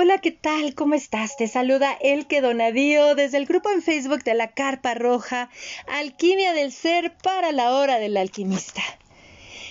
Hola, 0.00 0.18
¿qué 0.18 0.30
tal? 0.30 0.76
¿Cómo 0.76 0.94
estás? 0.94 1.36
Te 1.36 1.48
saluda 1.48 1.98
Elke 2.00 2.40
Donadío 2.40 3.16
desde 3.16 3.36
el 3.36 3.46
grupo 3.46 3.68
en 3.68 3.82
Facebook 3.82 4.22
de 4.22 4.34
la 4.34 4.52
Carpa 4.52 4.94
Roja, 4.94 5.50
Alquimia 5.88 6.52
del 6.52 6.70
Ser 6.70 7.16
para 7.16 7.50
la 7.50 7.72
Hora 7.72 7.98
del 7.98 8.16
Alquimista. 8.16 8.80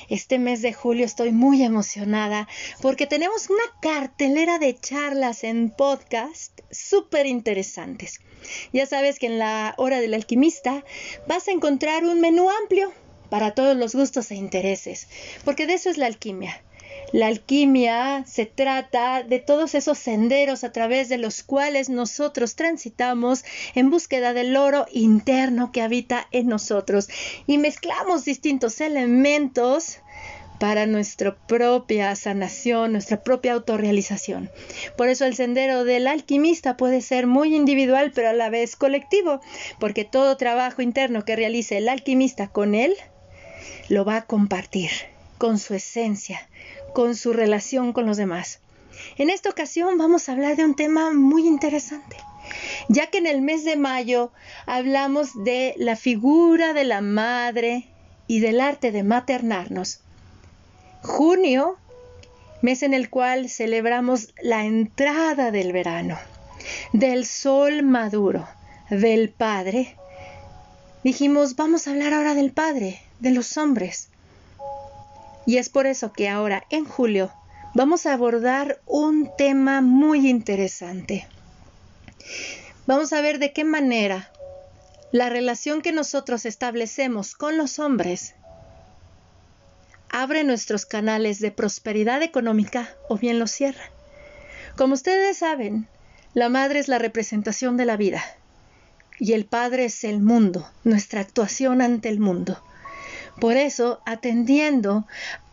Este 0.09 0.37
mes 0.37 0.61
de 0.61 0.73
julio 0.73 1.05
estoy 1.05 1.31
muy 1.31 1.63
emocionada 1.63 2.49
porque 2.81 3.07
tenemos 3.07 3.49
una 3.49 3.63
cartelera 3.81 4.59
de 4.59 4.77
charlas 4.77 5.45
en 5.45 5.69
podcast 5.69 6.59
súper 6.71 7.25
interesantes. 7.25 8.19
Ya 8.73 8.85
sabes 8.85 9.19
que 9.19 9.27
en 9.27 9.39
la 9.39 9.75
Hora 9.77 10.01
del 10.01 10.13
Alquimista 10.13 10.83
vas 11.25 11.47
a 11.47 11.51
encontrar 11.51 12.03
un 12.03 12.19
menú 12.19 12.49
amplio 12.49 12.91
para 13.29 13.51
todos 13.51 13.77
los 13.77 13.95
gustos 13.95 14.29
e 14.31 14.35
intereses, 14.35 15.07
porque 15.45 15.67
de 15.67 15.75
eso 15.75 15.89
es 15.89 15.97
la 15.97 16.07
alquimia 16.07 16.61
la 17.13 17.27
alquimia 17.27 18.25
se 18.25 18.45
trata 18.45 19.23
de 19.23 19.39
todos 19.39 19.75
esos 19.75 19.97
senderos 19.97 20.63
a 20.63 20.71
través 20.71 21.07
de 21.07 21.17
los 21.17 21.41
cuales 21.43 21.89
nosotros 21.89 22.55
transitamos 22.55 23.45
en 23.75 23.89
búsqueda 23.89 24.33
del 24.33 24.57
oro 24.57 24.85
interno 24.91 25.71
que 25.71 25.81
habita 25.81 26.27
en 26.31 26.47
nosotros 26.47 27.07
y 27.45 27.57
mezclamos 27.57 28.25
distintos 28.25 28.81
elementos 28.81 29.99
para 30.59 30.85
nuestra 30.85 31.35
propia 31.35 32.15
sanación, 32.15 32.93
nuestra 32.93 33.23
propia 33.23 33.53
autorrealización. 33.53 34.49
Por 34.97 35.07
eso 35.07 35.25
el 35.25 35.35
sendero 35.35 35.83
del 35.83 36.07
alquimista 36.07 36.77
puede 36.77 37.01
ser 37.01 37.27
muy 37.27 37.55
individual, 37.55 38.11
pero 38.13 38.29
a 38.29 38.33
la 38.33 38.49
vez 38.49 38.75
colectivo, 38.75 39.39
porque 39.79 40.03
todo 40.03 40.35
trabajo 40.35 40.81
interno 40.81 41.25
que 41.25 41.35
realice 41.35 41.77
el 41.77 41.89
alquimista 41.89 42.47
con 42.47 42.73
él, 42.75 42.95
lo 43.87 44.03
va 44.03 44.17
a 44.17 44.25
compartir 44.25 44.89
con 45.37 45.59
su 45.59 45.75
esencia, 45.75 46.49
con 46.97 47.15
su 47.15 47.31
relación 47.31 47.93
con 47.93 48.07
los 48.07 48.17
demás. 48.17 48.59
En 49.19 49.29
esta 49.29 49.51
ocasión 49.51 49.99
vamos 49.99 50.27
a 50.27 50.31
hablar 50.31 50.55
de 50.55 50.65
un 50.65 50.75
tema 50.75 51.13
muy 51.13 51.45
interesante, 51.45 52.17
ya 52.89 53.05
que 53.11 53.19
en 53.19 53.27
el 53.27 53.43
mes 53.43 53.63
de 53.63 53.75
mayo 53.75 54.31
hablamos 54.65 55.43
de 55.43 55.75
la 55.77 55.95
figura 55.95 56.73
de 56.73 56.85
la 56.85 57.01
madre 57.01 57.85
y 58.25 58.39
del 58.39 58.59
arte 58.59 58.91
de 58.91 59.03
maternarnos. 59.03 59.99
Junio, 61.03 61.77
mes 62.63 62.81
en 62.81 62.95
el 62.95 63.11
cual 63.11 63.47
celebramos 63.47 64.33
la 64.41 64.65
entrada 64.65 65.51
del 65.51 65.73
verano, 65.73 66.17
del 66.93 67.27
sol 67.27 67.83
maduro, 67.83 68.47
del 68.89 69.29
Padre. 69.29 69.95
Dijimos, 71.03 71.55
vamos 71.55 71.87
a 71.87 71.91
hablar 71.91 72.15
ahora 72.15 72.33
del 72.33 72.51
Padre, 72.51 72.99
de 73.19 73.29
los 73.29 73.55
hombres. 73.55 74.09
Y 75.47 75.57
es 75.57 75.69
por 75.69 75.87
eso 75.87 76.13
que 76.13 76.29
ahora, 76.29 76.65
en 76.69 76.85
julio, 76.85 77.31
vamos 77.73 78.05
a 78.05 78.13
abordar 78.13 78.81
un 78.85 79.31
tema 79.37 79.81
muy 79.81 80.29
interesante. 80.29 81.25
Vamos 82.85 83.13
a 83.13 83.21
ver 83.21 83.39
de 83.39 83.53
qué 83.53 83.63
manera 83.63 84.29
la 85.11 85.29
relación 85.29 85.81
que 85.81 85.93
nosotros 85.93 86.45
establecemos 86.45 87.33
con 87.33 87.57
los 87.57 87.79
hombres 87.79 88.35
abre 90.09 90.43
nuestros 90.43 90.85
canales 90.85 91.39
de 91.39 91.51
prosperidad 91.51 92.23
económica 92.23 92.89
o 93.07 93.17
bien 93.17 93.39
los 93.39 93.51
cierra. 93.51 93.83
Como 94.75 94.95
ustedes 94.95 95.37
saben, 95.37 95.87
la 96.33 96.49
madre 96.49 96.79
es 96.79 96.89
la 96.89 96.99
representación 96.99 97.77
de 97.77 97.85
la 97.85 97.95
vida 97.95 98.21
y 99.17 99.31
el 99.31 99.45
padre 99.45 99.85
es 99.85 100.03
el 100.03 100.19
mundo, 100.19 100.69
nuestra 100.83 101.21
actuación 101.21 101.81
ante 101.81 102.09
el 102.09 102.19
mundo. 102.19 102.61
Por 103.39 103.55
eso, 103.55 104.01
atendiendo 104.05 105.05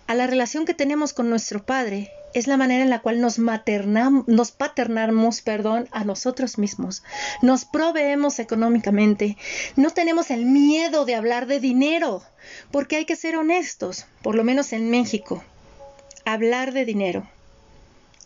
a 0.07 0.15
la 0.15 0.27
relación 0.27 0.65
que 0.65 0.75
tenemos 0.75 1.13
con 1.13 1.29
nuestro 1.31 1.65
Padre, 1.65 2.11
es 2.35 2.47
la 2.47 2.57
manera 2.57 2.83
en 2.83 2.91
la 2.91 3.01
cual 3.01 3.21
nos 3.21 3.39
maternamos, 3.39 4.27
nos 4.27 4.51
paternamos, 4.51 5.41
perdón, 5.41 5.89
a 5.93 6.05
nosotros 6.05 6.59
mismos. 6.59 7.05
Nos 7.43 7.65
proveemos 7.65 8.39
económicamente. 8.39 9.37
No 9.77 9.91
tenemos 9.91 10.31
el 10.31 10.45
miedo 10.45 11.05
de 11.05 11.15
hablar 11.15 11.47
de 11.47 11.61
dinero, 11.61 12.23
porque 12.71 12.97
hay 12.97 13.05
que 13.05 13.17
ser 13.17 13.37
honestos, 13.37 14.07
por 14.23 14.35
lo 14.35 14.45
menos 14.45 14.73
en 14.73 14.91
México. 14.91 15.45
Hablar 16.25 16.73
de 16.73 16.85
dinero 16.85 17.29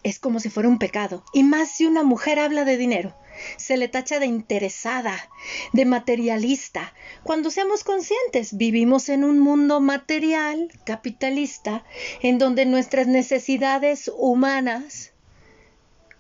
es 0.04 0.19
como 0.19 0.40
si 0.40 0.48
fuera 0.48 0.69
un 0.69 0.78
pecado, 0.78 1.22
y 1.32 1.42
más 1.42 1.70
si 1.70 1.84
una 1.84 2.02
mujer 2.02 2.38
habla 2.38 2.64
de 2.64 2.76
dinero 2.76 3.14
se 3.56 3.76
le 3.76 3.88
tacha 3.88 4.19
de 4.19 4.26
interesada, 4.26 5.31
de 5.72 5.84
materialista. 5.84 6.93
Cuando 7.22 7.50
seamos 7.50 7.84
conscientes, 7.84 8.56
vivimos 8.56 9.09
en 9.09 9.25
un 9.25 9.38
mundo 9.38 9.81
material, 9.81 10.71
capitalista, 10.84 11.84
en 12.22 12.38
donde 12.38 12.66
nuestras 12.66 13.06
necesidades 13.06 14.10
humanas 14.16 15.12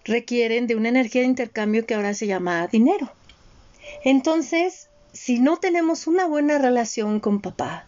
requieren 0.04 0.66
de 0.66 0.74
una 0.76 0.88
energía 0.88 1.22
de 1.22 1.28
intercambio 1.28 1.86
que 1.86 1.94
ahora 1.94 2.14
se 2.14 2.26
llama 2.26 2.66
dinero. 2.66 3.12
Entonces, 4.04 4.88
si 5.12 5.38
no 5.38 5.58
tenemos 5.58 6.06
una 6.06 6.26
buena 6.26 6.58
relación 6.58 7.20
con 7.20 7.40
papá, 7.40 7.86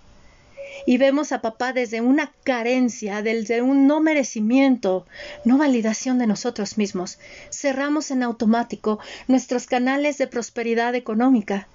y 0.86 0.98
vemos 0.98 1.32
a 1.32 1.40
papá 1.40 1.72
desde 1.72 2.00
una 2.00 2.32
carencia, 2.44 3.22
desde 3.22 3.62
un 3.62 3.86
no 3.86 4.00
merecimiento, 4.00 5.06
no 5.44 5.58
validación 5.58 6.18
de 6.18 6.26
nosotros 6.26 6.78
mismos. 6.78 7.18
Cerramos 7.50 8.10
en 8.10 8.22
automático 8.22 8.98
nuestros 9.28 9.66
canales 9.66 10.18
de 10.18 10.26
prosperidad 10.26 10.94
económica. 10.94 11.68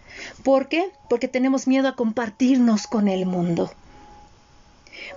¿Por 0.44 0.68
qué? 0.68 0.90
Porque 1.10 1.28
tenemos 1.28 1.68
miedo 1.68 1.88
a 1.88 1.96
compartirnos 1.96 2.88
con 2.88 3.08
el 3.08 3.26
mundo. 3.26 3.72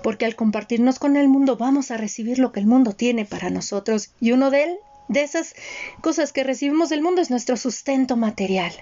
Porque 0.02 0.26
al 0.26 0.36
compartirnos 0.36 0.98
con 0.98 1.16
el 1.16 1.28
mundo 1.28 1.56
vamos 1.56 1.90
a 1.90 1.96
recibir 1.96 2.38
lo 2.38 2.52
que 2.52 2.60
el 2.60 2.66
mundo 2.66 2.92
tiene 2.92 3.24
para 3.24 3.50
nosotros 3.50 4.10
y 4.20 4.32
uno 4.32 4.50
de 4.50 4.64
él, 4.64 4.76
de 5.08 5.22
esas 5.22 5.54
cosas 6.02 6.32
que 6.32 6.44
recibimos 6.44 6.90
del 6.90 7.02
mundo 7.02 7.22
es 7.22 7.30
nuestro 7.30 7.56
sustento 7.56 8.16
material. 8.16 8.72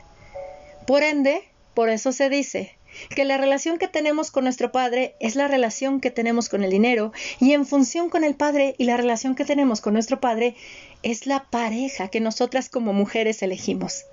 Por 0.86 1.02
ende, 1.02 1.42
por 1.74 1.88
eso 1.88 2.12
se 2.12 2.28
dice, 2.28 2.76
que 3.14 3.24
la 3.24 3.38
relación 3.38 3.78
que 3.78 3.88
tenemos 3.88 4.30
con 4.30 4.44
nuestro 4.44 4.72
Padre 4.72 5.14
es 5.20 5.36
la 5.36 5.48
relación 5.48 6.00
que 6.00 6.10
tenemos 6.10 6.48
con 6.48 6.64
el 6.64 6.70
dinero 6.70 7.12
y 7.40 7.52
en 7.52 7.66
función 7.66 8.08
con 8.10 8.24
el 8.24 8.34
Padre 8.34 8.74
y 8.78 8.84
la 8.84 8.96
relación 8.96 9.34
que 9.34 9.44
tenemos 9.44 9.80
con 9.80 9.94
nuestro 9.94 10.20
Padre 10.20 10.56
es 11.02 11.26
la 11.26 11.44
pareja 11.44 12.08
que 12.08 12.20
nosotras 12.20 12.68
como 12.68 12.92
mujeres 12.92 13.42
elegimos. 13.42 14.04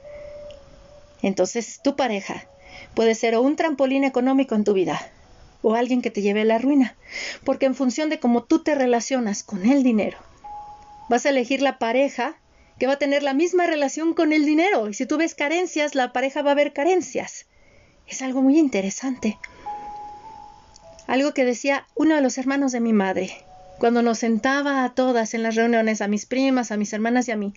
Entonces, 1.22 1.80
tu 1.84 1.96
pareja 1.96 2.48
puede 2.94 3.16
ser 3.16 3.38
un 3.38 3.56
trampolín 3.56 4.04
económico 4.04 4.56
en 4.56 4.64
tu 4.64 4.74
vida 4.74 5.12
o 5.62 5.76
alguien 5.76 6.02
que 6.02 6.12
te 6.12 6.22
lleve 6.22 6.42
a 6.42 6.46
la 6.46 6.58
ruina, 6.58 6.96
porque 7.46 7.66
en 7.66 7.76
función 7.76 8.10
de 8.10 8.20
cómo 8.20 8.44
tú 8.44 8.64
te 8.64 8.76
relacionas 8.76 9.44
con 9.44 9.66
el 9.66 9.82
dinero, 9.82 10.18
vas 11.10 11.26
a 11.26 11.30
elegir 11.30 11.62
la 11.62 11.80
pareja 11.80 12.36
que 12.78 12.88
va 12.88 12.94
a 12.94 13.00
tener 13.00 13.24
la 13.24 13.34
misma 13.34 13.66
relación 13.66 14.14
con 14.14 14.34
el 14.34 14.46
dinero. 14.46 14.90
Y 14.90 14.94
si 14.94 15.06
tú 15.06 15.18
ves 15.18 15.36
carencias, 15.36 15.96
la 15.96 16.12
pareja 16.12 16.42
va 16.42 16.52
a 16.52 16.56
ver 16.56 16.74
carencias. 16.74 17.46
Es 18.08 18.22
algo 18.22 18.42
muy 18.42 18.60
interesante. 18.60 19.38
Algo 21.08 21.34
que 21.34 21.46
decía 21.46 21.86
uno 21.96 22.16
de 22.16 22.22
los 22.22 22.38
hermanos 22.38 22.72
de 22.72 22.80
mi 22.80 22.94
madre. 22.94 23.32
Cuando 23.80 24.02
nos 24.02 24.20
sentaba 24.20 24.84
a 24.84 24.94
todas 24.94 25.34
en 25.34 25.44
las 25.44 25.56
reuniones, 25.56 26.02
a 26.02 26.08
mis 26.08 26.26
primas, 26.26 26.72
a 26.72 26.78
mis 26.78 26.94
hermanas 26.94 27.28
y 27.28 27.32
a 27.32 27.36
mí, 27.36 27.54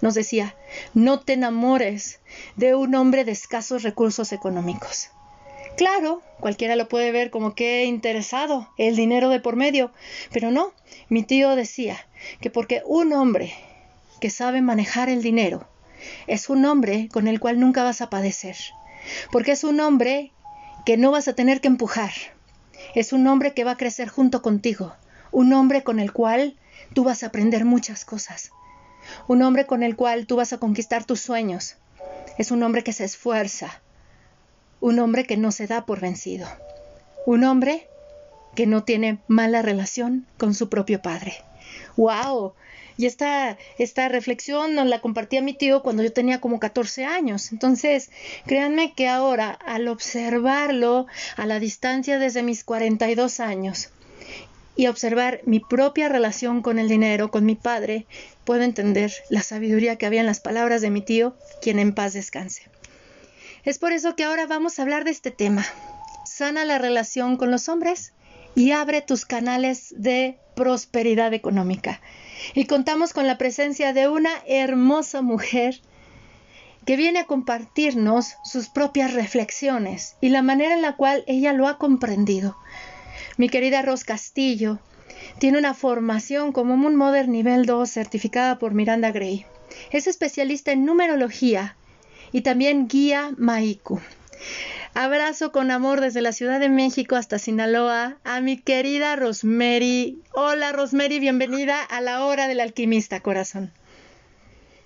nos 0.00 0.14
decía, 0.14 0.54
no 0.94 1.20
te 1.20 1.34
enamores 1.34 2.20
de 2.56 2.74
un 2.74 2.94
hombre 2.94 3.24
de 3.24 3.32
escasos 3.32 3.82
recursos 3.82 4.32
económicos. 4.32 5.10
Claro, 5.76 6.22
cualquiera 6.40 6.74
lo 6.74 6.88
puede 6.88 7.12
ver 7.12 7.30
como 7.30 7.54
que 7.54 7.84
interesado, 7.84 8.70
el 8.78 8.96
dinero 8.96 9.28
de 9.28 9.40
por 9.40 9.56
medio, 9.56 9.92
pero 10.32 10.50
no, 10.50 10.72
mi 11.10 11.22
tío 11.22 11.54
decía 11.54 11.98
que 12.40 12.48
porque 12.48 12.82
un 12.86 13.12
hombre 13.12 13.52
que 14.20 14.30
sabe 14.30 14.62
manejar 14.62 15.10
el 15.10 15.22
dinero 15.22 15.68
es 16.26 16.48
un 16.48 16.64
hombre 16.64 17.08
con 17.12 17.28
el 17.28 17.40
cual 17.40 17.60
nunca 17.60 17.82
vas 17.82 18.00
a 18.00 18.08
padecer, 18.08 18.56
porque 19.30 19.52
es 19.52 19.64
un 19.64 19.80
hombre 19.80 20.32
que 20.84 20.96
no 20.96 21.10
vas 21.10 21.28
a 21.28 21.34
tener 21.34 21.60
que 21.60 21.68
empujar, 21.68 22.12
es 22.94 23.12
un 23.12 23.26
hombre 23.26 23.54
que 23.54 23.64
va 23.64 23.72
a 23.72 23.76
crecer 23.76 24.08
junto 24.08 24.42
contigo, 24.42 24.94
un 25.32 25.52
hombre 25.52 25.82
con 25.82 25.98
el 25.98 26.12
cual 26.12 26.56
tú 26.94 27.04
vas 27.04 27.22
a 27.22 27.26
aprender 27.26 27.64
muchas 27.64 28.04
cosas, 28.04 28.50
un 29.28 29.42
hombre 29.42 29.66
con 29.66 29.82
el 29.82 29.96
cual 29.96 30.26
tú 30.26 30.36
vas 30.36 30.52
a 30.52 30.58
conquistar 30.58 31.04
tus 31.04 31.20
sueños, 31.20 31.76
es 32.38 32.50
un 32.50 32.62
hombre 32.62 32.84
que 32.84 32.92
se 32.92 33.04
esfuerza, 33.04 33.80
un 34.80 34.98
hombre 34.98 35.24
que 35.24 35.36
no 35.36 35.52
se 35.52 35.66
da 35.66 35.86
por 35.86 36.00
vencido, 36.00 36.46
un 37.24 37.44
hombre 37.44 37.88
que 38.54 38.66
no 38.66 38.84
tiene 38.84 39.18
mala 39.28 39.62
relación 39.62 40.26
con 40.38 40.54
su 40.54 40.68
propio 40.68 41.02
padre. 41.02 41.34
¡Wow! 41.96 42.54
Y 42.96 43.06
esta, 43.06 43.58
esta 43.78 44.08
reflexión 44.08 44.74
nos 44.74 44.86
la 44.86 45.00
compartía 45.00 45.42
mi 45.42 45.52
tío 45.52 45.82
cuando 45.82 46.02
yo 46.02 46.12
tenía 46.12 46.40
como 46.40 46.58
14 46.58 47.04
años. 47.04 47.52
Entonces, 47.52 48.10
créanme 48.46 48.94
que 48.94 49.08
ahora, 49.08 49.50
al 49.50 49.88
observarlo 49.88 51.06
a 51.36 51.46
la 51.46 51.60
distancia 51.60 52.18
desde 52.18 52.42
mis 52.42 52.64
42 52.64 53.40
años 53.40 53.90
y 54.76 54.86
observar 54.86 55.40
mi 55.44 55.60
propia 55.60 56.08
relación 56.08 56.62
con 56.62 56.78
el 56.78 56.88
dinero, 56.88 57.30
con 57.30 57.44
mi 57.44 57.54
padre, 57.54 58.06
puedo 58.44 58.62
entender 58.62 59.12
la 59.30 59.42
sabiduría 59.42 59.96
que 59.96 60.06
había 60.06 60.20
en 60.20 60.26
las 60.26 60.40
palabras 60.40 60.80
de 60.80 60.90
mi 60.90 61.02
tío, 61.02 61.36
quien 61.60 61.78
en 61.78 61.94
paz 61.94 62.12
descanse. 62.12 62.62
Es 63.64 63.78
por 63.78 63.92
eso 63.92 64.14
que 64.14 64.24
ahora 64.24 64.46
vamos 64.46 64.78
a 64.78 64.82
hablar 64.82 65.04
de 65.04 65.10
este 65.10 65.30
tema. 65.30 65.66
Sana 66.24 66.64
la 66.64 66.78
relación 66.78 67.36
con 67.36 67.50
los 67.50 67.68
hombres 67.68 68.12
y 68.54 68.70
abre 68.70 69.02
tus 69.02 69.26
canales 69.26 69.94
de 69.96 70.38
prosperidad 70.54 71.34
económica. 71.34 72.00
Y 72.54 72.66
contamos 72.66 73.12
con 73.12 73.26
la 73.26 73.38
presencia 73.38 73.92
de 73.92 74.08
una 74.08 74.30
hermosa 74.46 75.22
mujer 75.22 75.80
que 76.84 76.96
viene 76.96 77.18
a 77.18 77.26
compartirnos 77.26 78.36
sus 78.44 78.68
propias 78.68 79.12
reflexiones 79.12 80.16
y 80.20 80.28
la 80.28 80.42
manera 80.42 80.74
en 80.74 80.82
la 80.82 80.96
cual 80.96 81.24
ella 81.26 81.52
lo 81.52 81.66
ha 81.66 81.78
comprendido. 81.78 82.56
Mi 83.36 83.48
querida 83.48 83.82
Ros 83.82 84.04
Castillo 84.04 84.78
tiene 85.38 85.58
una 85.58 85.74
formación 85.74 86.52
como 86.52 86.74
un 86.74 86.96
Modern 86.96 87.32
Nivel 87.32 87.66
2 87.66 87.90
certificada 87.90 88.58
por 88.58 88.72
Miranda 88.72 89.10
Gray. 89.10 89.46
Es 89.90 90.06
especialista 90.06 90.72
en 90.72 90.84
numerología 90.84 91.76
y 92.32 92.42
también 92.42 92.86
guía 92.88 93.32
Maiku. 93.36 94.00
Abrazo 94.98 95.52
con 95.52 95.70
amor 95.70 96.00
desde 96.00 96.22
la 96.22 96.32
Ciudad 96.32 96.58
de 96.58 96.70
México 96.70 97.16
hasta 97.16 97.38
Sinaloa 97.38 98.16
a 98.24 98.40
mi 98.40 98.58
querida 98.58 99.14
Rosemary. 99.14 100.24
Hola 100.32 100.72
Rosemary, 100.72 101.18
bienvenida 101.18 101.82
a 101.82 102.00
la 102.00 102.24
hora 102.24 102.48
del 102.48 102.60
alquimista, 102.60 103.20
corazón. 103.20 103.74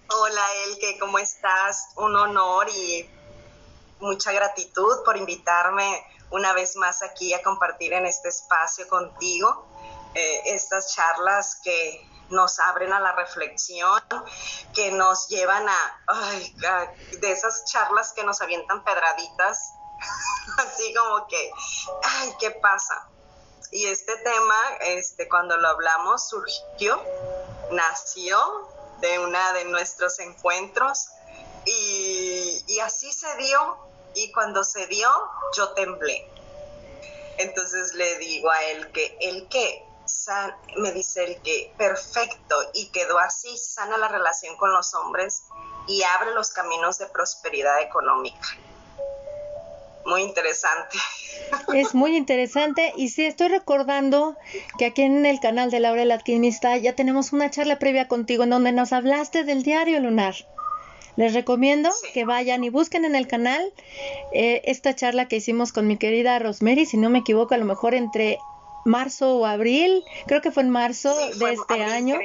Hola 0.09 0.43
Elke, 0.67 0.99
¿cómo 0.99 1.21
estás? 1.21 1.91
Un 1.95 2.17
honor 2.17 2.67
y 2.71 3.09
mucha 4.01 4.33
gratitud 4.33 5.05
por 5.05 5.17
invitarme 5.17 6.05
una 6.33 6.55
vez 6.55 6.75
más 6.75 7.05
aquí 7.05 7.33
a 7.33 7.41
compartir 7.45 7.93
en 7.93 8.05
este 8.05 8.31
espacio 8.31 8.89
contigo 8.89 9.69
eh, 10.17 10.41
estas 10.47 10.93
charlas 10.93 11.61
que 11.63 12.05
nos 12.31 12.59
abren 12.59 12.93
a 12.93 12.99
la 12.99 13.13
reflexión, 13.13 14.03
que 14.75 14.91
nos 14.91 15.29
llevan 15.29 15.69
a, 15.69 16.03
ay, 16.09 16.53
de 17.21 17.31
esas 17.31 17.65
charlas 17.67 18.13
que 18.13 18.25
nos 18.25 18.41
avientan 18.41 18.83
pedraditas 18.83 19.75
así 20.59 20.95
como 20.95 21.27
que, 21.27 21.53
ay, 22.03 22.33
¿qué 22.39 22.51
pasa? 22.53 23.09
Y 23.71 23.87
este 23.87 24.17
tema, 24.19 24.57
este, 24.81 25.29
cuando 25.29 25.57
lo 25.57 25.69
hablamos, 25.69 26.29
surgió, 26.29 27.01
nació 27.71 28.69
de 29.01 29.19
una 29.21 29.53
de 29.53 29.65
nuestros 29.67 30.19
encuentros 30.19 31.09
y, 31.65 32.79
así 32.81 33.13
se 33.13 33.35
dio. 33.37 33.91
Y 34.15 34.33
cuando 34.33 34.65
se 34.65 34.89
dio, 34.89 35.09
yo 35.57 35.73
temblé. 35.75 36.29
Entonces 37.39 37.95
le 37.95 38.19
digo 38.19 38.51
a 38.51 38.65
él 38.65 38.91
que 38.91 39.17
el 39.21 39.49
que 39.49 39.87
me 40.77 40.91
dice 40.91 41.25
el 41.25 41.41
que 41.43 41.73
perfecto 41.79 42.57
y 42.75 42.91
quedó 42.91 43.21
así, 43.21 43.57
sana 43.57 43.97
la 43.97 44.09
relación 44.09 44.57
con 44.57 44.73
los 44.73 44.93
hombres 44.95 45.45
y 45.87 46.03
abre 46.03 46.35
los 46.35 46.51
caminos 46.51 46.99
de 46.99 47.07
prosperidad 47.07 47.81
económica 47.81 48.49
muy 50.05 50.23
interesante. 50.23 50.99
Es 51.75 51.95
muy 51.95 52.17
interesante 52.17 52.93
y 52.97 53.09
sí, 53.09 53.25
estoy 53.25 53.49
recordando 53.49 54.37
que 54.79 54.87
aquí 54.87 55.03
en 55.03 55.27
el 55.27 55.41
canal 55.41 55.71
de 55.71 55.81
Laura 55.81 56.03
el 56.03 56.11
Alquimista 56.11 56.77
ya 56.77 56.95
tenemos 56.95 57.33
una 57.33 57.51
charla 57.51 57.79
previa 57.79 58.09
contigo 58.09 58.45
en 58.45 58.51
donde 58.51 58.73
nos 58.73 58.93
hablaste 58.93 59.45
del 59.45 59.63
diario 59.63 59.99
lunar. 60.01 60.35
Les 61.17 61.35
recomiendo 61.35 61.91
que 62.15 62.25
vayan 62.25 62.63
y 62.63 62.69
busquen 62.71 63.05
en 63.05 63.15
el 63.15 63.27
canal 63.27 63.73
eh, 64.33 64.63
esta 64.65 64.95
charla 64.95 65.29
que 65.29 65.37
hicimos 65.37 65.73
con 65.73 65.87
mi 65.87 65.97
querida 65.97 66.39
Rosemary, 66.39 66.87
si 66.87 66.97
no 66.97 67.11
me 67.11 67.19
equivoco, 67.19 67.55
a 67.55 67.59
lo 67.59 67.65
mejor 67.65 67.95
entre 67.95 68.39
marzo 68.85 69.39
o 69.39 69.47
abril, 69.47 70.05
creo 70.27 70.41
que 70.41 70.51
fue 70.51 70.63
en 70.63 70.71
marzo 70.71 71.15
de 71.39 71.53
este 71.53 71.83
año. 71.83 72.17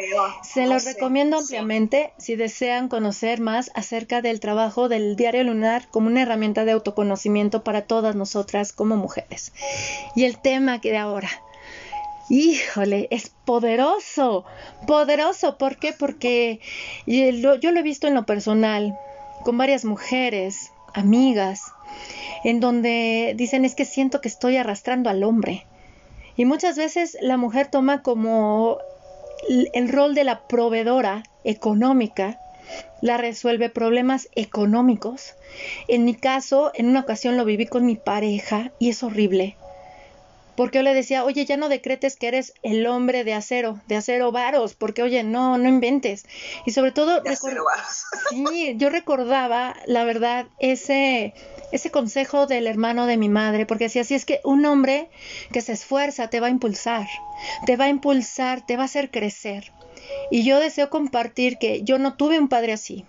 Se 0.44 0.68
los 0.68 0.86
recomiendo 0.86 1.38
ampliamente 1.38 2.14
si 2.18 2.36
desean 2.36 2.88
conocer 2.88 3.40
más 3.40 3.72
acerca 3.74 4.22
del 4.22 4.40
trabajo 4.40 4.90
del 4.90 5.16
diario 5.16 5.44
lunar 5.44 5.88
como 5.90 6.08
una 6.08 6.22
herramienta 6.22 6.66
de 6.66 6.72
autoconocimiento 6.72 7.64
para 7.64 7.84
todas 7.84 8.16
nosotras 8.16 8.74
como 8.74 8.96
mujeres. 8.98 9.54
Y 10.16 10.26
el 10.26 10.40
tema 10.40 10.80
que 10.82 10.92
de 10.92 10.98
ahora, 10.98 11.30
híjole, 12.30 13.08
es 13.12 13.32
poderoso, 13.46 14.46
poderoso. 14.88 15.58
¿Por 15.58 15.78
qué? 15.78 15.94
Porque 15.94 16.60
yo, 17.06 17.56
yo 17.56 17.72
lo 17.72 17.80
he 17.80 17.84
visto 17.84 18.08
en 18.08 18.14
lo 18.14 18.26
personal 18.26 18.98
con 19.44 19.58
varias 19.58 19.86
mujeres, 19.86 20.72
amigas, 20.94 21.62
en 22.44 22.60
donde 22.60 23.34
dicen 23.36 23.66
es 23.66 23.76
que 23.76 23.86
siento 23.86 24.22
que 24.22 24.28
estoy 24.28 24.58
arrastrando 24.58 25.10
al 25.10 25.24
hombre 25.24 25.66
y 26.36 26.46
muchas 26.46 26.78
veces 26.78 27.18
la 27.22 27.38
mujer 27.38 27.68
toma 27.68 28.02
como 28.02 28.80
el 29.74 29.90
rol 29.90 30.16
de 30.16 30.24
la 30.24 30.48
proveedora 30.48 31.24
económica, 31.44 32.40
la 33.02 33.18
resuelve 33.18 33.70
problemas 33.70 34.30
económicos. 34.36 35.36
En 35.88 36.06
mi 36.06 36.16
caso, 36.16 36.72
en 36.74 36.88
una 36.88 37.02
ocasión 37.02 37.38
lo 37.38 37.46
viví 37.46 37.68
con 37.68 37.86
mi 37.86 37.96
pareja 37.96 38.72
y 38.80 38.90
es 38.90 39.04
horrible. 39.04 39.56
Porque 40.56 40.80
yo 40.80 40.84
le 40.84 40.94
decía, 40.94 41.24
oye, 41.24 41.46
ya 41.46 41.58
no 41.58 41.70
decretes 41.70 42.16
que 42.16 42.28
eres 42.28 42.54
el 42.64 42.86
hombre 42.88 43.24
de 43.24 43.34
acero, 43.34 43.82
de 43.88 43.96
acero 43.98 44.32
varos, 44.32 44.74
porque 44.74 45.04
oye, 45.04 45.24
no, 45.24 45.58
no 45.58 45.68
inventes. 45.68 46.26
Y 46.66 46.72
sobre 46.72 46.92
todo, 46.92 47.22
sí, 48.30 48.76
yo 48.78 48.90
recordaba, 48.90 49.76
la 49.86 50.04
verdad, 50.04 50.48
ese, 50.60 51.34
ese 51.72 51.92
consejo 51.92 52.48
del 52.48 52.68
hermano 52.68 53.06
de 53.06 53.18
mi 53.18 53.30
madre, 53.30 53.66
porque 53.66 53.86
decía, 53.86 54.04
así 54.04 54.16
es 54.16 54.26
que 54.26 54.40
un 54.44 54.66
hombre 54.66 55.10
que 55.52 55.62
se 55.62 55.74
esfuerza 55.74 56.30
te 56.30 56.40
va 56.40 56.48
a 56.48 56.52
impulsar, 56.52 57.08
te 57.66 57.76
va 57.76 57.86
a 57.86 57.90
impulsar, 57.90 58.66
te 58.66 58.78
va 58.78 58.84
a 58.84 58.86
hacer 58.86 59.12
crecer. 59.12 59.72
Y 60.32 60.44
yo 60.44 60.60
deseo 60.60 60.90
compartir 60.90 61.58
que 61.58 61.84
yo 61.84 61.98
no 61.98 62.16
tuve 62.16 62.40
un 62.40 62.48
padre 62.48 62.74
así. 62.74 63.06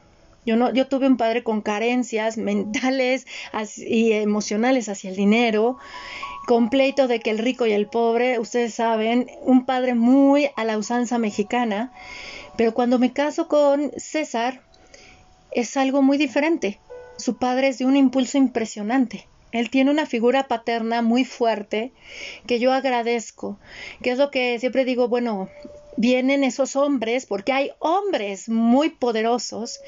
Yo, 0.47 0.57
no, 0.57 0.73
yo 0.73 0.87
tuve 0.87 1.09
un 1.09 1.17
padre 1.17 1.43
con 1.43 1.61
carencias 1.61 2.39
mentales 2.39 3.27
y 3.77 4.13
emocionales 4.13 4.89
hacia 4.89 5.11
el 5.11 5.17
dinero, 5.17 5.77
completo 6.47 7.09
de 7.09 7.19
que 7.19 7.31
el 7.31 7.39
rico 7.39 7.67
y 7.67 7.73
el 7.73 7.89
pobre, 7.89 8.39
ustedes 8.39 8.73
saben, 8.73 9.29
un 9.43 9.67
padre 9.67 9.95
muy 9.95 10.49
a 10.57 10.65
la 10.65 10.79
usanza 10.79 11.19
mexicana, 11.19 11.93
pero 12.57 12.73
cuando 12.73 12.99
me 12.99 13.13
caso 13.13 13.49
con 13.49 13.91
César 13.97 14.63
es 15.51 15.77
algo 15.77 16.01
muy 16.01 16.17
diferente. 16.17 16.79
Su 17.19 17.37
padre 17.37 17.69
es 17.69 17.79
de 17.79 17.87
un 17.87 17.97
impulso 17.97 18.39
impresionante. 18.39 19.27
Él 19.53 19.71
tiene 19.71 19.91
una 19.91 20.07
figura 20.07 20.49
paterna 20.49 21.03
muy 21.03 21.25
fuerte 21.25 21.93
que 22.47 22.59
yo 22.59 22.73
agradezco, 22.73 23.59
que 24.03 24.11
es 24.11 24.19
lo 24.19 24.31
que 24.31 24.59
siempre 24.59 24.85
digo, 24.85 25.09
bueno, 25.09 25.49
vienen 25.97 26.45
esos 26.45 26.77
hombres, 26.77 27.27
porque 27.27 27.53
hay 27.53 27.71
hombres 27.79 28.49
muy 28.49 28.91
poderosos 28.91 29.81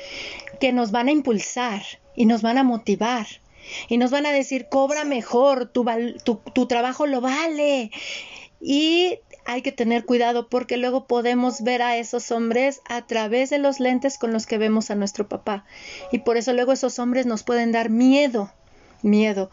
que 0.61 0.73
nos 0.73 0.91
van 0.91 1.09
a 1.09 1.13
impulsar 1.13 1.83
y 2.17 2.27
nos 2.27 2.43
van 2.43 2.59
a 2.59 2.65
motivar 2.65 3.27
y 3.89 3.99
nos 3.99 4.11
van 4.11 4.27
a 4.27 4.33
decir, 4.33 4.69
cobra 4.71 5.05
mejor, 5.05 5.67
tu, 5.67 5.85
tu, 6.25 6.37
tu 6.55 6.67
trabajo 6.67 7.07
lo 7.07 7.21
vale. 7.21 7.91
Y 8.61 9.19
hay 9.45 9.63
que 9.63 9.73
tener 9.73 10.05
cuidado 10.05 10.49
porque 10.49 10.77
luego 10.77 11.07
podemos 11.07 11.63
ver 11.63 11.83
a 11.83 11.97
esos 11.97 12.31
hombres 12.31 12.81
a 12.89 13.07
través 13.07 13.51
de 13.51 13.59
los 13.59 13.81
lentes 13.81 14.19
con 14.19 14.33
los 14.33 14.47
que 14.47 14.59
vemos 14.59 14.91
a 14.91 14.95
nuestro 14.95 15.29
papá. 15.29 15.65
Y 16.13 16.19
por 16.19 16.37
eso 16.37 16.53
luego 16.53 16.73
esos 16.73 16.99
hombres 16.99 17.27
nos 17.27 17.45
pueden 17.45 17.73
dar 17.73 17.89
miedo, 17.89 18.53
miedo. 19.03 19.51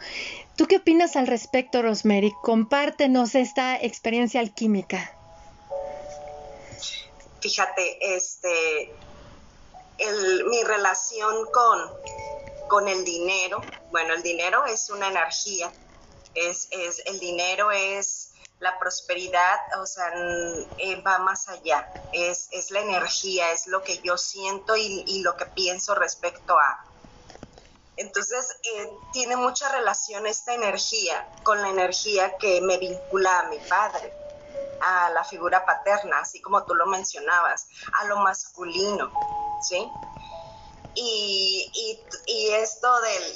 ¿Tú 0.56 0.66
qué 0.66 0.78
opinas 0.78 1.16
al 1.16 1.28
respecto, 1.28 1.82
Rosemary? 1.82 2.34
Compártenos 2.42 3.36
esta 3.36 3.78
experiencia 3.78 4.40
alquímica. 4.40 5.15
Fíjate, 7.46 8.16
este, 8.16 8.90
mi 10.50 10.64
relación 10.64 11.46
con, 11.52 11.94
con 12.68 12.88
el 12.88 13.06
dinero, 13.06 13.64
bueno, 13.92 14.16
el 14.16 14.24
dinero 14.24 14.66
es 14.66 14.90
una 14.90 15.10
energía, 15.10 15.72
es, 16.34 16.68
es, 16.72 17.04
el 17.06 17.20
dinero 17.20 17.70
es 17.70 18.32
la 18.58 18.80
prosperidad, 18.80 19.60
o 19.80 19.86
sea, 19.86 20.12
eh, 20.80 21.00
va 21.04 21.20
más 21.20 21.48
allá, 21.48 21.88
es, 22.14 22.48
es, 22.50 22.72
la 22.72 22.80
energía, 22.80 23.52
es 23.52 23.68
lo 23.68 23.84
que 23.84 24.00
yo 24.04 24.18
siento 24.18 24.76
y, 24.76 25.22
lo 25.22 25.38
que 25.38 25.46
pienso 25.46 25.94
respecto 25.94 26.58
a. 26.58 26.80
Entonces, 27.96 28.58
eh, 28.74 28.90
tiene 29.14 29.36
mucha 29.36 29.70
relación 29.70 30.26
esta 30.26 30.56
energía 30.56 31.24
con 31.44 31.62
la 31.62 31.70
energía 31.70 32.38
que 32.40 32.60
me 32.62 32.80
vincula 32.80 33.42
a 33.42 33.50
mi 33.50 33.60
padre, 33.70 34.25
a 34.82 35.10
la 35.10 35.24
figura 35.24 35.66
paterna, 35.66 36.20
así 36.20 36.42
como 36.42 36.64
tú 36.64 36.74
lo 36.76 36.86
mencionabas, 36.86 37.68
a 38.00 38.06
lo 38.06 38.18
masculino, 38.18 39.12
¿sí? 39.62 39.90
Y, 40.98 41.70
y, 42.26 42.50
esto 42.52 42.88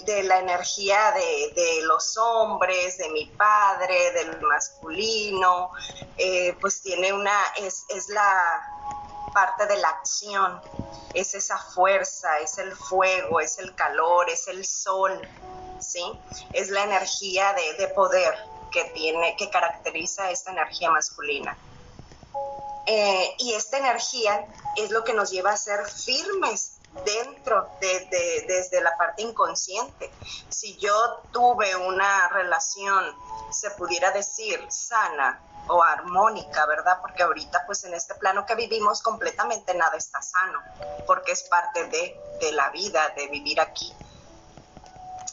de, 0.06 0.24
la 0.24 0.40
energía 0.40 1.12
de, 1.12 1.82
los 1.84 2.18
hombres, 2.18 2.98
de 2.98 3.10
mi 3.10 3.26
padre, 3.26 4.12
del 4.12 4.42
masculino, 4.42 5.72
eh, 6.18 6.56
pues 6.62 6.82
tiene 6.82 7.12
una, 7.12 7.38
es, 7.58 7.84
es 7.90 8.08
la 8.10 8.64
parte 9.34 9.66
de 9.68 9.76
la 9.78 9.90
acción, 9.90 10.62
es 11.14 11.34
esa 11.36 11.58
fuerza, 11.58 12.40
es 12.40 12.58
el 12.60 12.74
fuego, 12.74 13.42
es 13.42 13.60
el 13.60 13.76
calor, 13.76 14.30
es 14.30 14.48
el 14.48 14.66
sol, 14.66 15.20
¿sí? 15.82 16.04
Es 16.54 16.70
la 16.70 16.84
energía 16.84 17.54
de, 17.54 17.74
de 17.74 17.90
poder 17.90 18.36
que 18.72 18.86
tiene, 18.96 19.36
que 19.38 19.50
caracteriza 19.50 20.32
esta 20.32 20.52
energía 20.52 20.92
masculina. 20.92 21.58
Eh, 22.86 23.36
y 23.38 23.54
esta 23.54 23.78
energía 23.78 24.48
es 24.76 24.90
lo 24.92 25.04
que 25.04 25.14
nos 25.14 25.30
lleva 25.30 25.52
a 25.52 25.58
ser 25.58 25.86
firmes 25.86 26.80
dentro 27.06 27.70
de, 27.80 28.46
desde 28.48 28.82
la 28.82 28.98
parte 28.98 29.22
inconsciente. 29.22 30.12
Si 30.50 30.76
yo 30.78 31.24
tuve 31.32 31.76
una 31.76 32.30
relación, 32.30 33.16
se 33.52 33.70
pudiera 33.72 34.12
decir, 34.12 34.66
sana 34.70 35.40
o 35.68 35.84
armónica, 35.84 36.66
¿verdad? 36.66 37.00
Porque 37.02 37.24
ahorita 37.24 37.64
pues 37.68 37.84
en 37.84 37.94
este 37.94 38.16
plano 38.16 38.46
que 38.46 38.56
vivimos 38.56 39.02
completamente 39.04 39.76
nada 39.76 39.96
está 39.98 40.22
sano, 40.22 40.60
porque 41.06 41.34
es 41.34 41.44
parte 41.44 41.86
de, 41.86 42.20
de 42.42 42.52
la 42.54 42.70
vida, 42.72 43.10
de 43.10 43.28
vivir 43.28 43.62
aquí. 43.62 43.94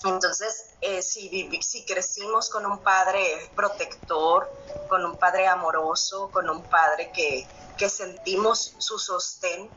Entonces, 0.05 0.67
eh, 0.81 1.03
si, 1.03 1.51
si 1.63 1.85
crecimos 1.85 2.51
con 2.51 2.67
un 2.67 2.79
padre 2.79 3.21
protector, 3.55 4.49
con 4.89 5.05
un 5.05 5.19
padre 5.19 5.47
amoroso, 5.47 6.31
con 6.31 6.49
un 6.49 6.63
padre 6.65 7.11
que, 7.13 7.47
sentimos 7.89 8.75
su 8.79 8.99
sostén, 8.99 9.71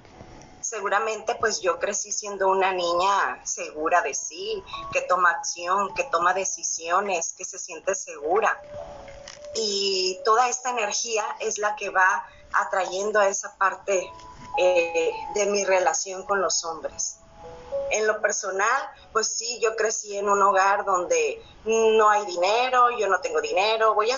seguramente 0.62 1.36
pues 1.36 1.62
yo 1.62 1.80
crecí 1.80 2.12
siendo 2.12 2.48
una 2.48 2.72
niña 2.72 3.46
segura 3.46 4.02
de 4.02 4.14
sí, 4.14 4.64
que 4.94 5.02
toma 5.02 5.32
acción, 5.32 5.94
que 5.96 6.06
toma 6.06 6.34
decisiones, 6.34 7.34
que 7.34 7.46
se 7.46 7.60
siente 7.60 7.96
segura. 7.96 8.58
Y 9.56 10.22
toda 10.24 10.48
esta 10.48 10.70
energía 10.70 11.26
es 11.40 11.58
la 11.58 11.76
que 11.76 11.90
va 11.90 12.26
atrayendo 12.54 13.20
a 13.20 13.28
esa 13.28 13.58
parte 13.58 14.10
eh, 14.58 15.12
de 15.36 15.46
mi 15.48 15.66
relación 15.66 16.24
con 16.24 16.42
los 16.42 16.64
hombres. 16.64 17.19
En 17.92 18.08
lo 18.08 18.22
personal, 18.22 18.90
pues 19.12 19.28
sí, 19.28 19.60
yo 19.62 19.76
crecí 19.76 20.18
en 20.18 20.30
un 20.30 20.42
hogar 20.42 20.86
donde 20.86 21.44
no 21.66 22.10
hay 22.10 22.26
dinero, 22.26 22.90
yo 22.98 23.08
no 23.08 23.20
tengo 23.22 23.42
dinero, 23.42 23.94
voy 23.94 24.12
a 24.12 24.18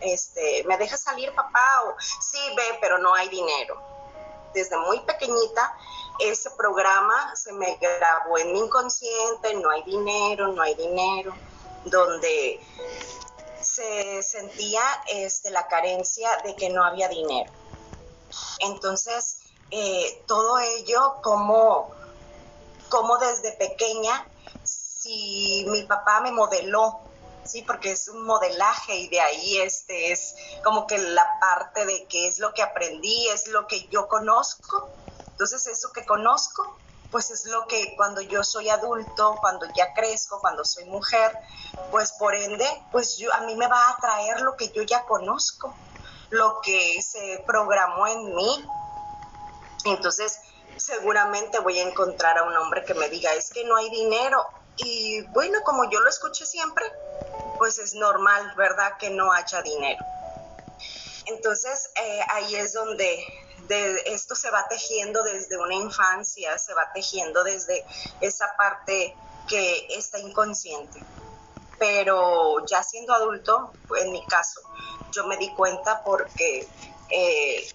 este, 0.00 0.64
¿me 0.64 0.76
deja 0.76 0.96
salir 0.96 1.34
papá? 1.34 1.82
O, 1.84 1.96
sí, 1.98 2.38
ve, 2.56 2.78
pero 2.80 2.98
no 2.98 3.14
hay 3.14 3.28
dinero. 3.28 3.80
Desde 4.54 4.76
muy 4.78 5.00
pequeñita, 5.00 5.74
ese 6.18 6.50
programa 6.52 7.34
se 7.36 7.52
me 7.52 7.76
grabó 7.76 8.38
en 8.38 8.52
mi 8.52 8.60
inconsciente, 8.60 9.54
no 9.54 9.70
hay 9.70 9.82
dinero, 9.82 10.48
no 10.48 10.62
hay 10.62 10.74
dinero, 10.74 11.34
donde 11.84 12.60
se 13.60 14.22
sentía 14.22 14.82
este, 15.08 15.50
la 15.50 15.66
carencia 15.66 16.28
de 16.44 16.56
que 16.56 16.70
no 16.70 16.84
había 16.84 17.08
dinero. 17.08 17.50
Entonces, 18.60 19.38
eh, 19.70 20.22
todo 20.26 20.58
ello 20.58 21.16
como 21.22 21.90
como 22.88 23.18
desde 23.18 23.52
pequeña, 23.52 24.30
si 24.64 25.64
mi 25.68 25.84
papá 25.84 26.20
me 26.20 26.32
modeló, 26.32 27.00
sí, 27.44 27.62
porque 27.62 27.92
es 27.92 28.08
un 28.08 28.24
modelaje 28.24 28.96
y 28.96 29.08
de 29.08 29.20
ahí 29.20 29.58
este 29.58 30.12
es 30.12 30.34
como 30.64 30.86
que 30.86 30.98
la 30.98 31.26
parte 31.40 31.86
de 31.86 32.06
qué 32.08 32.26
es 32.26 32.38
lo 32.38 32.52
que 32.52 32.62
aprendí, 32.62 33.28
es 33.28 33.46
lo 33.48 33.66
que 33.66 33.88
yo 33.88 34.08
conozco. 34.08 34.90
Entonces 35.30 35.66
eso 35.66 35.92
que 35.92 36.04
conozco, 36.04 36.80
pues 37.10 37.30
es 37.30 37.44
lo 37.46 37.66
que 37.66 37.94
cuando 37.96 38.20
yo 38.20 38.42
soy 38.42 38.68
adulto, 38.68 39.38
cuando 39.40 39.66
ya 39.76 39.92
crezco, 39.94 40.40
cuando 40.40 40.64
soy 40.64 40.84
mujer, 40.86 41.34
pues 41.90 42.12
por 42.18 42.34
ende, 42.34 42.66
pues 42.90 43.16
yo, 43.16 43.32
a 43.34 43.40
mí 43.42 43.54
me 43.54 43.68
va 43.68 43.78
a 43.78 43.90
atraer 43.92 44.40
lo 44.40 44.56
que 44.56 44.70
yo 44.70 44.82
ya 44.82 45.04
conozco, 45.06 45.78
lo 46.30 46.60
que 46.62 47.00
se 47.02 47.44
programó 47.46 48.06
en 48.06 48.34
mí. 48.34 48.66
Entonces, 49.84 50.40
seguramente 50.76 51.58
voy 51.60 51.78
a 51.78 51.88
encontrar 51.88 52.38
a 52.38 52.44
un 52.44 52.56
hombre 52.56 52.84
que 52.84 52.94
me 52.94 53.08
diga, 53.08 53.32
es 53.34 53.50
que 53.50 53.64
no 53.64 53.76
hay 53.76 53.88
dinero. 53.90 54.44
Y 54.76 55.22
bueno, 55.32 55.60
como 55.64 55.90
yo 55.90 56.00
lo 56.00 56.08
escuché 56.08 56.44
siempre, 56.46 56.84
pues 57.58 57.78
es 57.78 57.94
normal, 57.94 58.52
¿verdad? 58.56 58.92
Que 58.98 59.10
no 59.10 59.32
haya 59.32 59.62
dinero. 59.62 60.02
Entonces, 61.26 61.90
eh, 61.96 62.20
ahí 62.28 62.54
es 62.56 62.72
donde 62.72 63.24
esto 64.06 64.34
se 64.34 64.50
va 64.50 64.68
tejiendo 64.68 65.22
desde 65.22 65.58
una 65.58 65.74
infancia, 65.74 66.56
se 66.58 66.74
va 66.74 66.90
tejiendo 66.94 67.42
desde 67.42 67.84
esa 68.20 68.48
parte 68.56 69.16
que 69.48 69.86
está 69.90 70.18
inconsciente. 70.18 71.02
Pero 71.78 72.64
ya 72.66 72.82
siendo 72.82 73.12
adulto, 73.12 73.74
en 73.98 74.12
mi 74.12 74.24
caso, 74.26 74.60
yo 75.12 75.26
me 75.26 75.36
di 75.36 75.52
cuenta 75.54 76.02
porque 76.04 76.68
eh, 77.10 77.66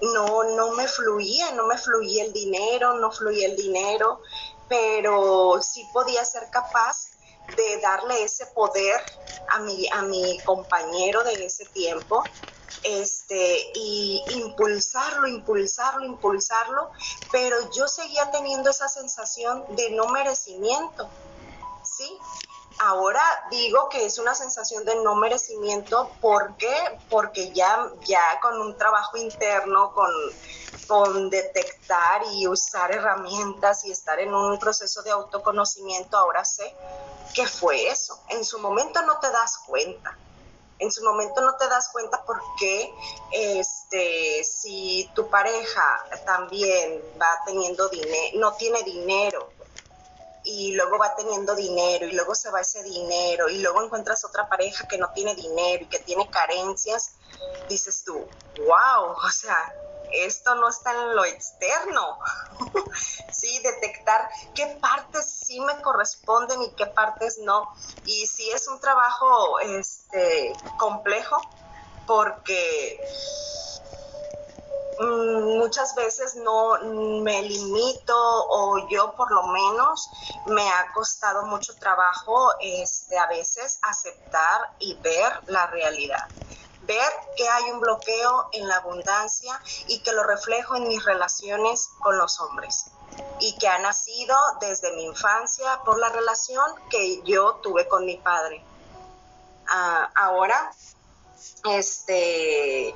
no, 0.00 0.44
no 0.44 0.72
me 0.72 0.86
fluía, 0.86 1.52
no 1.52 1.66
me 1.66 1.78
fluía 1.78 2.24
el 2.24 2.32
dinero, 2.32 2.98
no 2.98 3.10
fluía 3.10 3.46
el 3.46 3.56
dinero, 3.56 4.20
pero 4.68 5.60
sí 5.62 5.88
podía 5.92 6.24
ser 6.24 6.48
capaz 6.50 7.08
de 7.56 7.80
darle 7.80 8.22
ese 8.22 8.46
poder 8.46 9.00
a 9.50 9.60
mi, 9.60 9.88
a 9.88 10.02
mi 10.02 10.38
compañero 10.44 11.24
de 11.24 11.46
ese 11.46 11.66
tiempo 11.66 12.24
este, 12.82 13.70
y 13.74 14.22
impulsarlo, 14.28 15.26
impulsarlo, 15.26 16.04
impulsarlo, 16.04 16.90
pero 17.32 17.56
yo 17.72 17.88
seguía 17.88 18.30
teniendo 18.30 18.70
esa 18.70 18.88
sensación 18.88 19.64
de 19.70 19.90
no 19.90 20.08
merecimiento, 20.08 21.10
¿sí? 21.82 22.18
Ahora 22.80 23.22
digo 23.50 23.88
que 23.88 24.06
es 24.06 24.18
una 24.18 24.34
sensación 24.34 24.84
de 24.84 24.94
no 25.02 25.16
merecimiento, 25.16 26.12
¿por 26.20 26.56
qué? 26.56 26.74
Porque 27.10 27.52
ya, 27.52 27.90
ya 28.06 28.38
con 28.40 28.60
un 28.60 28.76
trabajo 28.76 29.16
interno, 29.16 29.92
con, 29.92 30.10
con 30.86 31.28
detectar 31.28 32.22
y 32.32 32.46
usar 32.46 32.92
herramientas 32.92 33.84
y 33.84 33.90
estar 33.90 34.20
en 34.20 34.32
un 34.32 34.58
proceso 34.58 35.02
de 35.02 35.10
autoconocimiento, 35.10 36.16
ahora 36.16 36.44
sé 36.44 36.72
que 37.34 37.46
fue 37.46 37.88
eso. 37.88 38.18
En 38.28 38.44
su 38.44 38.58
momento 38.58 39.02
no 39.02 39.18
te 39.18 39.30
das 39.30 39.58
cuenta. 39.66 40.16
En 40.78 40.92
su 40.92 41.02
momento 41.02 41.40
no 41.40 41.56
te 41.56 41.66
das 41.68 41.88
cuenta 41.88 42.22
porque 42.24 42.94
este, 43.32 44.44
si 44.44 45.10
tu 45.14 45.28
pareja 45.28 46.04
también 46.24 47.02
va 47.20 47.40
teniendo 47.44 47.88
dinero, 47.88 48.38
no 48.38 48.52
tiene 48.54 48.84
dinero, 48.84 49.50
y 50.48 50.72
luego 50.72 50.96
va 50.98 51.14
teniendo 51.14 51.54
dinero 51.54 52.06
y 52.06 52.12
luego 52.12 52.34
se 52.34 52.50
va 52.50 52.62
ese 52.62 52.82
dinero 52.82 53.50
y 53.50 53.58
luego 53.58 53.82
encuentras 53.82 54.24
otra 54.24 54.48
pareja 54.48 54.86
que 54.88 54.96
no 54.96 55.10
tiene 55.14 55.34
dinero 55.34 55.84
y 55.84 55.88
que 55.88 55.98
tiene 55.98 56.30
carencias, 56.30 57.10
dices 57.68 58.02
tú, 58.02 58.14
wow, 58.56 59.10
o 59.12 59.30
sea, 59.30 59.58
esto 60.10 60.54
no 60.54 60.70
está 60.70 60.92
en 60.92 61.14
lo 61.14 61.24
externo. 61.26 62.18
sí, 63.30 63.60
detectar 63.62 64.26
qué 64.54 64.78
partes 64.80 65.30
sí 65.30 65.60
me 65.60 65.82
corresponden 65.82 66.62
y 66.62 66.74
qué 66.76 66.86
partes 66.86 67.36
no. 67.40 67.68
Y 68.06 68.26
sí 68.26 68.50
es 68.50 68.68
un 68.68 68.80
trabajo 68.80 69.60
este 69.60 70.56
complejo 70.78 71.36
porque 72.06 72.98
muchas 75.00 75.94
veces 75.94 76.36
no 76.36 76.78
me 77.22 77.42
limito 77.42 78.16
o 78.16 78.88
yo 78.88 79.14
por 79.14 79.30
lo 79.30 79.46
menos 79.48 80.10
me 80.46 80.68
ha 80.68 80.92
costado 80.92 81.46
mucho 81.46 81.74
trabajo 81.76 82.50
este, 82.60 83.18
a 83.18 83.26
veces 83.26 83.78
aceptar 83.82 84.72
y 84.78 84.94
ver 84.94 85.32
la 85.46 85.66
realidad. 85.68 86.28
Ver 86.82 87.12
que 87.36 87.48
hay 87.48 87.70
un 87.70 87.80
bloqueo 87.80 88.48
en 88.52 88.66
la 88.66 88.76
abundancia 88.76 89.60
y 89.88 90.00
que 90.00 90.12
lo 90.12 90.24
reflejo 90.24 90.76
en 90.76 90.88
mis 90.88 91.04
relaciones 91.04 91.88
con 92.00 92.16
los 92.16 92.40
hombres 92.40 92.86
y 93.40 93.56
que 93.58 93.68
ha 93.68 93.78
nacido 93.78 94.36
desde 94.60 94.92
mi 94.92 95.04
infancia 95.04 95.80
por 95.84 95.98
la 95.98 96.08
relación 96.08 96.64
que 96.90 97.22
yo 97.22 97.54
tuve 97.62 97.86
con 97.88 98.04
mi 98.04 98.16
padre. 98.16 98.64
Ah, 99.68 100.10
ahora, 100.14 100.72
este, 101.64 102.94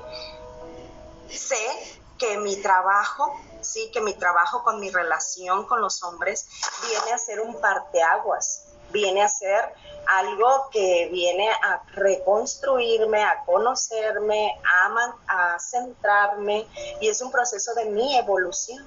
sé 1.33 1.99
que 2.17 2.37
mi 2.37 2.55
trabajo, 2.57 3.33
sí, 3.61 3.89
que 3.91 4.01
mi 4.01 4.13
trabajo 4.13 4.63
con 4.63 4.79
mi 4.79 4.89
relación 4.89 5.65
con 5.65 5.81
los 5.81 6.03
hombres 6.03 6.47
viene 6.87 7.11
a 7.11 7.17
ser 7.17 7.41
un 7.41 7.59
parteaguas, 7.59 8.65
viene 8.91 9.23
a 9.23 9.27
ser 9.27 9.73
algo 10.07 10.69
que 10.71 11.09
viene 11.11 11.49
a 11.49 11.81
reconstruirme, 11.93 13.23
a 13.23 13.43
conocerme, 13.45 14.59
a, 14.65 15.53
a 15.53 15.59
centrarme 15.59 16.67
y 16.99 17.07
es 17.07 17.21
un 17.21 17.31
proceso 17.31 17.73
de 17.73 17.85
mi 17.85 18.17
evolución 18.17 18.85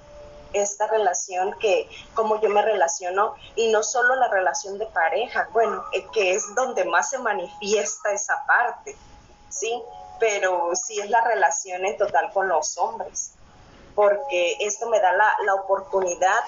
esta 0.53 0.87
relación 0.87 1.55
que 1.59 1.89
como 2.15 2.41
yo 2.41 2.49
me 2.49 2.63
relaciono 2.63 3.35
y 3.55 3.69
no 3.69 3.83
solo 3.83 4.15
la 4.15 4.29
relación 4.29 4.79
de 4.79 4.87
pareja, 4.87 5.49
bueno, 5.53 5.85
eh, 5.93 6.07
que 6.13 6.35
es 6.35 6.55
donde 6.55 6.85
más 6.85 7.11
se 7.11 7.19
manifiesta 7.19 8.13
esa 8.13 8.45
parte, 8.47 8.97
¿sí? 9.51 9.83
Pero 10.19 10.71
sí 10.75 10.99
es 11.01 11.11
la 11.11 11.23
relación 11.23 11.85
en 11.85 11.97
total 11.97 12.33
con 12.33 12.49
los 12.49 12.77
hombres, 12.79 13.33
porque 13.95 14.57
esto 14.61 14.89
me 14.89 15.01
da 15.01 15.13
la, 15.13 15.55
oportunidad 15.55 16.41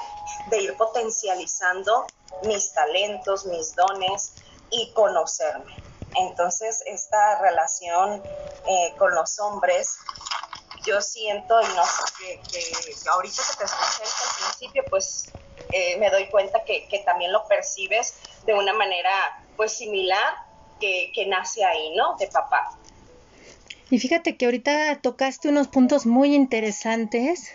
de 0.49 0.63
ir 0.63 0.77
potencializando 0.77 2.07
mis 2.45 2.73
talentos, 2.73 3.47
mis 3.47 3.75
dones 3.75 4.35
y 4.71 4.93
conocerme. 4.93 5.75
Entonces, 6.15 6.83
esta 6.87 7.41
relación 7.41 8.23
eh, 8.67 8.95
con 8.99 9.15
los 9.15 9.39
hombres, 9.41 9.97
yo 10.85 11.01
siento, 11.01 11.61
y 11.61 11.67
no 11.75 11.85
sé, 11.85 12.41
que, 12.51 13.09
ahorita 13.11 13.43
que 13.51 13.57
te 13.59 13.65
escuché 13.65 14.03
al 14.03 14.57
principio, 14.57 14.85
pues 14.91 15.33
eh, 15.71 15.97
me 15.99 16.11
doy 16.11 16.29
cuenta 16.29 16.65
que, 16.65 16.89
que, 16.89 17.01
también 17.01 17.33
lo 17.33 17.47
percibes 17.47 18.15
de 18.45 18.55
una 18.55 18.73
manera, 18.73 19.11
pues, 19.57 19.73
similar 19.73 20.35
que, 20.81 21.13
que 21.15 21.27
nace 21.27 21.65
ahí, 21.65 21.95
¿no? 21.97 22.17
De 22.17 22.27
papá. 22.29 22.79
Y 23.91 23.99
fíjate 23.99 24.37
que 24.37 24.45
ahorita 24.45 24.99
tocaste 25.01 25.49
unos 25.49 25.69
puntos 25.69 26.05
muy 26.05 26.35
interesantes, 26.35 27.51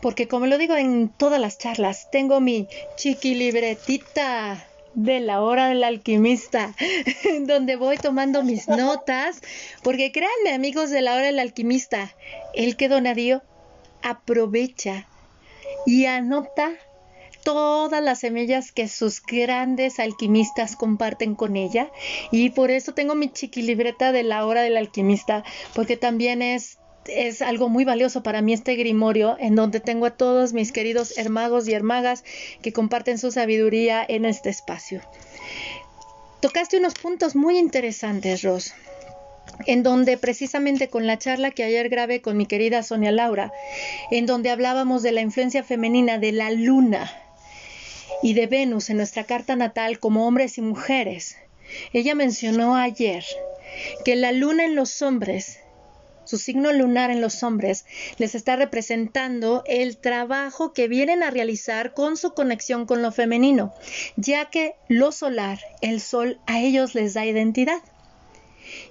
porque 0.00 0.28
como 0.28 0.46
lo 0.46 0.58
digo 0.58 0.76
en 0.76 1.08
todas 1.08 1.40
las 1.40 1.58
charlas, 1.58 2.08
tengo 2.10 2.40
mi 2.40 2.68
chiqui 2.96 3.34
libretita 3.34 4.64
de 4.94 5.20
la 5.20 5.40
hora 5.40 5.68
del 5.68 5.82
alquimista, 5.82 6.74
donde 7.46 7.76
voy 7.76 7.96
tomando 7.96 8.44
mis 8.44 8.68
notas, 8.68 9.40
porque 9.82 10.12
créanme 10.12 10.52
amigos 10.54 10.90
de 10.90 11.02
la 11.02 11.14
hora 11.14 11.26
del 11.26 11.38
alquimista, 11.38 12.14
el 12.54 12.76
que 12.76 12.88
donadío 12.88 13.42
aprovecha 14.02 15.06
y 15.86 16.06
anota 16.06 16.72
todas 17.44 18.02
las 18.02 18.20
semillas 18.20 18.72
que 18.72 18.88
sus 18.88 19.22
grandes 19.22 19.98
alquimistas 19.98 20.76
comparten 20.76 21.34
con 21.34 21.56
ella 21.56 21.90
y 22.30 22.50
por 22.50 22.70
eso 22.70 22.94
tengo 22.94 23.14
mi 23.14 23.30
chiquilibreta 23.30 24.12
de 24.12 24.22
la 24.22 24.46
hora 24.46 24.62
del 24.62 24.76
alquimista 24.76 25.44
porque 25.74 25.96
también 25.96 26.42
es 26.42 26.78
es 27.06 27.42
algo 27.42 27.68
muy 27.68 27.84
valioso 27.84 28.22
para 28.22 28.42
mí 28.42 28.52
este 28.52 28.76
grimorio 28.76 29.36
en 29.40 29.56
donde 29.56 29.80
tengo 29.80 30.06
a 30.06 30.16
todos 30.16 30.52
mis 30.52 30.70
queridos 30.70 31.18
hermagos 31.18 31.66
y 31.66 31.72
hermagas 31.72 32.22
que 32.62 32.72
comparten 32.72 33.18
su 33.18 33.32
sabiduría 33.32 34.04
en 34.06 34.24
este 34.24 34.50
espacio. 34.50 35.00
Tocaste 36.40 36.78
unos 36.78 36.94
puntos 36.94 37.34
muy 37.34 37.58
interesantes, 37.58 38.42
Ros 38.42 38.72
en 39.66 39.82
donde 39.82 40.16
precisamente 40.16 40.88
con 40.88 41.06
la 41.06 41.18
charla 41.18 41.50
que 41.50 41.64
ayer 41.64 41.88
grabé 41.88 42.22
con 42.22 42.36
mi 42.36 42.46
querida 42.46 42.82
Sonia 42.82 43.12
Laura, 43.12 43.52
en 44.10 44.26
donde 44.26 44.50
hablábamos 44.50 45.02
de 45.02 45.12
la 45.12 45.20
influencia 45.20 45.62
femenina 45.62 46.18
de 46.18 46.32
la 46.32 46.50
luna 46.50 47.21
y 48.22 48.34
de 48.34 48.46
Venus 48.46 48.90
en 48.90 48.96
nuestra 48.98 49.24
carta 49.24 49.56
natal 49.56 49.98
como 49.98 50.26
hombres 50.26 50.58
y 50.58 50.62
mujeres, 50.62 51.36
ella 51.92 52.14
mencionó 52.14 52.76
ayer 52.76 53.24
que 54.04 54.16
la 54.16 54.32
luna 54.32 54.64
en 54.64 54.74
los 54.74 55.00
hombres 55.02 55.58
su 56.24 56.38
signo 56.38 56.72
lunar 56.72 57.10
en 57.10 57.20
los 57.20 57.42
hombres 57.42 57.84
les 58.16 58.34
está 58.34 58.56
representando 58.56 59.64
el 59.66 59.96
trabajo 59.96 60.72
que 60.72 60.88
vienen 60.88 61.22
a 61.22 61.30
realizar 61.30 61.94
con 61.94 62.16
su 62.16 62.32
conexión 62.32 62.86
con 62.86 63.02
lo 63.02 63.12
femenino, 63.12 63.74
ya 64.16 64.48
que 64.48 64.74
lo 64.88 65.12
solar, 65.12 65.58
el 65.80 66.00
sol, 66.00 66.38
a 66.46 66.60
ellos 66.60 66.94
les 66.94 67.14
da 67.14 67.26
identidad. 67.26 67.82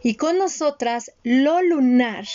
Y 0.03 0.15
con 0.15 0.37
nosotras, 0.37 1.13
lo 1.23 1.61
lunar 1.61 2.25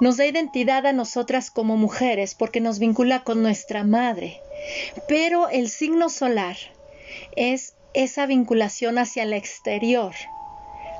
nos 0.00 0.18
da 0.18 0.26
identidad 0.26 0.86
a 0.86 0.92
nosotras 0.92 1.50
como 1.50 1.76
mujeres 1.76 2.34
porque 2.34 2.60
nos 2.60 2.78
vincula 2.78 3.24
con 3.24 3.42
nuestra 3.42 3.84
madre. 3.84 4.40
Pero 5.08 5.48
el 5.48 5.68
signo 5.68 6.08
solar 6.08 6.56
es 7.36 7.74
esa 7.94 8.26
vinculación 8.26 8.98
hacia 8.98 9.22
el 9.22 9.32
exterior, 9.32 10.14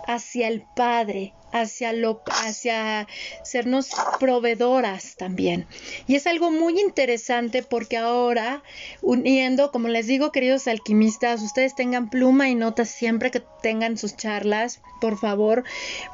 hacia 0.07 0.49
el 0.49 0.63
Padre, 0.63 1.35
hacia 1.53 1.93
lo 1.93 2.23
hacia 2.27 3.07
sernos 3.43 3.91
proveedoras 4.19 5.17
también. 5.17 5.67
Y 6.07 6.15
es 6.15 6.27
algo 6.27 6.51
muy 6.51 6.81
interesante 6.81 7.63
porque 7.63 7.97
ahora 7.97 8.63
uniendo, 9.03 9.71
como 9.73 9.89
les 9.89 10.07
digo, 10.07 10.33
queridos 10.33 10.69
alquimistas, 10.69 11.43
ustedes 11.43 11.75
tengan 11.75 12.11
pluma 12.11 12.49
y 12.49 12.55
notas 12.55 12.89
siempre 12.89 13.31
que 13.31 13.43
tengan 13.63 13.97
sus 13.97 14.17
charlas, 14.17 14.81
por 15.01 15.19
favor, 15.19 15.65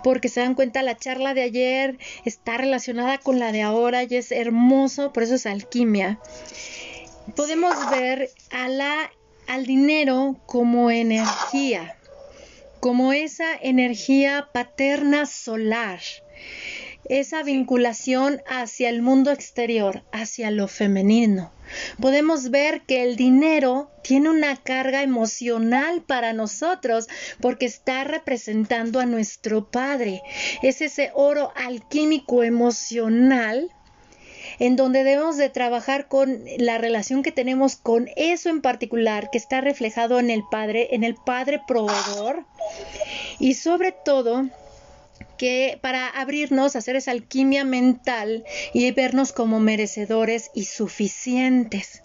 porque 0.03 0.29
se 0.29 0.41
dan 0.41 0.55
cuenta 0.55 0.83
la 0.83 0.97
charla 0.97 1.35
de 1.35 1.43
ayer 1.43 1.99
está 2.25 2.57
relacionada 2.59 3.19
con 3.19 3.39
la 3.39 3.53
de 3.53 3.63
ahora 3.63 4.05
y 4.05 4.17
es 4.17 4.33
hermoso, 4.33 5.13
por 5.13 5.23
eso 5.23 5.35
es 5.35 5.47
alquimia. 5.47 6.19
Podemos 7.37 7.75
ver 7.91 8.31
a 8.51 8.69
la 8.69 9.11
al 9.49 9.67
dinero 9.67 10.37
como 10.47 10.91
energía 10.91 11.97
como 12.83 13.13
esa 13.13 13.55
energía 13.63 14.49
paterna 14.53 15.25
solar, 15.27 16.01
esa 17.09 17.45
vinculación 17.45 18.43
hacia 18.49 18.89
el 18.89 19.03
mundo 19.03 19.31
exterior, 19.31 20.03
hacia 20.11 20.51
lo 20.51 20.67
femenino. 20.67 21.53
Podemos 22.01 22.51
ver 22.51 22.83
que 22.83 23.05
el 23.05 23.15
dinero 23.15 23.89
tiene 24.03 24.31
una 24.31 24.57
carga 24.57 25.05
emocional 25.05 26.03
para 26.03 26.33
nosotros 26.33 27.07
porque 27.41 27.67
está 27.67 28.03
representando 28.03 28.99
a 28.99 29.07
nuestro 29.07 29.71
Padre. 29.71 30.21
Es 30.65 30.83
ese 30.83 31.13
oro 31.15 31.53
alquímico 31.55 32.43
emocional 32.43 33.71
en 34.59 34.77
donde 34.77 35.05
debemos 35.05 35.37
de 35.37 35.49
trabajar 35.49 36.09
con 36.09 36.43
la 36.59 36.79
relación 36.79 37.23
que 37.23 37.33
tenemos 37.33 37.77
con 37.77 38.09
eso 38.17 38.51
en 38.51 38.61
particular 38.61 39.31
que 39.31 39.39
está 39.39 39.61
reflejado 39.61 40.19
en 40.21 40.31
el 40.31 40.43
Padre, 40.51 40.89
en 40.93 41.05
el 41.05 41.15
Padre 41.15 41.61
proveedor 41.67 42.45
y 43.39 43.55
sobre 43.55 43.93
todo 43.93 44.47
que 45.37 45.79
para 45.81 46.07
abrirnos, 46.07 46.77
hacer 46.77 46.95
esa 46.95 47.11
alquimia 47.11 47.65
mental 47.65 48.45
y 48.73 48.91
vernos 48.93 49.33
como 49.33 49.59
merecedores 49.59 50.51
y 50.55 50.67
suficientes. 50.67 52.03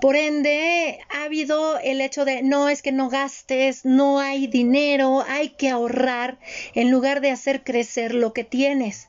Por 0.00 0.16
ende, 0.16 0.98
ha 1.10 1.24
habido 1.24 1.78
el 1.78 2.00
hecho 2.00 2.24
de 2.24 2.42
no 2.42 2.68
es 2.68 2.82
que 2.82 2.92
no 2.92 3.08
gastes, 3.08 3.84
no 3.84 4.18
hay 4.18 4.46
dinero, 4.46 5.24
hay 5.28 5.50
que 5.50 5.68
ahorrar 5.68 6.38
en 6.74 6.90
lugar 6.90 7.20
de 7.20 7.30
hacer 7.30 7.62
crecer 7.62 8.14
lo 8.14 8.32
que 8.32 8.44
tienes. 8.44 9.08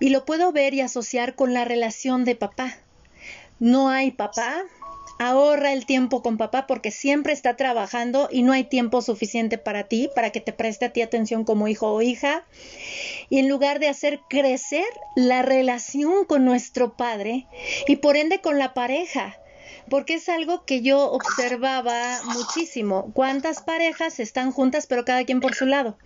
Y 0.00 0.10
lo 0.10 0.24
puedo 0.24 0.52
ver 0.52 0.74
y 0.74 0.80
asociar 0.80 1.34
con 1.34 1.54
la 1.54 1.64
relación 1.64 2.24
de 2.24 2.36
papá. 2.36 2.78
No 3.58 3.88
hay 3.88 4.10
papá, 4.10 4.64
ahorra 5.18 5.72
el 5.72 5.86
tiempo 5.86 6.22
con 6.22 6.36
papá 6.36 6.66
porque 6.66 6.90
siempre 6.90 7.32
está 7.32 7.56
trabajando 7.56 8.28
y 8.30 8.42
no 8.42 8.52
hay 8.52 8.64
tiempo 8.64 9.02
suficiente 9.02 9.58
para 9.58 9.84
ti, 9.84 10.10
para 10.14 10.30
que 10.30 10.40
te 10.40 10.52
preste 10.52 10.84
a 10.84 10.92
ti 10.92 11.02
atención 11.02 11.44
como 11.44 11.68
hijo 11.68 11.92
o 11.92 12.02
hija. 12.02 12.44
Y 13.28 13.38
en 13.38 13.48
lugar 13.48 13.78
de 13.78 13.88
hacer 13.88 14.20
crecer 14.28 14.86
la 15.14 15.42
relación 15.42 16.24
con 16.24 16.44
nuestro 16.44 16.96
padre 16.96 17.46
y 17.86 17.96
por 17.96 18.16
ende 18.16 18.40
con 18.40 18.58
la 18.58 18.74
pareja, 18.74 19.38
porque 19.90 20.14
es 20.14 20.28
algo 20.28 20.64
que 20.64 20.82
yo 20.82 21.10
observaba 21.10 22.18
muchísimo. 22.24 23.10
¿Cuántas 23.12 23.62
parejas 23.62 24.20
están 24.20 24.52
juntas 24.52 24.86
pero 24.86 25.04
cada 25.04 25.24
quien 25.24 25.40
por 25.40 25.54
su 25.54 25.66
lado? 25.66 25.98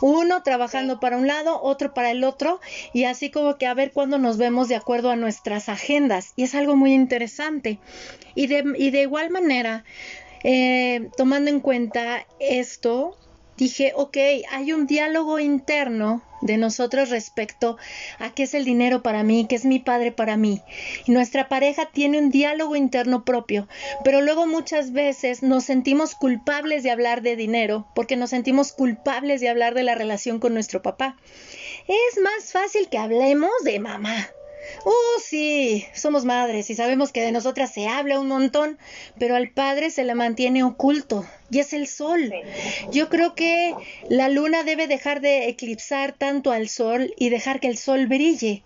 Uno 0.00 0.42
trabajando 0.42 1.00
para 1.00 1.16
un 1.16 1.26
lado, 1.26 1.60
otro 1.62 1.94
para 1.94 2.10
el 2.10 2.24
otro 2.24 2.60
y 2.92 3.04
así 3.04 3.30
como 3.30 3.56
que 3.58 3.66
a 3.66 3.74
ver 3.74 3.92
cuándo 3.92 4.18
nos 4.18 4.38
vemos 4.38 4.68
de 4.68 4.76
acuerdo 4.76 5.10
a 5.10 5.16
nuestras 5.16 5.68
agendas. 5.68 6.32
Y 6.36 6.44
es 6.44 6.54
algo 6.54 6.76
muy 6.76 6.94
interesante. 6.94 7.78
Y 8.34 8.46
de, 8.46 8.64
y 8.76 8.90
de 8.90 9.02
igual 9.02 9.30
manera, 9.30 9.84
eh, 10.44 11.08
tomando 11.16 11.50
en 11.50 11.60
cuenta 11.60 12.26
esto, 12.38 13.16
dije, 13.58 13.92
ok, 13.94 14.16
hay 14.50 14.72
un 14.72 14.86
diálogo 14.86 15.38
interno 15.38 16.22
de 16.40 16.56
nosotros 16.56 17.10
respecto 17.10 17.76
a 18.18 18.30
qué 18.30 18.44
es 18.44 18.54
el 18.54 18.64
dinero 18.64 19.02
para 19.02 19.24
mí, 19.24 19.46
qué 19.48 19.56
es 19.56 19.64
mi 19.64 19.80
padre 19.80 20.12
para 20.12 20.36
mí. 20.36 20.62
Y 21.04 21.12
nuestra 21.12 21.48
pareja 21.48 21.86
tiene 21.92 22.18
un 22.18 22.30
diálogo 22.30 22.76
interno 22.76 23.24
propio, 23.24 23.68
pero 24.04 24.22
luego 24.22 24.46
muchas 24.46 24.92
veces 24.92 25.42
nos 25.42 25.64
sentimos 25.64 26.14
culpables 26.14 26.84
de 26.84 26.92
hablar 26.92 27.22
de 27.22 27.36
dinero 27.36 27.86
porque 27.94 28.16
nos 28.16 28.30
sentimos 28.30 28.72
culpables 28.72 29.40
de 29.40 29.48
hablar 29.48 29.74
de 29.74 29.82
la 29.82 29.96
relación 29.96 30.38
con 30.38 30.54
nuestro 30.54 30.80
papá. 30.80 31.16
Es 31.88 32.22
más 32.22 32.52
fácil 32.52 32.88
que 32.88 32.98
hablemos 32.98 33.50
de 33.64 33.80
mamá. 33.80 34.28
Oh, 34.84 35.20
sí, 35.22 35.84
somos 35.94 36.24
madres 36.24 36.70
y 36.70 36.74
sabemos 36.74 37.12
que 37.12 37.22
de 37.22 37.32
nosotras 37.32 37.72
se 37.72 37.88
habla 37.88 38.20
un 38.20 38.28
montón, 38.28 38.78
pero 39.18 39.36
al 39.36 39.50
padre 39.50 39.90
se 39.90 40.04
le 40.04 40.14
mantiene 40.14 40.62
oculto 40.62 41.26
y 41.50 41.60
es 41.60 41.72
el 41.72 41.86
sol. 41.86 42.32
Yo 42.92 43.08
creo 43.08 43.34
que 43.34 43.74
la 44.08 44.28
luna 44.28 44.62
debe 44.62 44.86
dejar 44.86 45.20
de 45.20 45.48
eclipsar 45.48 46.12
tanto 46.12 46.52
al 46.52 46.68
sol 46.68 47.14
y 47.16 47.28
dejar 47.30 47.60
que 47.60 47.68
el 47.68 47.78
sol 47.78 48.06
brille. 48.06 48.62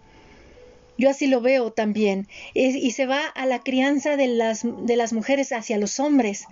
Yo 1.03 1.11
así 1.11 1.27
lo 1.27 1.41
veo 1.41 1.73
también. 1.73 2.29
y 2.55 2.93
se 2.93 3.07
va 3.07 3.27
a 3.27 3.45
la 3.45 3.59
crianza 3.65 4.17
de 4.17 4.29
las, 4.29 4.61
de 4.63 4.95
las 4.95 5.13
mujeres 5.13 5.51
hacia 5.51 5.77
los 5.77 5.99
hombres. 5.99 6.45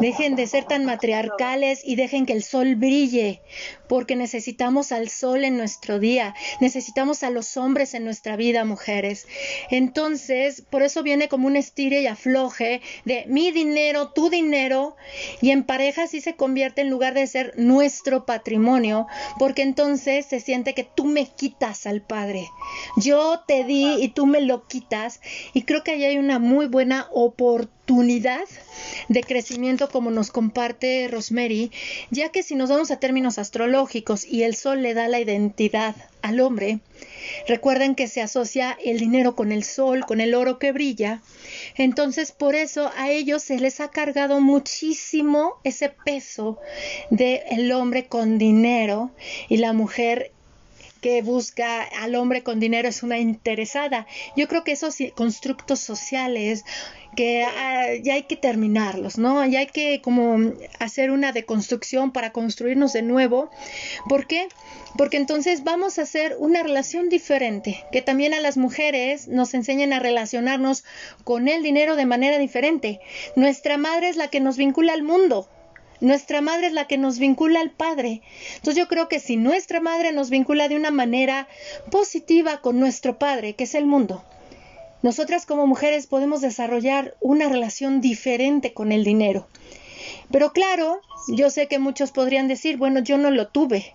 Dejen 0.00 0.36
de 0.36 0.46
ser 0.46 0.64
tan 0.64 0.84
matriarcales 0.84 1.80
y 1.82 1.96
dejen 1.96 2.26
que 2.26 2.34
el 2.34 2.42
sol 2.42 2.74
brille, 2.74 3.40
porque 3.88 4.14
necesitamos 4.14 4.92
al 4.92 5.08
sol 5.08 5.44
en 5.44 5.56
nuestro 5.56 5.98
día, 5.98 6.34
necesitamos 6.60 7.22
a 7.22 7.30
los 7.30 7.56
hombres 7.56 7.94
en 7.94 8.04
nuestra 8.04 8.36
vida, 8.36 8.66
mujeres. 8.66 9.26
Entonces, 9.70 10.60
por 10.68 10.82
eso 10.82 11.02
viene 11.02 11.28
como 11.28 11.46
un 11.46 11.56
estire 11.56 12.02
y 12.02 12.06
afloje 12.06 12.82
de 13.06 13.24
mi 13.28 13.50
dinero, 13.50 14.10
tu 14.10 14.28
dinero, 14.28 14.96
y 15.40 15.52
en 15.52 15.64
pareja 15.64 16.06
sí 16.06 16.20
se 16.20 16.36
convierte 16.36 16.82
en 16.82 16.90
lugar 16.90 17.14
de 17.14 17.26
ser 17.26 17.54
nuestro 17.56 18.26
patrimonio, 18.26 19.06
porque 19.38 19.62
entonces 19.62 20.26
se 20.26 20.40
siente 20.40 20.74
que 20.74 20.84
tú 20.84 21.06
me 21.06 21.26
quitas 21.26 21.86
al 21.86 22.02
Padre. 22.02 22.46
Yo 22.98 23.40
te 23.46 23.64
di 23.64 23.85
y 23.98 24.08
tú 24.08 24.26
me 24.26 24.40
lo 24.40 24.66
quitas. 24.66 25.20
Y 25.54 25.62
creo 25.62 25.82
que 25.82 25.92
ahí 25.92 26.04
hay 26.04 26.18
una 26.18 26.38
muy 26.38 26.66
buena 26.66 27.08
oportunidad 27.12 28.44
de 29.08 29.22
crecimiento 29.22 29.88
como 29.88 30.10
nos 30.10 30.30
comparte 30.30 31.08
Rosemary, 31.08 31.70
ya 32.10 32.30
que 32.30 32.42
si 32.42 32.56
nos 32.56 32.70
vamos 32.70 32.90
a 32.90 32.98
términos 32.98 33.38
astrológicos 33.38 34.24
y 34.24 34.42
el 34.42 34.56
sol 34.56 34.82
le 34.82 34.94
da 34.94 35.08
la 35.08 35.20
identidad 35.20 35.94
al 36.22 36.40
hombre, 36.40 36.80
recuerden 37.46 37.94
que 37.94 38.08
se 38.08 38.20
asocia 38.20 38.76
el 38.84 38.98
dinero 38.98 39.36
con 39.36 39.52
el 39.52 39.62
sol, 39.62 40.04
con 40.06 40.20
el 40.20 40.34
oro 40.34 40.58
que 40.58 40.72
brilla, 40.72 41.22
entonces 41.76 42.32
por 42.32 42.56
eso 42.56 42.90
a 42.96 43.10
ellos 43.10 43.42
se 43.42 43.58
les 43.60 43.80
ha 43.80 43.90
cargado 43.90 44.40
muchísimo 44.40 45.54
ese 45.62 45.90
peso 46.04 46.58
del 47.10 47.40
el 47.50 47.72
hombre 47.72 48.06
con 48.06 48.38
dinero 48.38 49.10
y 49.48 49.58
la 49.58 49.72
mujer 49.72 50.32
que 51.00 51.22
busca 51.22 51.82
al 51.82 52.14
hombre 52.14 52.42
con 52.42 52.60
dinero 52.60 52.88
es 52.88 53.02
una 53.02 53.18
interesada. 53.18 54.06
Yo 54.36 54.48
creo 54.48 54.64
que 54.64 54.72
esos 54.72 54.96
constructos 55.14 55.80
sociales 55.80 56.64
que 57.16 57.42
ah, 57.44 57.94
ya 58.02 58.14
hay 58.14 58.24
que 58.24 58.36
terminarlos, 58.36 59.18
¿no? 59.18 59.44
Ya 59.46 59.60
hay 59.60 59.66
que 59.66 60.00
como 60.02 60.52
hacer 60.78 61.10
una 61.10 61.32
deconstrucción 61.32 62.12
para 62.12 62.30
construirnos 62.30 62.92
de 62.92 63.02
nuevo. 63.02 63.50
¿Por 64.08 64.26
qué? 64.26 64.48
Porque 64.96 65.16
entonces 65.16 65.64
vamos 65.64 65.98
a 65.98 66.02
hacer 66.02 66.36
una 66.38 66.62
relación 66.62 67.08
diferente, 67.08 67.84
que 67.90 68.02
también 68.02 68.34
a 68.34 68.40
las 68.40 68.56
mujeres 68.56 69.28
nos 69.28 69.54
enseñen 69.54 69.92
a 69.92 69.98
relacionarnos 69.98 70.84
con 71.24 71.48
el 71.48 71.62
dinero 71.62 71.96
de 71.96 72.06
manera 72.06 72.38
diferente. 72.38 73.00
Nuestra 73.34 73.78
madre 73.78 74.08
es 74.08 74.16
la 74.16 74.28
que 74.28 74.40
nos 74.40 74.56
vincula 74.56 74.92
al 74.92 75.02
mundo, 75.02 75.48
nuestra 76.00 76.40
madre 76.40 76.68
es 76.68 76.72
la 76.72 76.86
que 76.86 76.98
nos 76.98 77.18
vincula 77.18 77.60
al 77.60 77.70
Padre. 77.70 78.22
Entonces 78.56 78.76
yo 78.76 78.88
creo 78.88 79.08
que 79.08 79.20
si 79.20 79.36
nuestra 79.36 79.80
madre 79.80 80.12
nos 80.12 80.30
vincula 80.30 80.68
de 80.68 80.76
una 80.76 80.90
manera 80.90 81.48
positiva 81.90 82.60
con 82.60 82.78
nuestro 82.78 83.18
Padre, 83.18 83.54
que 83.54 83.64
es 83.64 83.74
el 83.74 83.86
mundo, 83.86 84.24
nosotras 85.02 85.46
como 85.46 85.66
mujeres 85.66 86.06
podemos 86.06 86.40
desarrollar 86.40 87.14
una 87.20 87.48
relación 87.48 88.00
diferente 88.00 88.72
con 88.72 88.92
el 88.92 89.04
dinero. 89.04 89.46
Pero 90.30 90.52
claro, 90.52 91.00
yo 91.28 91.50
sé 91.50 91.68
que 91.68 91.78
muchos 91.78 92.10
podrían 92.10 92.48
decir, 92.48 92.76
bueno, 92.76 93.00
yo 93.00 93.18
no 93.18 93.30
lo 93.30 93.48
tuve, 93.48 93.94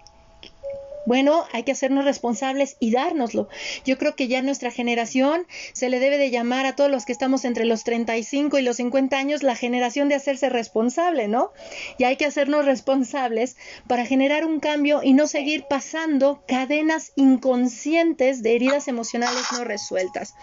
bueno, 1.05 1.45
hay 1.51 1.63
que 1.63 1.71
hacernos 1.71 2.05
responsables 2.05 2.77
y 2.79 2.91
dárnoslo. 2.91 3.49
Yo 3.85 3.97
creo 3.97 4.15
que 4.15 4.27
ya 4.27 4.41
nuestra 4.41 4.71
generación 4.71 5.47
se 5.73 5.89
le 5.89 5.99
debe 5.99 6.17
de 6.17 6.29
llamar 6.29 6.65
a 6.65 6.75
todos 6.75 6.91
los 6.91 7.05
que 7.05 7.11
estamos 7.11 7.43
entre 7.45 7.65
los 7.65 7.83
35 7.83 8.59
y 8.59 8.61
los 8.61 8.77
50 8.77 9.17
años 9.17 9.43
la 9.43 9.55
generación 9.55 10.09
de 10.09 10.15
hacerse 10.15 10.49
responsable, 10.49 11.27
¿no? 11.27 11.51
Y 11.97 12.03
hay 12.03 12.17
que 12.17 12.25
hacernos 12.25 12.65
responsables 12.65 13.57
para 13.87 14.05
generar 14.05 14.45
un 14.45 14.59
cambio 14.59 15.01
y 15.03 15.13
no 15.13 15.27
seguir 15.27 15.65
pasando 15.69 16.43
cadenas 16.47 17.13
inconscientes 17.15 18.43
de 18.43 18.55
heridas 18.55 18.87
emocionales 18.87 19.43
no 19.53 19.63
resueltas. 19.63 20.35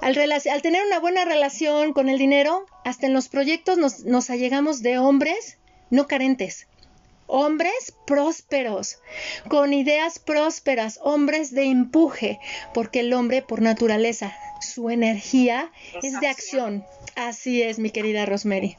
Al, 0.00 0.18
al, 0.18 0.62
tener 0.62 0.84
una 0.86 1.00
buena 1.00 1.24
relación 1.24 1.92
con 1.92 2.08
el 2.08 2.18
dinero, 2.18 2.66
hasta 2.84 3.06
en 3.06 3.14
los 3.14 3.28
proyectos 3.28 3.78
nos, 3.78 4.04
nos 4.04 4.28
allegamos 4.30 4.82
de 4.82 4.98
hombres 4.98 5.58
no 5.90 6.06
carentes, 6.06 6.66
hombres 7.26 7.94
prósperos, 8.06 8.98
con 9.48 9.72
ideas 9.72 10.18
prósperas, 10.18 10.98
hombres 11.02 11.54
de 11.54 11.64
empuje, 11.64 12.40
porque 12.74 13.00
el 13.00 13.12
hombre 13.12 13.42
por 13.42 13.62
naturaleza, 13.62 14.36
su 14.60 14.90
energía 14.90 15.70
es 16.02 16.20
de 16.20 16.28
acción. 16.28 16.84
Así 17.14 17.62
es, 17.62 17.78
mi 17.78 17.90
querida 17.90 18.26
Rosemary. 18.26 18.78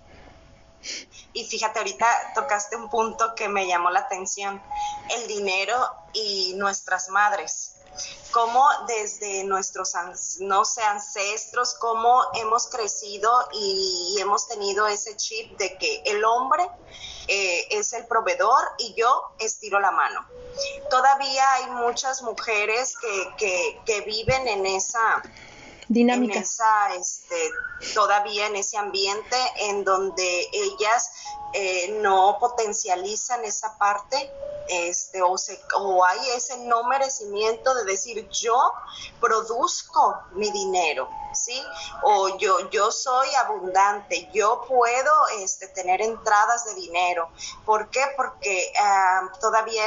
Y 1.34 1.46
fíjate, 1.46 1.80
ahorita 1.80 2.06
tocaste 2.36 2.76
un 2.76 2.90
punto 2.90 3.36
que 3.36 3.50
me 3.50 3.68
llamó 3.68 3.90
la 3.92 4.00
atención, 4.02 4.62
el 5.10 5.28
dinero 5.28 5.76
y 6.14 6.54
nuestras 6.56 7.10
madres 7.10 7.77
cómo 8.32 8.67
desde 8.88 9.43
nuestros 9.45 9.93
no 10.39 10.65
sé, 10.65 10.84
ancestros, 10.84 11.73
cómo 11.76 12.23
hemos 12.36 12.67
crecido 12.67 13.32
y, 13.54 14.17
hemos 14.19 14.47
tenido 14.47 14.88
ese 14.88 15.15
chip 15.15 15.58
de 15.58 15.78
que 15.78 16.02
el 16.06 16.23
hombre 16.26 16.67
eh, 17.28 17.67
es 17.71 17.93
el 17.93 18.06
proveedor 18.08 18.63
y 18.80 18.95
yo 18.95 19.23
estiro 19.39 19.80
la 19.80 19.91
mano. 19.91 20.26
Todavía 20.89 21.54
hay 21.54 21.69
muchas 21.71 22.21
mujeres 22.21 22.95
que, 23.38 23.76
que, 23.86 24.02
viven 24.02 24.47
en 24.47 24.65
esa 24.65 25.21
dinámica. 25.88 26.43
este, 26.97 27.54
todavía 27.93 28.47
en 28.47 28.56
ese 28.56 28.78
ambiente 28.78 29.38
en 29.58 29.84
donde 29.84 30.50
ellas 30.52 31.12
eh, 31.54 32.00
no 32.02 32.38
potencializan 32.39 33.43
esa 33.45 33.78
parte 33.78 34.32
este, 34.67 35.21
o, 35.21 35.38
se, 35.38 35.60
o 35.76 36.04
hay 36.04 36.19
ese 36.36 36.58
no 36.65 36.84
merecimiento 36.84 37.73
de 37.73 37.86
decir 37.86 38.28
yo 38.30 38.73
produzco 39.19 40.21
mi 40.32 40.52
dinero, 40.52 41.10
¿sí? 41.32 41.63
O 42.04 42.38
yo, 42.38 42.69
yo 42.69 42.91
soy 42.91 43.34
abundante, 43.36 44.30
yo 44.34 44.65
puedo 44.67 45.12
este, 45.39 45.67
tener 45.69 46.02
entradas 46.02 46.65
de 46.65 46.76
dinero. 46.76 47.30
¿Por 47.65 47.89
qué? 47.89 48.02
Porque 48.17 48.73
ah, 48.82 49.21
todavía 49.39 49.84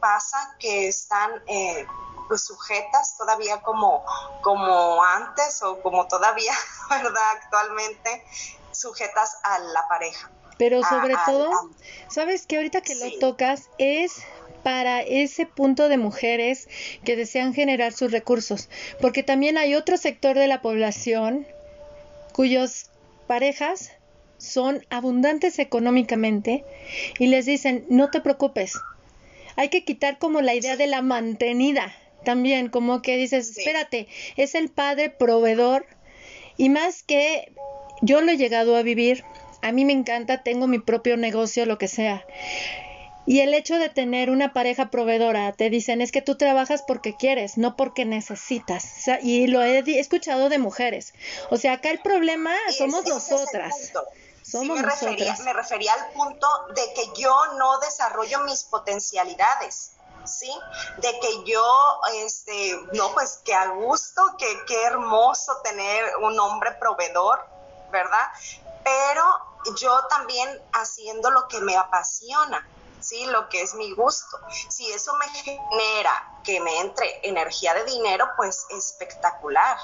pasa 0.00 0.56
que 0.58 0.88
están... 0.88 1.30
Eh, 1.46 1.86
pues 2.28 2.44
sujetas 2.44 3.16
todavía 3.16 3.62
como, 3.62 4.04
como 4.42 5.02
antes 5.02 5.62
o 5.62 5.80
como 5.82 6.06
todavía, 6.06 6.52
¿verdad? 6.90 7.22
Actualmente 7.42 8.24
sujetas 8.72 9.38
a 9.42 9.58
la 9.58 9.86
pareja. 9.88 10.30
Pero 10.58 10.82
sobre 10.82 11.14
todo, 11.26 11.50
sabes 12.08 12.46
que 12.46 12.56
ahorita 12.56 12.80
que 12.80 12.94
lo 12.94 13.18
tocas 13.18 13.68
es 13.78 14.22
para 14.62 15.02
ese 15.02 15.46
punto 15.46 15.88
de 15.88 15.98
mujeres 15.98 16.68
que 17.04 17.14
desean 17.14 17.52
generar 17.54 17.92
sus 17.92 18.10
recursos, 18.10 18.68
porque 19.00 19.22
también 19.22 19.58
hay 19.58 19.74
otro 19.74 19.96
sector 19.96 20.36
de 20.36 20.48
la 20.48 20.62
población 20.62 21.46
cuyos 22.32 22.90
parejas 23.26 23.92
son 24.38 24.84
abundantes 24.90 25.58
económicamente 25.58 26.64
y 27.18 27.26
les 27.28 27.46
dicen, 27.46 27.84
no 27.88 28.10
te 28.10 28.20
preocupes, 28.20 28.74
hay 29.56 29.68
que 29.68 29.84
quitar 29.84 30.18
como 30.18 30.40
la 30.40 30.54
idea 30.54 30.76
de 30.76 30.86
la 30.86 31.02
mantenida 31.02 31.94
también, 32.26 32.68
como 32.68 33.02
que 33.02 33.16
dices, 33.16 33.56
espérate, 33.56 34.08
es 34.36 34.56
el 34.56 34.68
padre 34.68 35.10
proveedor 35.10 35.86
y 36.56 36.70
más 36.70 37.04
que 37.04 37.54
yo 38.02 38.20
lo 38.20 38.32
he 38.32 38.36
llegado 38.36 38.74
a 38.76 38.82
vivir, 38.82 39.24
a 39.62 39.70
mí 39.70 39.84
me 39.84 39.92
encanta, 39.92 40.42
tengo 40.42 40.66
mi 40.66 40.80
propio 40.80 41.16
negocio, 41.16 41.66
lo 41.66 41.78
que 41.78 41.86
sea. 41.86 42.26
Y 43.26 43.40
el 43.40 43.54
hecho 43.54 43.78
de 43.78 43.88
tener 43.88 44.30
una 44.30 44.52
pareja 44.52 44.90
proveedora, 44.90 45.52
te 45.52 45.70
dicen, 45.70 46.00
es 46.00 46.10
que 46.10 46.20
tú 46.20 46.36
trabajas 46.36 46.82
porque 46.86 47.16
quieres, 47.16 47.58
no 47.58 47.76
porque 47.76 48.04
necesitas. 48.04 48.84
y 49.22 49.46
lo 49.46 49.62
he 49.62 49.78
escuchado 50.00 50.48
de 50.48 50.58
mujeres. 50.58 51.14
O 51.50 51.56
sea, 51.56 51.74
acá 51.74 51.90
el 51.90 52.00
problema 52.00 52.52
somos 52.76 53.06
nosotras. 53.06 53.92
Somos 54.42 54.80
me, 54.80 54.86
refería, 54.86 55.36
me 55.44 55.52
refería 55.52 55.92
al 55.92 56.12
punto 56.12 56.46
de 56.74 56.92
que 56.94 57.20
yo 57.20 57.36
no 57.58 57.78
desarrollo 57.78 58.40
mis 58.40 58.64
potencialidades. 58.64 59.95
¿Sí? 60.26 60.52
De 60.98 61.18
que 61.20 61.44
yo, 61.44 62.00
este, 62.14 62.80
no, 62.92 63.12
pues 63.12 63.40
que 63.44 63.54
a 63.54 63.68
gusto, 63.68 64.22
que 64.38 64.64
qué 64.66 64.84
hermoso 64.84 65.56
tener 65.62 66.04
un 66.22 66.38
hombre 66.38 66.72
proveedor, 66.72 67.44
¿verdad? 67.90 68.28
Pero 68.84 69.24
yo 69.78 70.06
también 70.08 70.48
haciendo 70.72 71.30
lo 71.30 71.48
que 71.48 71.60
me 71.60 71.76
apasiona, 71.76 72.66
¿sí? 73.06 73.24
Lo 73.26 73.48
que 73.48 73.62
es 73.62 73.74
mi 73.74 73.92
gusto. 73.92 74.38
Si 74.68 74.90
eso 74.90 75.14
me 75.14 75.28
genera 75.28 76.40
que 76.42 76.60
me 76.60 76.80
entre 76.80 77.20
energía 77.22 77.72
de 77.74 77.84
dinero, 77.84 78.26
pues 78.36 78.66
espectacular, 78.70 79.78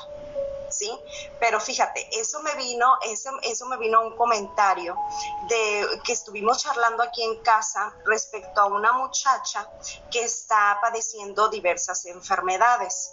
¿sí? 0.69 0.91
Pero 1.39 1.61
fíjate, 1.61 2.09
eso 2.19 2.41
me 2.43 2.55
vino, 2.57 2.99
eso, 3.03 3.31
eso 3.43 3.67
me 3.67 3.77
vino 3.77 4.01
un 4.03 4.17
comentario 4.17 4.99
de 5.43 6.01
que 6.05 6.13
estuvimos 6.13 6.63
charlando 6.63 7.03
aquí 7.03 7.23
en 7.23 7.43
casa 7.43 7.95
respecto 8.05 8.61
a 8.61 8.67
una 8.67 8.93
muchacha 8.93 9.69
que 10.11 10.25
está 10.25 10.79
padeciendo 10.81 11.49
diversas 11.49 12.05
enfermedades. 12.07 13.13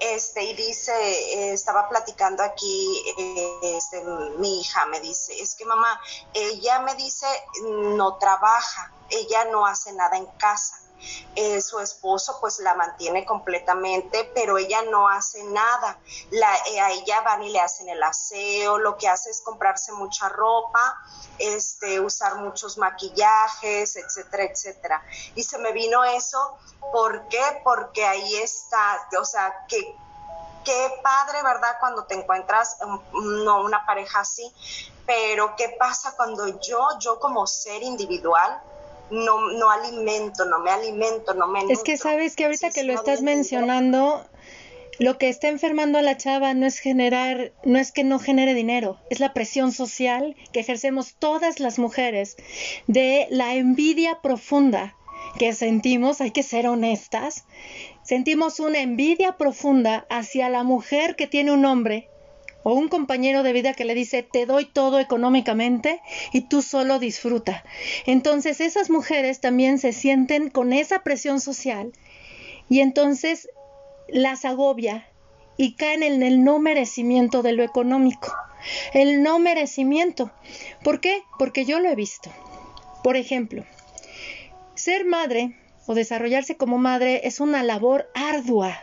Este, 0.00 0.44
y 0.44 0.54
dice, 0.54 0.92
eh, 0.92 1.52
estaba 1.52 1.88
platicando 1.88 2.42
aquí, 2.42 3.02
eh, 3.18 3.76
este, 3.76 4.02
mi 4.38 4.60
hija 4.60 4.86
me 4.86 5.00
dice, 5.00 5.40
es 5.40 5.56
que 5.56 5.64
mamá, 5.64 6.00
ella 6.32 6.80
me 6.80 6.94
dice, 6.94 7.26
no 7.62 8.16
trabaja, 8.16 8.92
ella 9.10 9.44
no 9.46 9.66
hace 9.66 9.92
nada 9.92 10.16
en 10.16 10.26
casa. 10.38 10.76
Eh, 11.34 11.62
su 11.62 11.80
esposo 11.80 12.36
pues 12.42 12.58
la 12.58 12.74
mantiene 12.74 13.24
completamente, 13.24 14.30
pero 14.34 14.58
ella 14.58 14.82
no 14.82 15.08
hace 15.08 15.42
nada. 15.44 15.98
La, 16.30 16.52
a 16.52 16.90
ella 16.92 17.22
van 17.22 17.42
y 17.42 17.50
le 17.50 17.60
hacen 17.60 17.88
el 17.88 18.02
aseo, 18.02 18.76
lo 18.76 18.98
que 18.98 19.08
hace 19.08 19.30
es 19.30 19.40
comprarse 19.40 19.92
mucha 19.92 20.28
ropa, 20.28 20.98
este, 21.38 22.00
usar 22.00 22.36
muchos 22.36 22.76
maquillajes, 22.76 23.96
etcétera, 23.96 24.44
etcétera. 24.44 25.02
Y 25.34 25.42
se 25.42 25.56
me 25.56 25.72
vino 25.72 26.04
eso 26.04 26.58
¿Por 26.92 27.28
qué? 27.28 27.60
Porque 27.62 28.04
ahí 28.04 28.36
está, 28.36 29.08
o 29.20 29.24
sea, 29.24 29.64
que 29.68 29.96
qué 30.64 31.00
padre, 31.02 31.42
¿verdad? 31.42 31.76
Cuando 31.78 32.04
te 32.04 32.14
encuentras 32.14 32.78
no, 33.12 33.62
una 33.62 33.86
pareja 33.86 34.20
así, 34.20 34.52
pero 35.06 35.54
¿qué 35.56 35.76
pasa 35.78 36.14
cuando 36.16 36.46
yo, 36.60 36.98
yo 36.98 37.18
como 37.18 37.46
ser 37.46 37.82
individual, 37.82 38.60
no, 39.10 39.50
no 39.52 39.70
alimento, 39.70 40.44
no 40.44 40.60
me 40.60 40.70
alimento, 40.70 41.34
no 41.34 41.46
me... 41.48 41.60
Es 41.68 41.82
que 41.82 41.96
sabes 41.96 42.36
que 42.36 42.44
ahorita 42.44 42.70
que 42.70 42.84
lo 42.84 42.92
estás 42.92 43.22
mencionando, 43.22 44.24
lo 44.98 45.18
que 45.18 45.28
está 45.28 45.48
enfermando 45.48 45.98
a 45.98 46.02
la 46.02 46.16
chava 46.16 46.52
no 46.54 46.66
es 46.66 46.78
generar, 46.78 47.52
no 47.64 47.78
es 47.78 47.92
que 47.92 48.04
no 48.04 48.18
genere 48.18 48.54
dinero, 48.54 48.98
es 49.08 49.18
la 49.18 49.32
presión 49.32 49.72
social 49.72 50.36
que 50.52 50.60
ejercemos 50.60 51.14
todas 51.18 51.58
las 51.58 51.78
mujeres 51.78 52.36
de 52.86 53.26
la 53.30 53.54
envidia 53.54 54.20
profunda 54.20 54.96
que 55.38 55.52
sentimos, 55.52 56.20
hay 56.20 56.32
que 56.32 56.42
ser 56.42 56.66
honestas, 56.66 57.46
sentimos 58.02 58.60
una 58.60 58.80
envidia 58.80 59.38
profunda 59.38 60.06
hacia 60.10 60.48
la 60.48 60.64
mujer 60.64 61.16
que 61.16 61.26
tiene 61.26 61.52
un 61.52 61.64
hombre 61.64 62.09
o 62.62 62.74
un 62.74 62.88
compañero 62.88 63.42
de 63.42 63.52
vida 63.52 63.74
que 63.74 63.84
le 63.84 63.94
dice 63.94 64.22
te 64.22 64.46
doy 64.46 64.66
todo 64.66 64.98
económicamente 64.98 66.00
y 66.32 66.42
tú 66.42 66.62
solo 66.62 66.98
disfruta. 66.98 67.64
Entonces 68.06 68.60
esas 68.60 68.90
mujeres 68.90 69.40
también 69.40 69.78
se 69.78 69.92
sienten 69.92 70.50
con 70.50 70.72
esa 70.72 71.02
presión 71.02 71.40
social 71.40 71.92
y 72.68 72.80
entonces 72.80 73.48
las 74.08 74.44
agobia 74.44 75.06
y 75.56 75.74
caen 75.74 76.02
en 76.02 76.22
el 76.22 76.42
no 76.44 76.58
merecimiento 76.58 77.42
de 77.42 77.52
lo 77.52 77.62
económico. 77.62 78.32
El 78.92 79.22
no 79.22 79.38
merecimiento. 79.38 80.30
¿Por 80.82 81.00
qué? 81.00 81.22
Porque 81.38 81.64
yo 81.64 81.80
lo 81.80 81.88
he 81.88 81.94
visto. 81.94 82.30
Por 83.02 83.16
ejemplo, 83.16 83.64
ser 84.74 85.04
madre 85.04 85.56
o 85.86 85.94
desarrollarse 85.94 86.56
como 86.56 86.78
madre 86.78 87.22
es 87.24 87.40
una 87.40 87.62
labor 87.62 88.10
ardua. 88.14 88.80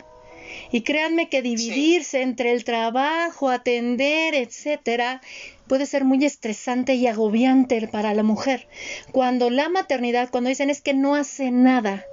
Y 0.72 0.82
créanme 0.82 1.30
que 1.30 1.42
dividirse 1.42 2.22
entre 2.22 2.52
el 2.52 2.64
trabajo, 2.64 3.50
atender, 3.50 4.36
etcétera, 4.36 5.22
puede 5.68 5.86
ser 5.86 6.04
muy 6.04 6.24
estresante 6.26 6.96
y 6.96 7.08
agobiante 7.08 7.88
para 7.88 8.14
la 8.14 8.24
mujer. 8.24 8.68
Cuando 9.12 9.50
la 9.50 9.70
maternidad, 9.70 10.30
cuando 10.30 10.50
dicen 10.50 10.70
es 10.70 10.82
que 10.82 10.94
no 10.94 11.16
hace 11.16 11.52
nada, 11.52 12.06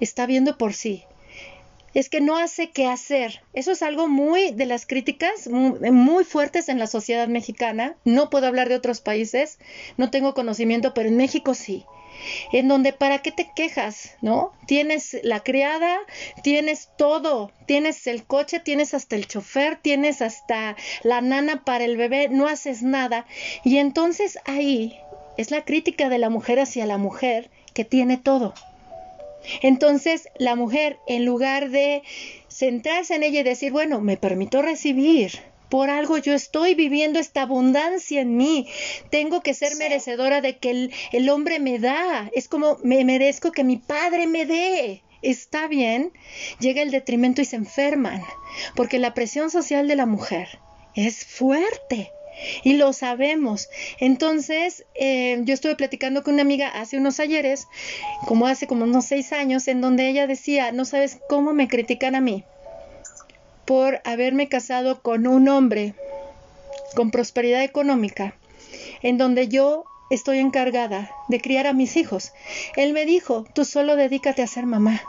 está 0.00 0.26
viendo 0.26 0.58
por 0.58 0.74
sí. 0.74 1.04
Es 1.92 2.08
que 2.08 2.20
no 2.20 2.36
hace 2.36 2.70
qué 2.70 2.86
hacer. 2.86 3.42
Eso 3.52 3.72
es 3.72 3.82
algo 3.82 4.06
muy 4.06 4.52
de 4.52 4.66
las 4.66 4.86
críticas 4.86 5.48
muy, 5.48 6.24
fuertes 6.24 6.68
en 6.68 6.78
la 6.78 6.86
sociedad 6.86 7.26
mexicana. 7.26 7.96
No 8.04 8.30
puedo 8.30 8.46
hablar 8.46 8.68
de 8.68 8.76
otros 8.76 9.00
países, 9.00 9.58
no 9.96 10.10
tengo 10.10 10.34
conocimiento, 10.34 10.94
pero 10.94 11.08
en 11.08 11.16
México 11.16 11.54
sí 11.54 11.84
en 12.52 12.68
donde 12.68 12.92
para 12.92 13.18
qué 13.18 13.32
te 13.32 13.50
quejas, 13.54 14.16
¿no? 14.20 14.52
Tienes 14.66 15.16
la 15.22 15.40
criada, 15.40 15.98
tienes 16.42 16.88
todo, 16.96 17.52
tienes 17.66 18.06
el 18.06 18.24
coche, 18.24 18.60
tienes 18.60 18.94
hasta 18.94 19.16
el 19.16 19.26
chofer, 19.26 19.78
tienes 19.80 20.22
hasta 20.22 20.76
la 21.02 21.20
nana 21.20 21.64
para 21.64 21.84
el 21.84 21.96
bebé, 21.96 22.28
no 22.28 22.46
haces 22.46 22.82
nada. 22.82 23.26
Y 23.64 23.78
entonces 23.78 24.38
ahí 24.44 24.98
es 25.36 25.50
la 25.50 25.64
crítica 25.64 26.08
de 26.08 26.18
la 26.18 26.30
mujer 26.30 26.60
hacia 26.60 26.86
la 26.86 26.98
mujer 26.98 27.50
que 27.74 27.84
tiene 27.84 28.16
todo. 28.16 28.54
Entonces 29.62 30.28
la 30.38 30.54
mujer, 30.54 30.98
en 31.06 31.24
lugar 31.24 31.70
de 31.70 32.02
centrarse 32.48 33.14
en 33.14 33.22
ella 33.22 33.40
y 33.40 33.44
decir, 33.44 33.72
bueno, 33.72 34.00
me 34.00 34.16
permito 34.16 34.60
recibir, 34.62 35.40
por 35.70 35.88
algo 35.88 36.18
yo 36.18 36.34
estoy 36.34 36.74
viviendo 36.74 37.18
esta 37.18 37.42
abundancia 37.42 38.20
en 38.20 38.36
mí. 38.36 38.68
Tengo 39.10 39.40
que 39.40 39.54
ser 39.54 39.76
merecedora 39.76 40.40
de 40.40 40.58
que 40.58 40.90
el, 41.12 41.30
hombre 41.30 41.60
me 41.60 41.78
da. 41.78 42.28
Es 42.34 42.48
como 42.48 42.78
me 42.82 43.04
merezco 43.04 43.52
que 43.52 43.64
mi 43.64 43.76
padre 43.76 44.26
me 44.26 44.44
dé 44.44 45.02
está 45.22 45.68
bien, 45.68 46.12
llega 46.60 46.80
el 46.80 46.90
detrimento 46.90 47.42
y 47.42 47.44
se 47.44 47.56
enferman, 47.56 48.22
porque 48.74 48.98
la 48.98 49.12
presión 49.12 49.50
social 49.50 49.86
de 49.86 49.94
la 49.94 50.06
mujer 50.06 50.48
es 50.94 51.26
fuerte. 51.26 52.10
Y 52.64 52.74
lo 52.74 52.94
sabemos. 52.94 53.68
Entonces, 53.98 54.86
eh, 54.94 55.40
yo 55.42 55.52
estuve 55.52 55.76
platicando 55.76 56.22
con 56.22 56.34
una 56.34 56.42
amiga 56.42 56.68
hace 56.68 56.96
unos 56.96 57.20
ayeres, 57.20 57.66
como 58.26 58.46
hace 58.46 58.66
como 58.66 58.84
unos 58.84 59.04
seis 59.04 59.34
años, 59.34 59.68
en 59.68 59.82
donde 59.82 60.08
ella 60.08 60.26
decía, 60.26 60.72
no 60.72 60.86
sabes 60.86 61.18
cómo 61.28 61.52
me 61.52 61.68
critican 61.68 62.14
a 62.14 62.22
mí 62.22 62.44
por 63.64 64.00
haberme 64.04 64.48
casado 64.48 65.02
con 65.02 65.26
un 65.26 65.48
hombre 65.48 65.94
con 66.94 67.10
prosperidad 67.10 67.62
económica, 67.62 68.34
en 69.02 69.18
donde 69.18 69.48
yo 69.48 69.84
estoy 70.10 70.38
encargada 70.38 71.10
de 71.28 71.40
criar 71.40 71.66
a 71.66 71.72
mis 71.72 71.96
hijos. 71.96 72.32
Él 72.76 72.92
me 72.92 73.06
dijo, 73.06 73.44
tú 73.54 73.64
solo 73.64 73.96
dedícate 73.96 74.42
a 74.42 74.46
ser 74.46 74.66
mamá. 74.66 75.00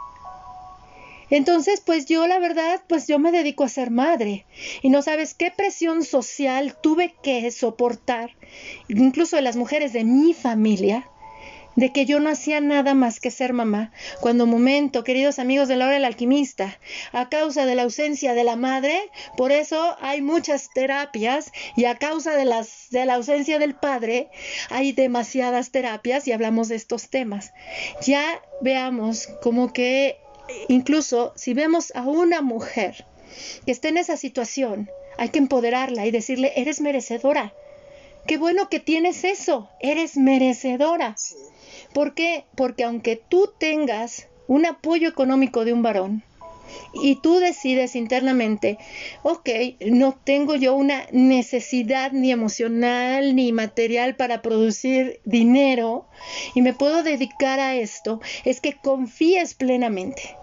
Entonces, 1.29 1.81
pues 1.83 2.07
yo 2.07 2.27
la 2.27 2.39
verdad, 2.39 2.81
pues 2.87 3.07
yo 3.07 3.17
me 3.17 3.31
dedico 3.31 3.63
a 3.63 3.69
ser 3.69 3.89
madre. 3.89 4.45
Y 4.81 4.89
no 4.89 5.01
sabes 5.01 5.33
qué 5.33 5.49
presión 5.49 6.03
social 6.03 6.75
tuve 6.81 7.15
que 7.23 7.49
soportar, 7.51 8.31
incluso 8.89 9.37
de 9.37 9.41
las 9.41 9.55
mujeres 9.55 9.93
de 9.93 10.03
mi 10.03 10.33
familia, 10.33 11.07
de 11.75 11.91
que 11.91 12.05
yo 12.05 12.19
no 12.19 12.29
hacía 12.29 12.59
nada 12.61 12.93
más 12.93 13.19
que 13.19 13.31
ser 13.31 13.53
mamá, 13.53 13.91
cuando 14.19 14.45
momento, 14.45 15.03
queridos 15.03 15.39
amigos 15.39 15.67
de 15.67 15.75
la 15.75 15.85
hora 15.85 15.93
del 15.95 16.05
alquimista, 16.05 16.77
a 17.11 17.29
causa 17.29 17.65
de 17.65 17.75
la 17.75 17.83
ausencia 17.83 18.33
de 18.33 18.43
la 18.43 18.55
madre, 18.55 19.09
por 19.37 19.51
eso 19.51 19.95
hay 20.01 20.21
muchas 20.21 20.69
terapias 20.73 21.51
y 21.75 21.85
a 21.85 21.95
causa 21.95 22.35
de, 22.35 22.45
las, 22.45 22.87
de 22.89 23.05
la 23.05 23.15
ausencia 23.15 23.59
del 23.59 23.75
padre, 23.75 24.29
hay 24.69 24.91
demasiadas 24.91 25.71
terapias 25.71 26.27
y 26.27 26.31
hablamos 26.31 26.67
de 26.67 26.75
estos 26.75 27.09
temas. 27.09 27.53
Ya 28.05 28.41
veamos 28.61 29.27
como 29.41 29.73
que 29.73 30.17
incluso 30.67 31.33
si 31.35 31.53
vemos 31.53 31.91
a 31.95 32.01
una 32.01 32.41
mujer 32.41 33.05
que 33.65 33.71
esté 33.71 33.89
en 33.89 33.97
esa 33.97 34.17
situación, 34.17 34.89
hay 35.17 35.29
que 35.29 35.39
empoderarla 35.39 36.05
y 36.05 36.11
decirle, 36.11 36.51
eres 36.55 36.81
merecedora. 36.81 37.53
Qué 38.27 38.37
bueno 38.37 38.69
que 38.69 38.79
tienes 38.79 39.23
eso, 39.23 39.69
eres 39.79 40.17
merecedora. 40.17 41.15
¿Por 41.93 42.13
qué? 42.13 42.45
Porque 42.55 42.83
aunque 42.83 43.15
tú 43.15 43.49
tengas 43.57 44.27
un 44.47 44.65
apoyo 44.65 45.09
económico 45.09 45.65
de 45.65 45.73
un 45.73 45.83
varón, 45.83 46.23
y 46.93 47.15
tú 47.15 47.39
decides 47.39 47.95
internamente, 47.95 48.77
ok, 49.23 49.49
no 49.87 50.17
tengo 50.23 50.55
yo 50.55 50.75
una 50.75 51.05
necesidad 51.11 52.11
ni 52.11 52.31
emocional 52.31 53.35
ni 53.35 53.51
material 53.51 54.15
para 54.15 54.41
producir 54.41 55.19
dinero 55.25 56.07
y 56.55 56.61
me 56.61 56.73
puedo 56.73 57.03
dedicar 57.03 57.59
a 57.59 57.75
esto, 57.75 58.21
es 58.45 58.61
que 58.61 58.73
confíes 58.73 59.53
plenamente. 59.53 60.35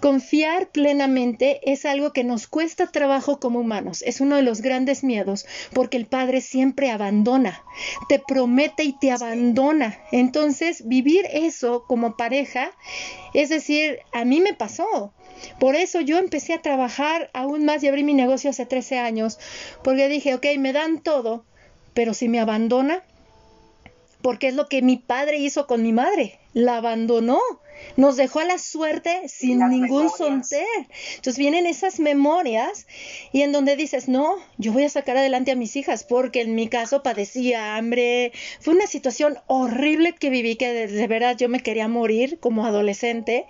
Confiar 0.00 0.70
plenamente 0.70 1.60
es 1.70 1.84
algo 1.84 2.12
que 2.12 2.24
nos 2.24 2.46
cuesta 2.46 2.86
trabajo 2.86 3.40
como 3.40 3.60
humanos, 3.60 4.02
es 4.02 4.20
uno 4.20 4.36
de 4.36 4.42
los 4.42 4.60
grandes 4.60 5.02
miedos, 5.02 5.46
porque 5.72 5.96
el 5.96 6.06
Padre 6.06 6.40
siempre 6.40 6.90
abandona, 6.90 7.62
te 8.08 8.18
promete 8.18 8.84
y 8.84 8.92
te 8.92 9.10
abandona. 9.10 9.98
Entonces, 10.12 10.86
vivir 10.86 11.26
eso 11.32 11.84
como 11.88 12.16
pareja, 12.16 12.70
es 13.34 13.48
decir, 13.48 13.98
a 14.12 14.24
mí 14.24 14.40
me 14.40 14.54
pasó. 14.54 15.12
Por 15.58 15.76
eso 15.76 16.00
yo 16.00 16.18
empecé 16.18 16.54
a 16.54 16.62
trabajar 16.62 17.30
aún 17.32 17.64
más 17.64 17.82
y 17.82 17.88
abrí 17.88 18.04
mi 18.04 18.14
negocio 18.14 18.50
hace 18.50 18.66
13 18.66 18.98
años, 18.98 19.38
porque 19.82 20.08
dije, 20.08 20.34
ok, 20.34 20.46
me 20.58 20.72
dan 20.72 21.02
todo, 21.02 21.44
pero 21.94 22.14
si 22.14 22.28
me 22.28 22.40
abandona, 22.40 23.02
porque 24.22 24.48
es 24.48 24.54
lo 24.54 24.68
que 24.68 24.82
mi 24.82 24.96
padre 24.96 25.38
hizo 25.38 25.66
con 25.66 25.82
mi 25.82 25.92
madre, 25.92 26.38
la 26.52 26.76
abandonó 26.76 27.40
nos 27.96 28.16
dejó 28.16 28.40
a 28.40 28.44
la 28.44 28.58
suerte 28.58 29.28
sin 29.28 29.58
ningún 29.68 30.08
sonter. 30.10 30.66
Entonces 31.16 31.38
vienen 31.38 31.66
esas 31.66 32.00
memorias 32.00 32.86
y 33.32 33.42
en 33.42 33.52
donde 33.52 33.76
dices, 33.76 34.08
no, 34.08 34.36
yo 34.56 34.72
voy 34.72 34.84
a 34.84 34.88
sacar 34.88 35.16
adelante 35.16 35.50
a 35.50 35.56
mis 35.56 35.76
hijas 35.76 36.04
porque 36.04 36.42
en 36.42 36.54
mi 36.54 36.68
caso 36.68 37.02
padecía 37.02 37.76
hambre. 37.76 38.32
Fue 38.60 38.74
una 38.74 38.86
situación 38.86 39.38
horrible 39.46 40.14
que 40.14 40.30
viví 40.30 40.56
que 40.56 40.72
de, 40.72 40.86
de 40.86 41.06
verdad 41.06 41.36
yo 41.36 41.48
me 41.48 41.60
quería 41.60 41.88
morir 41.88 42.38
como 42.40 42.66
adolescente 42.66 43.46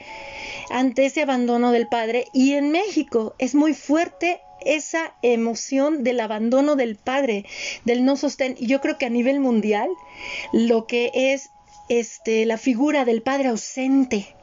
ante 0.71 1.07
ese 1.07 1.23
abandono 1.23 1.73
del 1.73 1.89
padre. 1.89 2.27
Y 2.33 2.55
en 2.55 2.71
México 2.71 3.35
es 3.39 3.55
muy 3.55 3.75
fuerte 3.75 4.41
esa 4.69 5.15
emoción 5.23 6.05
del 6.05 6.21
abandono 6.21 6.77
del 6.77 6.97
padre, 6.97 7.45
del 7.85 8.05
no 8.05 8.17
sostén. 8.17 8.55
Y 8.59 8.67
yo 8.67 8.81
creo 8.81 8.99
que 8.99 9.07
a 9.07 9.11
nivel 9.11 9.41
mundial, 9.41 9.89
lo 10.53 10.87
que 10.87 11.11
es 11.15 11.51
este, 11.89 12.47
la 12.47 12.59
figura 12.59 13.05
del 13.05 13.23
padre 13.23 13.49
ausente. 13.49 14.35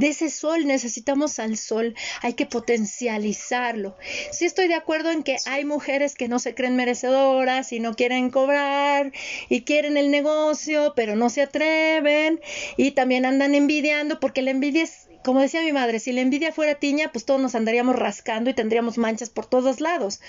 De 0.00 0.08
ese 0.08 0.30
sol 0.30 0.66
necesitamos 0.66 1.38
al 1.38 1.58
sol, 1.58 1.94
hay 2.22 2.32
que 2.32 2.46
potencializarlo. 2.46 3.98
Sí 4.32 4.46
estoy 4.46 4.66
de 4.66 4.72
acuerdo 4.72 5.10
en 5.10 5.22
que 5.22 5.36
hay 5.44 5.66
mujeres 5.66 6.14
que 6.14 6.26
no 6.26 6.38
se 6.38 6.54
creen 6.54 6.74
merecedoras 6.74 7.70
y 7.70 7.80
no 7.80 7.94
quieren 7.94 8.30
cobrar 8.30 9.12
y 9.50 9.60
quieren 9.60 9.98
el 9.98 10.10
negocio, 10.10 10.94
pero 10.96 11.16
no 11.16 11.28
se 11.28 11.42
atreven 11.42 12.40
y 12.78 12.92
también 12.92 13.26
andan 13.26 13.54
envidiando 13.54 14.20
porque 14.20 14.40
la 14.40 14.52
envidia 14.52 14.84
es 14.84 15.10
como 15.22 15.40
decía 15.40 15.62
mi 15.62 15.72
madre, 15.72 15.98
si 15.98 16.12
la 16.12 16.22
envidia 16.22 16.50
fuera 16.50 16.76
tiña, 16.76 17.10
pues 17.12 17.26
todos 17.26 17.40
nos 17.40 17.54
andaríamos 17.54 17.96
rascando 17.96 18.48
y 18.48 18.54
tendríamos 18.54 18.96
manchas 18.96 19.28
por 19.28 19.44
todos 19.44 19.80
lados. 19.80 20.20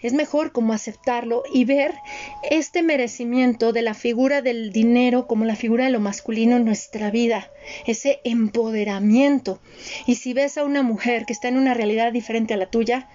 Es 0.00 0.12
mejor 0.12 0.52
como 0.52 0.72
aceptarlo 0.72 1.42
y 1.52 1.64
ver 1.64 1.92
este 2.48 2.82
merecimiento 2.82 3.72
de 3.72 3.82
la 3.82 3.94
figura 3.94 4.42
del 4.42 4.72
dinero 4.72 5.26
como 5.26 5.44
la 5.44 5.56
figura 5.56 5.86
de 5.86 5.90
lo 5.90 5.98
masculino 5.98 6.56
en 6.56 6.64
nuestra 6.64 7.10
vida, 7.10 7.50
ese 7.86 8.20
empoderamiento. 8.22 9.15
Y 10.06 10.16
si 10.16 10.32
ves 10.32 10.58
a 10.58 10.64
una 10.64 10.82
mujer 10.82 11.24
que 11.26 11.32
está 11.32 11.48
en 11.48 11.56
una 11.56 11.74
realidad 11.74 12.12
diferente 12.12 12.54
a 12.54 12.56
la 12.56 12.66
tuya, 12.66 13.08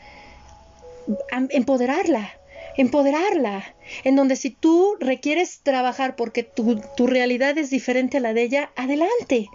empoderarla, 1.50 2.32
empoderarla, 2.78 3.76
en 4.04 4.16
donde 4.16 4.36
si 4.36 4.50
tú 4.50 4.96
requieres 5.00 5.60
trabajar 5.62 6.16
porque 6.16 6.44
tu, 6.44 6.82
tu, 6.96 7.08
realidad 7.08 7.58
es 7.58 7.70
diferente 7.70 8.18
a 8.18 8.22
la 8.22 8.34
de 8.34 8.44
ella, 8.44 8.72
adelante. 8.76 9.50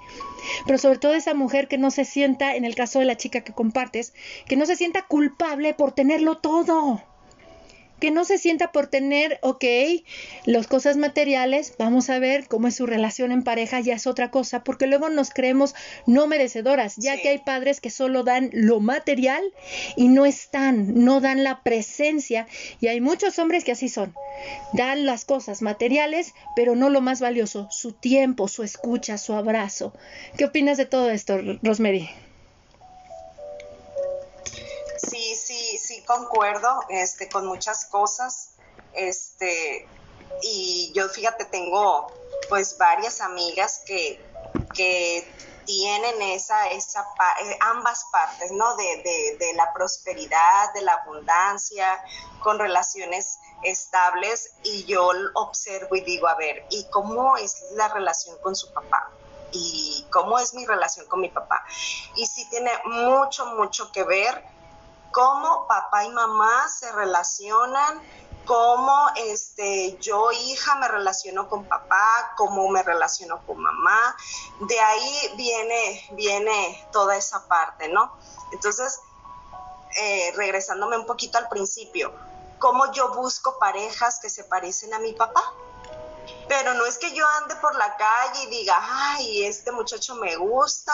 Pero 0.66 0.78
sobre 0.78 0.98
todo 0.98 1.14
esa 1.14 1.34
mujer 1.34 1.66
que 1.66 1.78
no 1.78 1.90
se 1.90 2.04
sienta, 2.04 2.54
en 2.54 2.64
el 2.64 2.74
caso 2.74 2.98
de 2.98 3.06
la 3.06 3.16
chica 3.16 3.42
que 3.42 3.52
compartes, 3.52 4.12
que 4.46 4.56
no 4.56 4.66
se 4.66 4.76
sienta 4.76 5.06
culpable 5.06 5.74
por 5.74 5.92
tenerlo 5.92 6.38
todo 6.38 7.02
que 8.00 8.10
no 8.10 8.24
se 8.24 8.38
sienta 8.38 8.72
por 8.72 8.88
tener, 8.88 9.38
ok, 9.42 9.64
las 10.44 10.66
cosas 10.66 10.96
materiales, 10.96 11.74
vamos 11.78 12.10
a 12.10 12.18
ver 12.18 12.46
cómo 12.48 12.68
es 12.68 12.76
su 12.76 12.86
relación 12.86 13.32
en 13.32 13.42
pareja, 13.42 13.80
ya 13.80 13.94
es 13.94 14.06
otra 14.06 14.30
cosa, 14.30 14.64
porque 14.64 14.86
luego 14.86 15.08
nos 15.08 15.30
creemos 15.30 15.74
no 16.06 16.26
merecedoras, 16.26 16.96
ya 16.96 17.20
que 17.20 17.30
hay 17.30 17.38
padres 17.38 17.80
que 17.80 17.90
solo 17.90 18.22
dan 18.22 18.50
lo 18.52 18.80
material 18.80 19.42
y 19.96 20.08
no 20.08 20.26
están, 20.26 21.04
no 21.04 21.20
dan 21.20 21.44
la 21.44 21.62
presencia, 21.62 22.46
y 22.80 22.88
hay 22.88 23.00
muchos 23.00 23.38
hombres 23.38 23.64
que 23.64 23.72
así 23.72 23.88
son, 23.88 24.14
dan 24.72 25.06
las 25.06 25.24
cosas 25.24 25.62
materiales, 25.62 26.34
pero 26.54 26.76
no 26.76 26.90
lo 26.90 27.00
más 27.00 27.20
valioso, 27.20 27.68
su 27.70 27.92
tiempo, 27.92 28.48
su 28.48 28.62
escucha, 28.62 29.18
su 29.18 29.32
abrazo. 29.32 29.92
¿Qué 30.36 30.44
opinas 30.44 30.76
de 30.76 30.86
todo 30.86 31.10
esto, 31.10 31.38
Rosemary? 31.62 32.10
Concuerdo 36.06 36.80
este, 36.88 37.28
con 37.28 37.46
muchas 37.46 37.86
cosas. 37.86 38.50
Este, 38.94 39.88
y 40.42 40.92
yo 40.94 41.08
fíjate, 41.08 41.44
tengo 41.46 42.06
pues 42.48 42.78
varias 42.78 43.20
amigas 43.20 43.82
que, 43.86 44.24
que 44.74 45.28
tienen 45.66 46.22
esa, 46.22 46.68
esa 46.68 47.00
eh, 47.42 47.58
ambas 47.60 48.06
partes, 48.10 48.52
¿no? 48.52 48.76
De, 48.76 49.36
de, 49.38 49.52
la 49.54 49.72
prosperidad, 49.72 50.72
de 50.74 50.82
la 50.82 50.94
abundancia, 50.94 52.02
con 52.42 52.58
relaciones 52.58 53.38
estables 53.62 54.52
y 54.62 54.84
yo 54.84 55.10
observo 55.34 55.96
y 55.96 56.02
digo, 56.02 56.28
a 56.28 56.36
ver, 56.36 56.64
¿y 56.70 56.86
cómo 56.90 57.36
es 57.36 57.64
la 57.72 57.88
relación 57.88 58.38
con 58.38 58.54
su 58.54 58.72
papá? 58.72 59.10
¿Y 59.52 60.06
cómo 60.10 60.38
es 60.38 60.54
mi 60.54 60.64
relación 60.66 61.06
con 61.06 61.20
mi 61.20 61.28
papá? 61.28 61.64
Y 62.14 62.26
sí 62.26 62.48
tiene 62.48 62.70
mucho, 62.84 63.46
mucho 63.46 63.90
que 63.90 64.04
ver 64.04 64.44
cómo 65.16 65.66
papá 65.66 66.04
y 66.04 66.10
mamá 66.10 66.68
se 66.68 66.92
relacionan 66.92 68.02
cómo 68.44 69.08
este, 69.16 69.96
yo 69.98 70.30
hija 70.30 70.74
me 70.74 70.88
relaciono 70.88 71.48
con 71.48 71.64
papá, 71.64 72.34
cómo 72.36 72.68
me 72.68 72.82
relaciono 72.82 73.40
con 73.46 73.56
mamá. 73.56 74.14
De 74.60 74.78
ahí 74.78 75.32
viene, 75.38 76.06
viene 76.12 76.86
toda 76.92 77.16
esa 77.16 77.48
parte, 77.48 77.88
¿no? 77.88 78.14
Entonces, 78.52 79.00
eh, 79.98 80.34
regresándome 80.36 80.98
un 80.98 81.06
poquito 81.06 81.38
al 81.38 81.48
principio, 81.48 82.12
cómo 82.58 82.92
yo 82.92 83.14
busco 83.14 83.58
parejas 83.58 84.18
que 84.20 84.28
se 84.28 84.44
parecen 84.44 84.92
a 84.92 84.98
mi 84.98 85.14
papá. 85.14 85.42
Pero 86.46 86.74
no 86.74 86.84
es 86.84 86.98
que 86.98 87.14
yo 87.14 87.24
ande 87.40 87.56
por 87.56 87.74
la 87.76 87.96
calle 87.96 88.42
y 88.42 88.46
diga, 88.48 88.76
ay, 88.78 89.46
este 89.46 89.72
muchacho 89.72 90.14
me 90.16 90.36
gusta, 90.36 90.92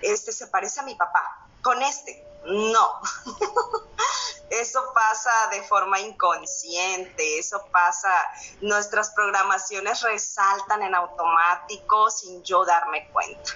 este 0.00 0.32
se 0.32 0.48
parece 0.48 0.80
a 0.80 0.82
mi 0.82 0.96
papá, 0.96 1.46
con 1.62 1.80
este. 1.80 2.31
No, 2.44 2.90
eso 4.50 4.80
pasa 4.94 5.30
de 5.52 5.62
forma 5.62 6.00
inconsciente, 6.00 7.38
eso 7.38 7.62
pasa, 7.72 8.12
nuestras 8.60 9.12
programaciones 9.14 10.02
resaltan 10.02 10.82
en 10.82 10.94
automático 10.94 12.10
sin 12.10 12.42
yo 12.42 12.64
darme 12.64 13.08
cuenta. 13.12 13.52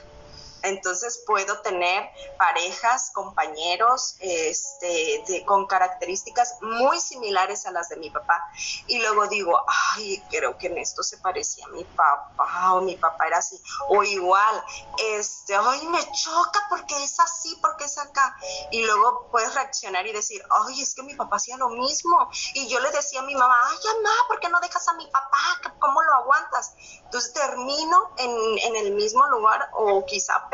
Entonces 0.67 1.23
puedo 1.27 1.61
tener 1.63 2.11
parejas, 2.39 3.11
compañeros, 3.15 4.17
este, 4.19 5.45
con 5.47 5.67
características 5.67 6.57
muy 6.61 6.99
similares 6.99 7.67
a 7.67 7.71
las 7.71 7.89
de 7.89 7.97
mi 7.97 8.11
papá. 8.11 8.43
Y 8.87 8.99
luego 8.99 9.27
digo, 9.29 9.59
ay, 9.95 10.27
creo 10.31 10.59
que 10.59 10.67
en 10.67 10.79
esto 10.79 11.03
se 11.03 11.19
parecía 11.19 11.65
a 11.67 11.71
mi 11.71 11.85
papá, 11.85 12.75
o 12.75 12.81
mi 12.81 12.97
papá 12.97 13.27
era 13.27 13.39
así, 13.39 13.61
o 13.89 14.03
igual, 14.03 14.65
este, 14.99 15.55
ay, 15.55 15.87
me 15.87 16.01
choca 16.13 16.67
porque 16.69 16.97
es 17.03 17.19
así, 17.21 17.57
porque 17.63 17.85
es 17.85 17.99
acá. 17.99 18.37
Y 18.71 18.83
luego 18.83 19.29
puedes 19.31 19.55
reaccionar 19.55 20.07
y 20.07 20.13
decir, 20.13 20.43
ay, 20.51 20.83
es 20.83 20.95
que 20.95 21.03
mi 21.03 21.15
papá 21.15 21.37
hacía 21.37 21.57
lo 21.57 21.69
mismo. 21.69 22.29
Y 22.55 22.69
yo 22.69 22.81
le 22.81 22.91
decía 22.91 23.21
a 23.21 23.25
mi 23.25 23.35
mamá, 23.35 23.61
ay, 23.69 23.79
mamá, 23.95 24.15
¿por 24.29 24.41
qué 24.41 24.49
no 24.49 24.61
dejas 24.61 24.89
a 24.89 24.95
mi 24.95 25.07
papá? 25.07 25.39
¿Cómo 25.79 26.03
lo 26.03 26.15
aguantas? 26.15 26.75
Entonces 27.05 27.33
termino 27.33 28.11
en, 28.19 28.59
en 28.59 28.77
el 28.77 28.93
mismo 28.93 29.27
lugar 29.27 29.69
o 29.75 30.05
quizá 30.07 30.49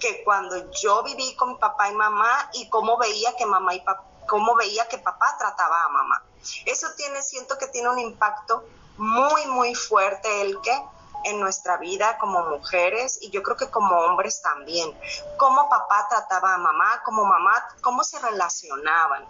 que 0.00 0.22
cuando 0.24 0.70
yo 0.72 1.02
viví 1.02 1.34
con 1.36 1.58
papá 1.58 1.90
y 1.90 1.94
mamá 1.94 2.50
y 2.52 2.68
cómo 2.68 2.98
veía 2.98 3.34
que 3.36 3.46
mamá 3.46 3.74
y 3.74 3.80
papá, 3.80 4.04
cómo 4.28 4.54
veía 4.54 4.86
que 4.88 4.98
papá 4.98 5.36
trataba 5.38 5.84
a 5.84 5.88
mamá. 5.88 6.22
Eso 6.64 6.88
tiene, 6.96 7.22
siento 7.22 7.56
que 7.58 7.68
tiene 7.68 7.88
un 7.88 7.98
impacto 7.98 8.64
muy, 8.98 9.46
muy 9.46 9.74
fuerte 9.74 10.42
el 10.42 10.60
que 10.60 10.82
en 11.24 11.40
nuestra 11.40 11.76
vida 11.76 12.18
como 12.18 12.44
mujeres 12.44 13.18
y 13.20 13.30
yo 13.30 13.42
creo 13.42 13.56
que 13.56 13.70
como 13.70 13.96
hombres 13.96 14.42
también. 14.42 14.96
Cómo 15.38 15.68
papá 15.68 16.06
trataba 16.08 16.54
a 16.54 16.58
mamá, 16.58 17.02
cómo 17.04 17.24
mamá, 17.24 17.66
cómo 17.82 18.04
se 18.04 18.18
relacionaban. 18.20 19.24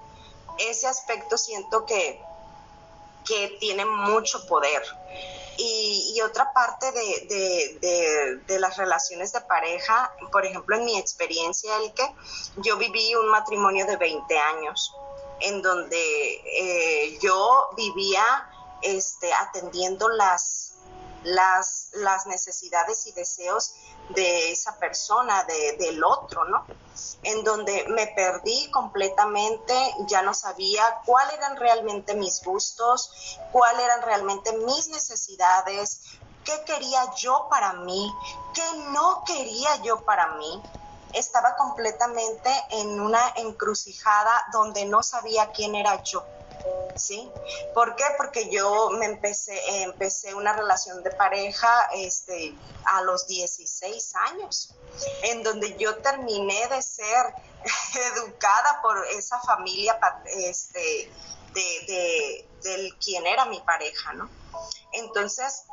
Ese 0.59 0.87
aspecto 0.87 1.39
siento 1.39 1.87
que, 1.87 2.23
que 3.27 3.57
tiene 3.61 3.85
mucho 3.85 4.47
poder. 4.47 4.83
Y, 5.59 6.21
otra 6.23 6.53
parte 6.53 6.91
de, 6.93 8.59
las 8.59 8.77
relaciones 8.77 9.33
de 9.33 9.41
pareja, 9.43 10.13
por 10.33 10.45
ejemplo, 10.45 10.77
en 10.77 10.85
mi 10.85 10.99
experiencia, 10.99 11.77
el 11.79 11.93
que 11.93 12.07
yo 12.57 12.77
viví 12.77 13.15
un 13.15 13.29
matrimonio 13.29 13.87
de 13.87 13.97
20 13.97 14.39
años, 14.39 14.95
en 15.41 15.63
donde 15.63 15.97
eh, 15.97 17.19
yo 17.23 17.69
vivía 17.77 18.51
este, 18.83 19.33
atendiendo 19.33 20.09
las, 20.09 20.76
las, 21.27 21.91
necesidades 22.27 23.07
y 23.07 23.13
deseos 23.13 23.75
de 24.11 24.53
esa 24.53 24.77
persona, 24.79 25.45
de, 25.45 25.77
del 25.79 26.03
otro, 26.03 26.45
¿no? 26.45 26.65
En 27.23 27.45
donde 27.45 27.85
me 27.89 28.07
perdí 28.09 28.71
completamente, 28.71 29.75
ya 30.07 30.23
no 30.23 30.35
sabía 30.35 31.01
cuáles 31.05 31.35
eran 31.35 31.57
realmente 31.57 32.15
mis 32.15 32.43
gustos, 32.43 33.39
cuáles 33.53 33.85
eran 33.85 34.03
realmente 34.03 34.53
mis 34.57 34.89
necesidades, 34.89 36.01
qué 36.45 36.63
quería 36.65 37.13
yo 37.17 37.49
para 37.51 37.73
mí, 37.75 38.13
qué 38.55 38.79
no 38.91 39.25
quería 39.25 39.77
yo 39.83 40.05
para 40.05 40.35
mí. 40.37 40.63
Estaba 41.13 41.57
completamente 41.57 42.51
en 42.71 43.01
una 43.01 43.21
encrucijada 43.37 44.47
donde 44.53 44.85
no 44.85 45.03
sabía 45.03 45.51
quién 45.53 45.75
era 45.75 46.03
yo 46.03 46.25
¿sí? 46.97 47.31
¿Por 47.75 47.95
qué? 47.97 48.05
Porque 48.17 48.49
yo 48.51 48.91
me 48.91 49.07
empecé, 49.07 49.83
empecé 49.83 50.35
una 50.35 50.53
relación 50.53 51.03
de 51.03 51.11
pareja 51.11 51.89
este, 51.95 52.55
a 52.85 53.03
los 53.03 53.27
16 53.27 54.15
años, 54.31 54.75
en 55.23 55.43
donde 55.43 55.77
yo 55.77 55.97
terminé 55.99 56.69
de 56.69 56.83
ser 56.83 57.35
educada 58.17 58.81
por 58.83 59.05
esa 59.09 59.41
familia 59.41 59.99
este, 60.37 61.11
de, 61.53 61.87
de, 61.87 62.49
del 62.63 62.97
quien 62.99 63.27
era 63.27 63.45
mi 63.47 63.61
pareja, 63.61 64.13
¿no? 64.15 64.31
Entonces, 64.93 65.65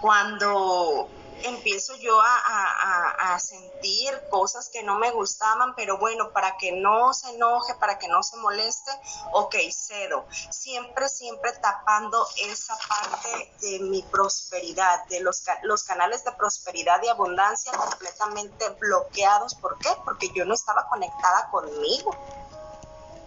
cuando 0.00 1.08
empiezo 1.42 1.96
yo 1.96 2.20
a, 2.20 3.38
sentir 3.38 4.22
cosas 4.30 4.68
que 4.68 4.82
no 4.82 4.94
me 4.96 5.10
gustaban, 5.10 5.74
pero 5.74 5.98
bueno, 5.98 6.30
para 6.30 6.56
que 6.56 6.72
no 6.72 7.12
se 7.12 7.30
enoje, 7.30 7.74
para 7.74 7.98
que 7.98 8.06
no 8.08 8.22
se 8.22 8.36
moleste, 8.36 8.90
ok, 9.32 9.56
cedo. 9.72 10.26
Siempre, 10.50 11.08
siempre 11.08 11.52
tapando 11.54 12.26
esa 12.42 12.76
parte 12.88 13.54
de 13.60 13.80
mi 13.80 14.02
prosperidad, 14.02 15.04
de 15.06 15.20
los, 15.20 15.42
los 15.62 15.82
canales 15.82 16.24
de 16.24 16.32
prosperidad 16.32 17.02
y 17.02 17.08
abundancia 17.08 17.72
completamente 17.72 18.68
bloqueados. 18.80 19.54
¿Por 19.56 19.78
qué? 19.78 19.90
Porque 20.04 20.30
yo 20.34 20.44
no 20.44 20.54
estaba 20.54 20.88
conectada 20.88 21.50
conmigo. 21.50 22.16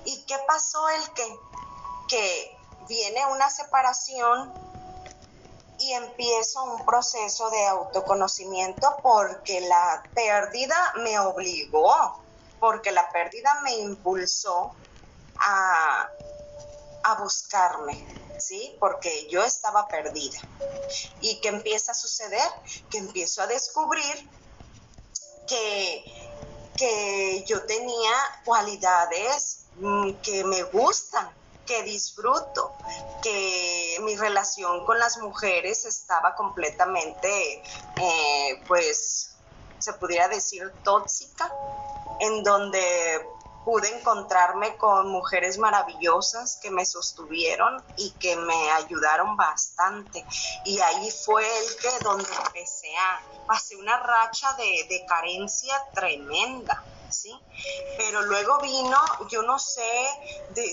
¿Y 0.06 0.24
qué 0.24 0.38
pasó 0.48 0.88
el 0.90 1.14
que? 1.14 1.40
Que 2.08 2.58
viene 2.88 3.26
una 3.26 3.50
separación 3.50 4.54
y 5.80 5.94
empiezo 5.94 6.64
un 6.64 6.86
proceso 6.86 7.50
de 7.50 7.66
autoconocimiento 7.68 9.00
porque 9.04 9.62
la 9.62 10.04
pérdida 10.14 10.94
me 10.98 11.20
obligó, 11.20 11.94
porque 12.60 12.92
la 12.92 13.10
pérdida 13.12 13.62
me 13.64 13.76
impulsó 13.76 14.76
a, 15.38 16.10
a 17.04 17.22
buscarme, 17.22 18.08
¿sí? 18.40 18.76
Porque 18.80 19.28
yo 19.30 19.44
estaba 19.44 19.88
perdida. 19.88 20.40
¿Y 21.22 21.40
qué 21.42 21.50
empieza 21.50 21.92
a 21.92 21.96
suceder? 21.96 22.50
Que 22.90 22.98
empiezo 22.98 23.42
a 23.42 23.48
descubrir 23.48 24.32
que, 25.48 26.06
que 26.76 27.46
yo 27.48 27.66
tenía 27.66 28.12
cualidades 28.46 29.70
mm, 29.76 30.22
que 30.22 30.44
me 30.44 30.64
gustan, 30.64 31.37
que 31.68 31.84
disfruto, 31.84 32.74
que 33.22 33.98
mi 34.02 34.16
relación 34.16 34.86
con 34.86 34.98
las 34.98 35.18
mujeres 35.20 35.86
estaba 35.86 36.34
completamente, 36.34 37.62
eh, 37.98 38.64
pues, 38.68 39.36
se 39.78 39.94
pudiera 39.94 40.28
decir 40.28 40.74
tóxica, 40.84 41.54
en 42.20 42.42
donde 42.42 43.30
pude 43.64 43.90
encontrarme 44.00 44.78
con 44.78 45.10
mujeres 45.10 45.58
maravillosas 45.58 46.58
que 46.62 46.72
me 46.72 46.86
sostuvieron 46.86 47.84
y 47.98 48.12
que 48.12 48.38
me 48.38 48.72
ayudaron 48.72 49.36
bastante. 49.36 50.26
Y 50.64 50.80
ahí 50.80 51.12
fue 51.12 51.44
el 51.44 51.76
que 51.76 51.90
donde 52.02 52.30
empecé 52.46 52.96
a, 52.96 53.22
pasé 53.46 53.76
una 53.76 54.00
racha 54.00 54.54
de, 54.54 54.88
de 54.88 55.06
carencia 55.06 55.76
tremenda 55.94 56.82
¿sí? 57.10 57.34
Pero 57.98 58.22
luego 58.24 58.60
vino, 58.62 58.98
yo 59.30 59.42
no 59.44 59.60
sé, 59.60 60.08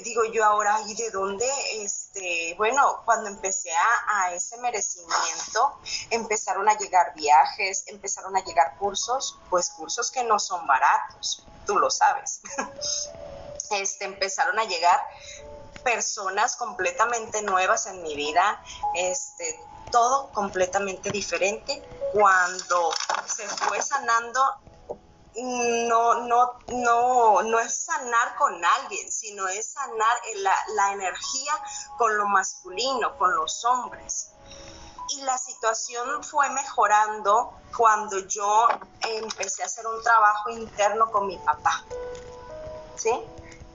digo 0.02 0.24
yo 0.24 0.44
ahora, 0.44 0.80
¿y 0.86 0.94
de 0.94 1.10
dónde? 1.10 1.46
Este, 1.82 2.54
bueno, 2.56 3.02
cuando 3.04 3.28
empecé 3.28 3.70
a, 3.72 4.24
a, 4.24 4.32
ese 4.32 4.56
merecimiento, 4.58 5.78
empezaron 6.10 6.68
a 6.68 6.76
llegar 6.76 7.14
viajes, 7.14 7.84
empezaron 7.86 8.36
a 8.36 8.44
llegar 8.44 8.76
cursos, 8.78 9.38
pues 9.50 9.70
cursos 9.70 10.10
que 10.10 10.24
no 10.24 10.38
son 10.38 10.66
baratos, 10.66 11.44
tú 11.66 11.78
lo 11.78 11.90
sabes. 11.90 12.40
Este, 13.70 14.04
empezaron 14.04 14.58
a 14.58 14.64
llegar 14.64 15.00
personas 15.82 16.54
completamente 16.56 17.42
nuevas 17.42 17.86
en 17.86 18.02
mi 18.02 18.14
vida, 18.14 18.62
este, 18.94 19.58
todo 19.90 20.30
completamente 20.32 21.10
diferente. 21.10 21.82
Cuando 22.12 22.92
se 23.26 23.48
fue 23.48 23.80
sanando 23.82 24.40
no, 25.42 26.26
no, 26.26 26.52
no, 26.68 27.42
no 27.42 27.58
es 27.60 27.74
sanar 27.74 28.36
con 28.36 28.64
alguien, 28.64 29.10
sino 29.10 29.48
es 29.48 29.72
sanar 29.72 30.16
la, 30.36 30.54
la 30.74 30.92
energía 30.92 31.52
con 31.98 32.16
lo 32.16 32.26
masculino, 32.26 33.16
con 33.18 33.34
los 33.34 33.64
hombres. 33.64 34.30
Y 35.10 35.22
la 35.22 35.36
situación 35.36 36.22
fue 36.22 36.48
mejorando 36.50 37.52
cuando 37.76 38.18
yo 38.20 38.68
empecé 39.02 39.62
a 39.62 39.66
hacer 39.66 39.86
un 39.86 40.02
trabajo 40.02 40.50
interno 40.50 41.10
con 41.10 41.26
mi 41.26 41.36
papá. 41.38 41.84
¿Sí? 42.96 43.10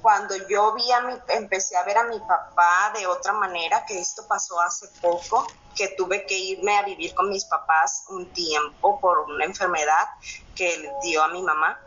Cuando 0.01 0.35
yo 0.47 0.73
vi 0.73 0.91
a 0.91 1.01
mi, 1.01 1.13
empecé 1.29 1.75
a 1.77 1.83
ver 1.83 1.97
a 1.97 2.03
mi 2.03 2.19
papá 2.19 2.91
de 2.97 3.07
otra 3.07 3.33
manera, 3.33 3.85
que 3.85 3.99
esto 3.99 4.25
pasó 4.27 4.59
hace 4.61 4.87
poco, 5.01 5.45
que 5.75 5.89
tuve 5.89 6.25
que 6.25 6.37
irme 6.37 6.77
a 6.77 6.83
vivir 6.83 7.13
con 7.13 7.29
mis 7.29 7.45
papás 7.45 8.05
un 8.09 8.31
tiempo 8.33 8.99
por 8.99 9.19
una 9.19 9.45
enfermedad 9.45 10.07
que 10.55 10.91
dio 11.01 11.23
a 11.23 11.27
mi 11.29 11.41
mamá. 11.41 11.79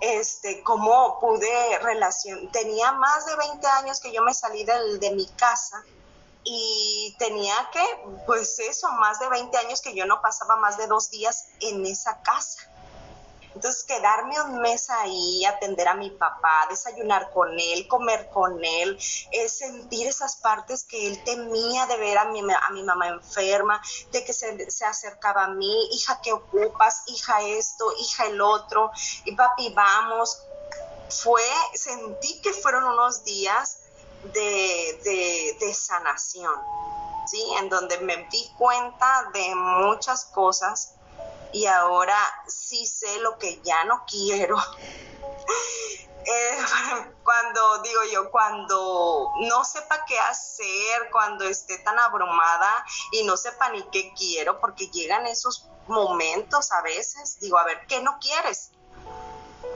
Este, 0.00 0.62
cómo 0.64 1.20
pude 1.20 1.78
relación, 1.78 2.50
tenía 2.50 2.90
más 2.92 3.24
de 3.24 3.36
20 3.36 3.66
años 3.68 4.00
que 4.00 4.12
yo 4.12 4.22
me 4.22 4.34
salí 4.34 4.64
de 4.64 5.10
mi 5.14 5.28
casa 5.36 5.84
y 6.44 7.14
tenía 7.18 7.54
que, 7.72 7.84
pues 8.26 8.58
eso, 8.58 8.90
más 8.92 9.20
de 9.20 9.28
20 9.28 9.56
años 9.58 9.80
que 9.80 9.94
yo 9.94 10.06
no 10.06 10.20
pasaba 10.20 10.56
más 10.56 10.76
de 10.76 10.86
dos 10.86 11.10
días 11.10 11.46
en 11.60 11.86
esa 11.86 12.20
casa. 12.22 12.71
Entonces, 13.54 13.84
quedarme 13.84 14.40
un 14.40 14.60
mes 14.60 14.88
ahí, 14.90 15.44
atender 15.44 15.88
a 15.88 15.94
mi 15.94 16.10
papá, 16.10 16.66
desayunar 16.70 17.30
con 17.32 17.58
él, 17.58 17.86
comer 17.86 18.28
con 18.32 18.64
él, 18.64 18.98
sentir 19.48 20.06
esas 20.06 20.36
partes 20.36 20.84
que 20.84 21.06
él 21.06 21.22
temía 21.24 21.86
de 21.86 21.96
ver 21.98 22.18
a 22.18 22.24
mi, 22.26 22.40
a 22.40 22.70
mi 22.72 22.82
mamá 22.82 23.08
enferma, 23.08 23.80
de 24.10 24.24
que 24.24 24.32
se, 24.32 24.70
se 24.70 24.84
acercaba 24.84 25.44
a 25.44 25.48
mí, 25.50 25.88
hija, 25.92 26.20
¿qué 26.22 26.32
ocupas? 26.32 27.02
Hija 27.06 27.42
esto, 27.42 27.92
hija 27.98 28.26
el 28.26 28.40
otro, 28.40 28.90
y 29.24 29.34
papi, 29.36 29.72
vamos. 29.74 30.38
Fue, 31.10 31.42
sentí 31.74 32.40
que 32.40 32.54
fueron 32.54 32.84
unos 32.84 33.22
días 33.24 33.82
de, 34.32 35.56
de, 35.60 35.74
sanación, 35.74 36.54
¿sí? 37.26 37.42
En 37.58 37.68
donde 37.68 37.98
me 37.98 38.16
di 38.30 38.50
cuenta 38.56 39.30
de 39.32 39.54
muchas 39.54 40.26
cosas 40.26 40.94
y 41.52 41.66
ahora 41.66 42.16
sí 42.46 42.86
sé 42.86 43.20
lo 43.20 43.38
que 43.38 43.60
ya 43.62 43.84
no 43.84 44.04
quiero. 44.06 44.56
Eh, 46.24 46.58
cuando 47.24 47.82
digo 47.82 48.00
yo, 48.12 48.30
cuando 48.30 49.32
no 49.40 49.64
sepa 49.64 50.04
qué 50.06 50.18
hacer, 50.18 51.10
cuando 51.10 51.44
esté 51.44 51.78
tan 51.78 51.98
abrumada 51.98 52.84
y 53.10 53.24
no 53.24 53.36
sepa 53.36 53.70
ni 53.70 53.82
qué 53.90 54.12
quiero, 54.16 54.60
porque 54.60 54.86
llegan 54.88 55.26
esos 55.26 55.68
momentos 55.88 56.70
a 56.72 56.80
veces, 56.82 57.38
digo, 57.40 57.58
a 57.58 57.64
ver, 57.64 57.86
¿qué 57.88 58.00
no 58.02 58.18
quieres? 58.20 58.70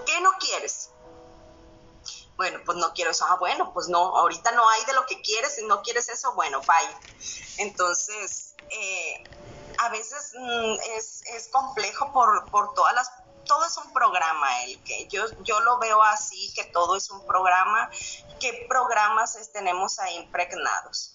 ¿Qué 0.06 0.20
no 0.20 0.32
quieres? 0.38 0.90
bueno, 2.36 2.60
pues 2.64 2.76
no 2.76 2.92
quiero 2.92 3.10
eso, 3.10 3.24
ah, 3.28 3.36
bueno, 3.36 3.72
pues 3.72 3.88
no, 3.88 4.16
ahorita 4.16 4.52
no 4.52 4.68
hay 4.68 4.84
de 4.84 4.92
lo 4.92 5.06
que 5.06 5.20
quieres, 5.22 5.58
y 5.58 5.66
no 5.66 5.82
quieres 5.82 6.08
eso, 6.08 6.34
bueno, 6.34 6.62
bye. 6.66 6.96
Entonces, 7.58 8.54
eh, 8.70 9.24
a 9.78 9.88
veces 9.90 10.32
mm, 10.38 10.74
es, 10.96 11.22
es, 11.34 11.48
complejo 11.48 12.12
por, 12.12 12.48
por 12.50 12.74
todas 12.74 12.94
las 12.94 13.10
todo 13.46 13.64
es 13.64 13.76
un 13.76 13.92
programa, 13.92 14.64
el 14.64 14.82
que 14.82 15.06
yo, 15.06 15.24
yo 15.44 15.60
lo 15.60 15.78
veo 15.78 16.02
así, 16.02 16.52
que 16.54 16.64
todo 16.64 16.96
es 16.96 17.10
un 17.10 17.24
programa, 17.26 17.88
qué 18.40 18.66
programas 18.68 19.38
tenemos 19.52 20.00
ahí 20.00 20.16
impregnados. 20.16 21.12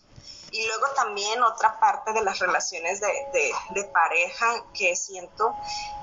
Y 0.50 0.66
luego 0.66 0.88
también 0.96 1.44
otra 1.44 1.78
parte 1.80 2.14
de 2.14 2.24
las 2.24 2.40
relaciones 2.40 3.02
de, 3.02 3.08
de, 3.34 3.54
de 3.72 3.84
pareja 3.86 4.64
que 4.74 4.96
siento, 4.96 5.54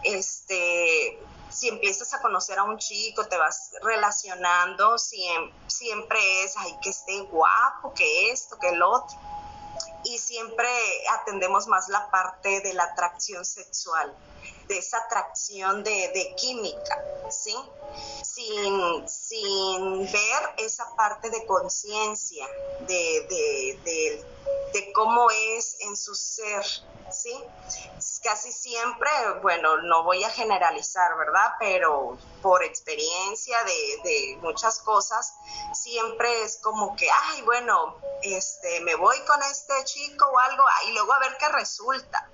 este, 0.02 1.18
si 1.50 1.68
empiezas 1.68 2.12
a 2.14 2.20
conocer 2.20 2.58
a 2.58 2.64
un 2.64 2.78
chico, 2.78 3.26
te 3.26 3.36
vas 3.36 3.72
relacionando, 3.82 4.98
siempre, 4.98 6.44
es, 6.44 6.56
ay, 6.56 6.76
que 6.82 6.90
esté 6.90 7.20
guapo, 7.22 7.92
que 7.94 8.30
esto, 8.30 8.58
que 8.58 8.68
el 8.68 8.82
otro. 8.82 9.18
Y 10.04 10.18
siempre 10.18 10.68
atendemos 11.20 11.66
más 11.66 11.88
la 11.88 12.10
parte 12.10 12.60
de 12.60 12.72
la 12.74 12.84
atracción 12.84 13.44
sexual, 13.44 14.14
de 14.68 14.78
esa 14.78 14.98
atracción 14.98 15.82
de, 15.82 16.34
química, 16.36 17.02
¿sí? 17.30 17.56
Sin, 18.22 19.08
sin, 19.08 20.12
ver 20.12 20.54
esa 20.58 20.94
parte 20.94 21.30
de 21.30 21.44
conciencia, 21.46 22.46
de, 22.80 24.24
de 24.72 24.92
cómo 24.92 25.30
es 25.30 25.76
en 25.80 25.96
su 25.96 26.14
ser, 26.14 26.64
¿sí? 27.10 27.32
Casi 28.22 28.52
siempre, 28.52 29.10
bueno, 29.42 29.78
no 29.82 30.04
voy 30.04 30.22
a 30.24 30.30
generalizar, 30.30 31.16
¿verdad? 31.16 31.54
Pero 31.58 32.18
por 32.42 32.62
experiencia 32.62 33.56
de, 33.64 34.38
muchas 34.42 34.78
cosas, 34.80 35.34
siempre 35.72 36.42
es 36.42 36.58
como 36.58 36.94
que, 36.96 37.08
ay, 37.10 37.42
bueno, 37.42 37.96
este, 38.22 38.80
me 38.80 38.94
voy 38.94 39.16
con 39.26 39.42
este 39.42 39.84
chico 39.84 40.26
o 40.26 40.38
algo, 40.38 40.64
y 40.88 40.92
luego 40.92 41.12
a 41.12 41.18
ver 41.18 41.36
qué 41.38 41.48
resulta. 41.48 42.30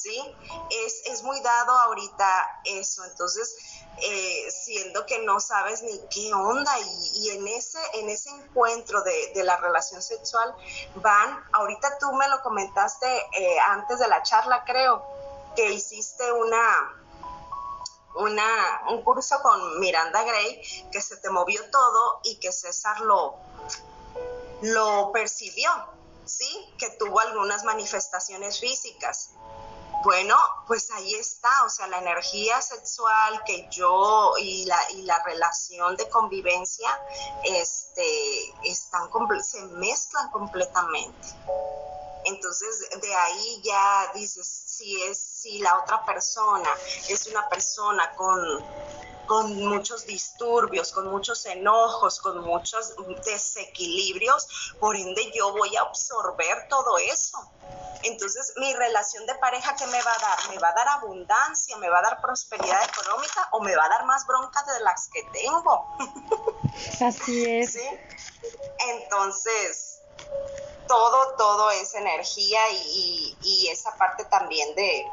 ¿Sí? 0.00 0.34
Es, 0.70 1.02
es 1.06 1.22
muy 1.22 1.40
dado 1.40 1.72
ahorita 1.72 2.60
eso, 2.64 3.04
entonces 3.04 3.54
eh, 3.98 4.50
siendo 4.50 5.04
que 5.04 5.18
no 5.20 5.40
sabes 5.40 5.82
ni 5.82 6.00
qué 6.10 6.32
onda 6.32 6.72
y, 7.14 7.30
en, 7.30 7.46
ese, 7.48 7.78
en 7.94 8.08
ese 8.08 8.30
encuentro 8.30 9.02
de, 9.02 9.44
la 9.44 9.56
relación 9.56 10.02
sexual 10.02 10.54
van, 10.96 11.44
ahorita 11.52 11.98
tú 11.98 12.12
me 12.12 12.28
lo 12.28 12.40
comentaste 12.42 13.06
eh, 13.06 13.58
antes 13.68 13.98
de 13.98 14.08
la 14.08 14.22
charla 14.22 14.64
creo, 14.64 15.04
que 15.54 15.72
hiciste 15.72 16.30
una, 16.32 16.94
una, 18.14 18.82
un 18.90 19.02
curso 19.02 19.40
con 19.42 19.80
Miranda 19.80 20.22
Gray, 20.22 20.88
que 20.90 21.00
se 21.00 21.16
te 21.18 21.28
movió 21.30 21.60
todo 21.70 22.20
y 22.24 22.38
que 22.38 22.52
César 22.52 23.00
lo, 23.00 23.36
lo 24.62 25.10
percibió, 25.12 25.70
¿sí? 26.24 26.74
Que 26.78 26.90
tuvo 26.90 27.20
algunas 27.20 27.64
manifestaciones 27.64 28.60
físicas. 28.60 29.32
Bueno, 30.02 30.34
pues 30.66 30.90
ahí 30.92 31.14
está, 31.14 31.64
o 31.64 31.68
sea, 31.68 31.86
la 31.88 31.98
energía 31.98 32.62
sexual 32.62 33.42
que 33.44 33.68
yo 33.70 34.32
y 34.38 34.64
la, 34.64 34.78
y 34.92 35.02
la 35.02 35.22
relación 35.24 35.94
de 35.96 36.08
convivencia 36.08 36.88
este, 37.44 38.54
están, 38.64 39.10
se 39.42 39.60
mezclan 39.66 40.30
completamente. 40.30 41.28
Entonces, 42.24 42.88
de 43.00 43.14
ahí 43.14 43.62
ya 43.62 44.10
dices, 44.14 44.46
si 44.46 45.02
es, 45.02 45.18
si 45.18 45.58
la 45.58 45.78
otra 45.80 46.04
persona 46.06 46.68
es 47.08 47.26
una 47.26 47.46
persona 47.50 48.14
con, 48.16 48.40
con 49.30 49.54
muchos 49.54 50.06
disturbios, 50.06 50.90
con 50.90 51.06
muchos 51.06 51.46
enojos, 51.46 52.18
con 52.18 52.40
muchos 52.40 52.94
desequilibrios, 53.24 54.74
por 54.80 54.96
ende 54.96 55.30
yo 55.32 55.52
voy 55.52 55.76
a 55.76 55.82
absorber 55.82 56.66
todo 56.68 56.98
eso 56.98 57.38
entonces, 58.02 58.54
mi 58.56 58.72
relación 58.74 59.26
de 59.26 59.34
pareja, 59.34 59.74
¿qué 59.76 59.86
me 59.86 60.02
va 60.02 60.12
a 60.12 60.18
dar? 60.18 60.38
¿Me 60.50 60.58
va 60.58 60.68
a 60.70 60.72
dar 60.72 60.88
abundancia? 60.88 61.76
¿Me 61.76 61.90
va 61.90 61.98
a 61.98 62.02
dar 62.02 62.20
prosperidad 62.20 62.82
económica? 62.84 63.48
¿O 63.52 63.60
me 63.60 63.76
va 63.76 63.84
a 63.84 63.88
dar 63.88 64.06
más 64.06 64.26
broncas 64.26 64.66
de 64.66 64.80
las 64.80 65.08
que 65.08 65.22
tengo? 65.24 65.86
Así 67.06 67.44
es. 67.44 67.72
¿Sí? 67.72 67.88
Entonces, 68.88 70.00
todo, 70.88 71.34
todo 71.36 71.70
es 71.72 71.94
energía 71.94 72.60
y, 72.70 73.36
y, 73.42 73.68
esa 73.68 73.94
parte 73.96 74.24
también 74.24 74.74
de, 74.74 75.06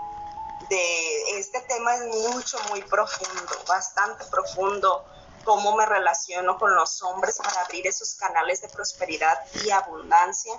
de 0.69 1.39
este 1.39 1.61
tema 1.61 1.95
es 1.95 2.31
mucho, 2.31 2.57
muy 2.69 2.81
profundo, 2.83 3.51
bastante 3.67 4.25
profundo 4.25 5.05
cómo 5.47 5.77
me 5.77 5.85
relaciono 5.85 6.57
con 6.57 6.75
los 6.75 7.01
hombres 7.03 7.37
para 7.37 7.61
abrir 7.61 7.87
esos 7.87 8.15
canales 8.15 8.61
de 8.61 8.67
prosperidad 8.67 9.39
y 9.63 9.69
abundancia 9.69 10.53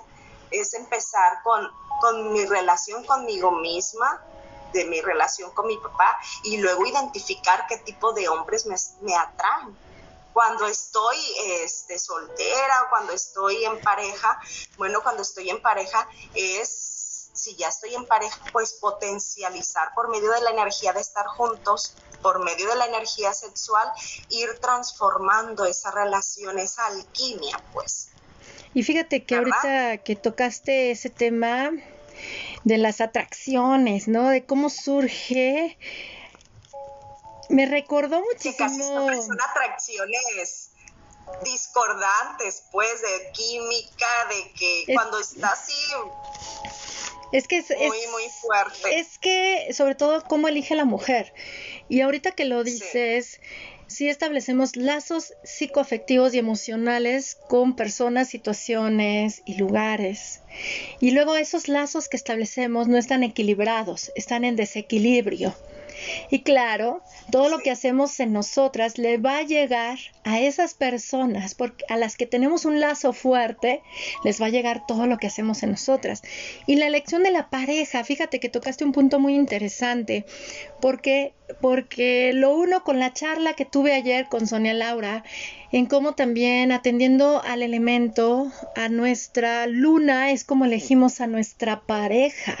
es 0.49 0.73
empezar 0.73 1.43
con, 1.43 1.69
con 2.01 2.33
mi 2.33 2.43
relación 2.45 3.05
conmigo 3.05 3.51
misma, 3.51 4.23
de 4.73 4.85
mi 4.85 4.99
relación 4.99 5.51
con 5.51 5.67
mi 5.67 5.77
papá 5.77 6.19
y 6.43 6.57
luego 6.57 6.87
identificar 6.87 7.65
qué 7.67 7.77
tipo 7.77 8.13
de 8.13 8.29
hombres 8.29 8.65
me, 8.65 8.75
me 9.01 9.15
atraen. 9.15 9.77
Cuando 10.33 10.67
estoy 10.67 11.17
este, 11.63 11.99
soltera 11.99 12.87
cuando 12.89 13.13
estoy 13.13 13.65
en 13.65 13.79
pareja, 13.81 14.39
bueno, 14.77 15.01
cuando 15.03 15.21
estoy 15.21 15.49
en 15.49 15.61
pareja 15.61 16.07
es, 16.33 16.98
si 17.33 17.55
ya 17.55 17.67
estoy 17.67 17.95
en 17.95 18.05
pareja, 18.05 18.39
pues 18.51 18.73
potencializar 18.73 19.93
por 19.95 20.09
medio 20.09 20.31
de 20.31 20.41
la 20.41 20.51
energía 20.51 20.93
de 20.93 21.01
estar 21.01 21.25
juntos, 21.27 21.95
por 22.21 22.43
medio 22.43 22.69
de 22.69 22.75
la 22.75 22.85
energía 22.85 23.33
sexual, 23.33 23.89
ir 24.29 24.59
transformando 24.59 25.65
esa 25.65 25.91
relación, 25.91 26.59
esa 26.59 26.85
alquimia, 26.87 27.63
pues. 27.73 28.09
Y 28.73 28.83
fíjate 28.83 29.25
que 29.25 29.35
ahorita 29.35 29.99
que 29.99 30.15
tocaste 30.15 30.91
ese 30.91 31.09
tema 31.09 31.71
de 32.63 32.77
las 32.77 33.01
atracciones, 33.01 34.07
¿no? 34.07 34.29
De 34.29 34.45
cómo 34.45 34.69
surge, 34.69 35.77
me 37.49 37.65
recordó 37.65 38.21
muchísimo. 38.21 39.09
son 39.23 39.37
atracciones 39.49 40.69
discordantes, 41.43 42.63
pues, 42.71 43.01
de 43.01 43.31
química, 43.31 44.07
de 44.29 44.53
que 44.53 44.85
cuando 44.93 45.19
está 45.19 45.51
así 45.51 45.73
es 47.31 47.47
que 47.47 47.57
es, 47.57 47.69
muy, 47.69 48.07
muy 48.11 48.29
fuerte. 48.41 48.99
Es 48.99 49.17
que, 49.19 49.73
sobre 49.73 49.95
todo, 49.95 50.23
cómo 50.23 50.47
elige 50.47 50.75
la 50.75 50.85
mujer. 50.85 51.33
Y 51.87 52.01
ahorita 52.01 52.31
que 52.31 52.45
lo 52.45 52.63
dices, 52.63 53.39
si 53.89 54.07
establecemos 54.07 54.75
lazos 54.75 55.33
psicoafectivos 55.43 56.33
y 56.35 56.37
emocionales 56.37 57.35
con 57.47 57.75
personas, 57.75 58.29
situaciones 58.29 59.41
y 59.45 59.55
lugares. 59.55 60.41
Y 60.99 61.11
luego 61.11 61.35
esos 61.35 61.67
lazos 61.67 62.07
que 62.07 62.17
establecemos 62.17 62.87
no 62.87 62.97
están 62.97 63.23
equilibrados, 63.23 64.11
están 64.15 64.45
en 64.45 64.55
desequilibrio. 64.55 65.55
Y 66.29 66.41
claro, 66.41 67.01
todo 67.31 67.49
lo 67.49 67.59
que 67.59 67.71
hacemos 67.71 68.19
en 68.19 68.33
nosotras 68.33 68.97
le 68.97 69.17
va 69.17 69.37
a 69.37 69.43
llegar 69.43 69.97
a 70.23 70.39
esas 70.39 70.73
personas 70.73 71.55
porque 71.55 71.85
a 71.89 71.97
las 71.97 72.17
que 72.17 72.25
tenemos 72.25 72.65
un 72.65 72.79
lazo 72.79 73.13
fuerte, 73.13 73.81
les 74.23 74.41
va 74.41 74.47
a 74.47 74.49
llegar 74.49 74.85
todo 74.87 75.07
lo 75.07 75.17
que 75.17 75.27
hacemos 75.27 75.63
en 75.63 75.71
nosotras. 75.71 76.21
Y 76.67 76.75
la 76.75 76.87
elección 76.87 77.23
de 77.23 77.31
la 77.31 77.49
pareja, 77.49 78.03
fíjate 78.03 78.39
que 78.39 78.49
tocaste 78.49 78.83
un 78.83 78.91
punto 78.91 79.19
muy 79.19 79.35
interesante, 79.35 80.25
porque 80.81 81.33
porque 81.61 82.31
lo 82.33 82.55
uno 82.55 82.83
con 82.83 82.99
la 82.99 83.11
charla 83.11 83.53
que 83.53 83.65
tuve 83.65 83.93
ayer 83.93 84.27
con 84.27 84.47
Sonia 84.47 84.73
Laura 84.73 85.23
en 85.71 85.87
cómo 85.87 86.13
también 86.13 86.71
atendiendo 86.71 87.41
al 87.43 87.63
elemento, 87.63 88.51
a 88.75 88.89
nuestra 88.89 89.67
luna, 89.67 90.31
es 90.31 90.43
como 90.43 90.65
elegimos 90.65 91.21
a 91.21 91.27
nuestra 91.27 91.81
pareja. 91.81 92.57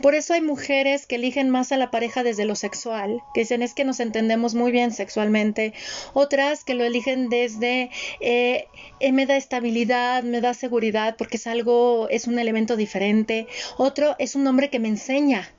Por 0.00 0.14
eso 0.14 0.34
hay 0.34 0.40
mujeres 0.40 1.06
que 1.06 1.16
eligen 1.16 1.50
más 1.50 1.72
a 1.72 1.76
la 1.76 1.90
pareja 1.90 2.22
desde 2.22 2.44
lo 2.44 2.54
sexual, 2.54 3.22
que 3.34 3.40
dicen 3.40 3.62
es 3.62 3.74
que 3.74 3.84
nos 3.84 4.00
entendemos 4.00 4.54
muy 4.54 4.72
bien 4.72 4.92
sexualmente. 4.92 5.72
Otras 6.12 6.64
que 6.64 6.74
lo 6.74 6.84
eligen 6.84 7.28
desde 7.28 7.90
eh, 8.20 8.66
eh, 9.00 9.12
me 9.12 9.26
da 9.26 9.36
estabilidad, 9.36 10.22
me 10.22 10.40
da 10.40 10.54
seguridad, 10.54 11.16
porque 11.16 11.36
es 11.36 11.46
algo, 11.46 12.08
es 12.10 12.26
un 12.26 12.38
elemento 12.38 12.76
diferente. 12.76 13.46
Otro 13.76 14.16
es 14.18 14.34
un 14.34 14.46
hombre 14.46 14.70
que 14.70 14.78
me 14.78 14.88
enseña. 14.88 15.52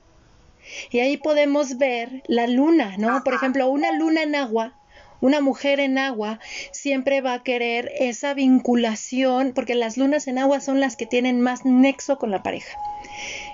Y 0.91 0.99
ahí 0.99 1.17
podemos 1.17 1.77
ver 1.77 2.23
la 2.27 2.45
luna, 2.47 2.95
¿no? 2.97 3.23
Por 3.23 3.33
ejemplo, 3.33 3.69
una 3.69 3.91
luna 3.91 4.23
en 4.23 4.35
agua 4.35 4.75
una 5.21 5.41
mujer 5.41 5.79
en 5.79 5.97
agua 5.97 6.39
siempre 6.71 7.21
va 7.21 7.33
a 7.33 7.43
querer 7.43 7.91
esa 7.99 8.33
vinculación, 8.33 9.51
porque 9.53 9.75
las 9.75 9.97
lunas 9.97 10.27
en 10.27 10.37
agua 10.37 10.61
son 10.61 10.79
las 10.79 10.95
que 10.95 11.05
tienen 11.05 11.41
más 11.41 11.65
nexo 11.65 12.17
con 12.17 12.31
la 12.31 12.41
pareja. 12.41 12.77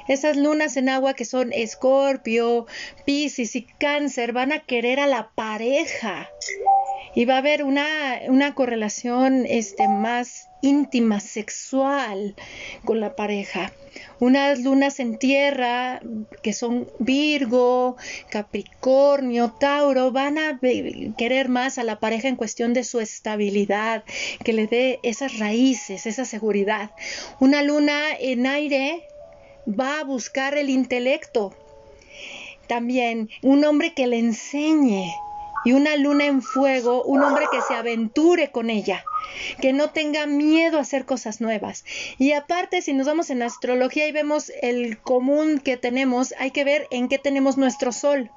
Esas 0.08 0.38
lunas 0.38 0.78
en 0.78 0.89
agua 0.89 1.16
que 1.16 1.26
son 1.26 1.51
Escorpio, 1.51 2.68
Piscis 3.06 3.56
y 3.56 3.64
Cáncer 3.64 4.34
van 4.34 4.51
a 4.51 4.60
querer 4.60 4.99
a 4.99 5.08
la 5.08 5.32
pareja. 5.34 6.30
Y 7.16 7.26
va 7.26 7.36
a 7.36 7.39
haber 7.39 7.64
una, 7.64 8.20
una 8.28 8.53
correlación 8.53 9.45
este, 9.47 9.88
más 9.88 10.49
íntima, 10.62 11.20
sexual 11.20 12.36
con 12.84 12.99
la 12.99 13.16
pareja. 13.16 13.72
Unas 14.20 14.60
lunas 14.60 14.99
en 14.99 15.18
tierra 15.18 16.01
que 16.43 16.53
son 16.53 16.88
Virgo, 16.99 17.95
Capricornio, 18.30 19.51
Tauro, 19.51 20.12
van 20.12 20.38
a 20.38 20.60
querer 21.18 21.49
más 21.49 21.78
a 21.78 21.84
la 21.84 21.99
pareja 21.99 22.28
en 22.28 22.36
cuestión 22.36 22.74
de 22.74 22.84
su 22.84 22.99
estabilidad, 22.99 24.03
que 24.43 24.53
le 24.53 24.68
dé 24.68 24.99
esas 25.03 25.39
raíces, 25.39 26.06
esa 26.06 26.26
seguridad. 26.26 26.91
Una 27.39 27.64
luna 27.64 28.12
en 28.20 28.45
aire 28.47 29.03
va 29.68 29.99
a 29.99 30.03
buscar 30.03 30.57
el 30.57 30.70
intelecto. 30.70 31.53
También 32.68 33.30
un 33.41 33.63
hombre 33.66 33.93
que 33.93 34.07
le 34.07 34.20
enseñe 34.20 35.11
y 35.66 35.74
una 35.74 35.95
luna 35.97 36.26
en 36.26 36.41
fuego, 36.41 37.03
un 37.03 37.24
hombre 37.24 37.45
que 37.51 37.61
se 37.61 37.74
aventure 37.74 38.51
con 38.51 38.70
ella, 38.70 39.03
que 39.59 39.74
no 39.74 39.89
tenga 39.89 40.28
miedo 40.28 40.78
a 40.78 40.82
hacer 40.82 41.05
cosas 41.05 41.41
nuevas. 41.41 41.84
Y 42.20 42.34
aparte, 42.34 42.82
si 42.84 42.93
nos 42.93 43.07
vamos 43.07 43.32
en 43.32 43.41
astrología 43.41 44.07
y 44.07 44.11
vemos 44.11 44.51
el 44.61 44.99
común 44.99 45.59
que 45.59 45.76
tenemos, 45.76 46.34
hay 46.38 46.51
que 46.51 46.63
ver 46.63 46.88
en 46.91 47.07
qué 47.09 47.18
tenemos 47.18 47.57
nuestro 47.57 47.91
sol. 47.91 48.30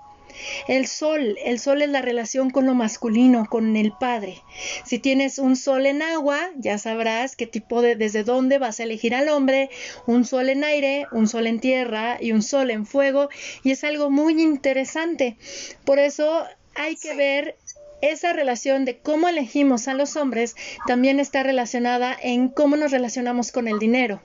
El 0.67 0.87
sol, 0.87 1.37
el 1.45 1.59
sol 1.59 1.83
es 1.83 1.89
la 1.89 2.03
relación 2.03 2.51
con 2.51 2.67
lo 2.67 2.75
masculino, 2.75 3.47
con 3.49 3.77
el 3.77 3.93
padre. 3.93 4.43
Si 4.85 4.99
tienes 4.99 5.39
un 5.39 5.57
sol 5.57 5.87
en 5.87 6.03
agua, 6.03 6.39
ya 6.57 6.79
sabrás 6.79 7.37
qué 7.37 7.47
tipo 7.47 7.83
de, 7.83 7.97
desde 7.97 8.25
dónde 8.25 8.59
vas 8.59 8.81
a 8.81 8.85
elegir 8.85 9.15
al 9.15 9.29
hombre, 9.29 9.71
un 10.07 10.25
sol 10.25 10.49
en 10.49 10.65
aire, 10.65 11.07
un 11.13 11.29
sol 11.29 11.47
en 11.47 11.61
tierra 11.61 12.19
y 12.21 12.33
un 12.33 12.43
sol 12.43 12.71
en 12.71 12.87
fuego, 12.87 13.29
y 13.63 13.71
es 13.71 13.85
algo 13.85 14.11
muy 14.11 14.41
interesante. 14.41 15.37
Por 15.85 15.99
eso 15.99 16.45
hay 16.75 16.97
que 16.97 17.15
ver 17.15 17.57
esa 18.01 18.33
relación 18.33 18.85
de 18.85 18.99
cómo 18.99 19.29
elegimos 19.29 19.89
a 19.89 19.95
los 19.95 20.17
hombres 20.17 20.55
también 20.87 21.19
está 21.19 21.43
relacionada 21.43 22.17
en 22.23 22.49
cómo 22.49 22.77
nos 22.77 22.93
relacionamos 22.93 23.51
con 23.51 23.67
el 23.67 23.79
dinero 23.81 24.23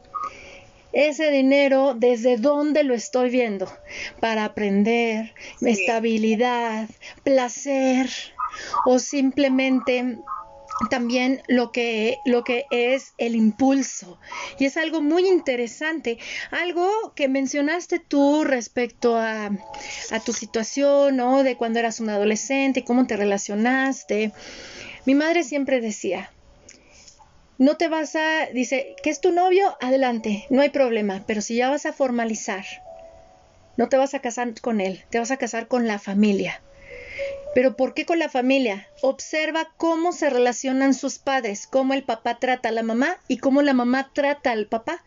ese 0.94 1.32
dinero 1.32 1.96
desde 1.98 2.38
dónde 2.38 2.84
lo 2.84 2.94
estoy 2.94 3.30
viendo 3.30 3.72
para 4.20 4.46
aprender, 4.46 5.34
estabilidad, 5.62 6.88
placer 7.24 8.10
o 8.86 9.00
simplemente 9.00 10.18
también 10.90 11.42
lo 11.48 11.72
que, 11.72 12.18
lo 12.26 12.44
que 12.44 12.66
es 12.72 13.14
el 13.18 13.36
impulso. 13.36 14.20
Y 14.60 14.66
es 14.66 14.78
algo 14.78 15.02
muy 15.02 15.28
interesante. 15.28 16.18
Algo 16.52 17.14
que 17.16 17.28
mencionaste 17.28 18.00
tú 18.00 18.44
respecto 18.44 19.18
a, 19.18 19.52
a 20.12 20.20
tu 20.20 20.34
situación, 20.34 21.16
¿no? 21.18 21.44
De 21.44 21.56
cuando 21.58 21.80
eras 21.80 22.00
un 22.00 22.10
adolescente, 22.10 22.84
cómo 22.84 23.08
te 23.08 23.18
relacionaste. 23.18 24.32
Mi 25.06 25.16
madre 25.16 25.44
siempre 25.44 25.82
decía, 25.82 26.33
no 27.58 27.78
te 27.78 27.88
vas 27.88 28.16
a, 28.16 28.48
dice, 28.54 28.96
que 29.04 29.10
es 29.10 29.22
tu 29.22 29.32
novio, 29.32 29.78
adelante, 29.82 30.46
no 30.50 30.62
hay 30.62 30.70
problema, 30.70 31.24
pero 31.28 31.42
si 31.42 31.56
ya 31.56 31.70
vas 31.70 31.86
a 31.86 31.94
formalizar, 31.94 32.66
no 33.78 33.90
te 33.90 33.98
vas 33.98 34.14
a 34.14 34.20
casar 34.20 34.54
con 34.62 34.82
él, 34.82 35.04
te 35.10 35.20
vas 35.20 35.32
a 35.32 35.38
casar 35.38 35.68
con 35.68 35.88
la 35.88 36.00
familia. 36.00 36.62
Pero 37.54 37.76
¿por 37.76 37.94
qué 37.94 38.06
con 38.06 38.18
la 38.18 38.30
familia? 38.30 38.88
Observa 39.02 39.72
cómo 39.78 40.12
se 40.12 40.30
relacionan 40.30 40.94
sus 40.94 41.20
padres, 41.20 41.68
cómo 41.68 41.94
el 41.94 42.04
papá 42.04 42.40
trata 42.40 42.70
a 42.70 42.72
la 42.72 42.84
mamá 42.84 43.18
y 43.28 43.38
cómo 43.38 43.62
la 43.62 43.74
mamá 43.74 44.12
trata 44.14 44.52
al 44.52 44.66
papá, 44.66 45.04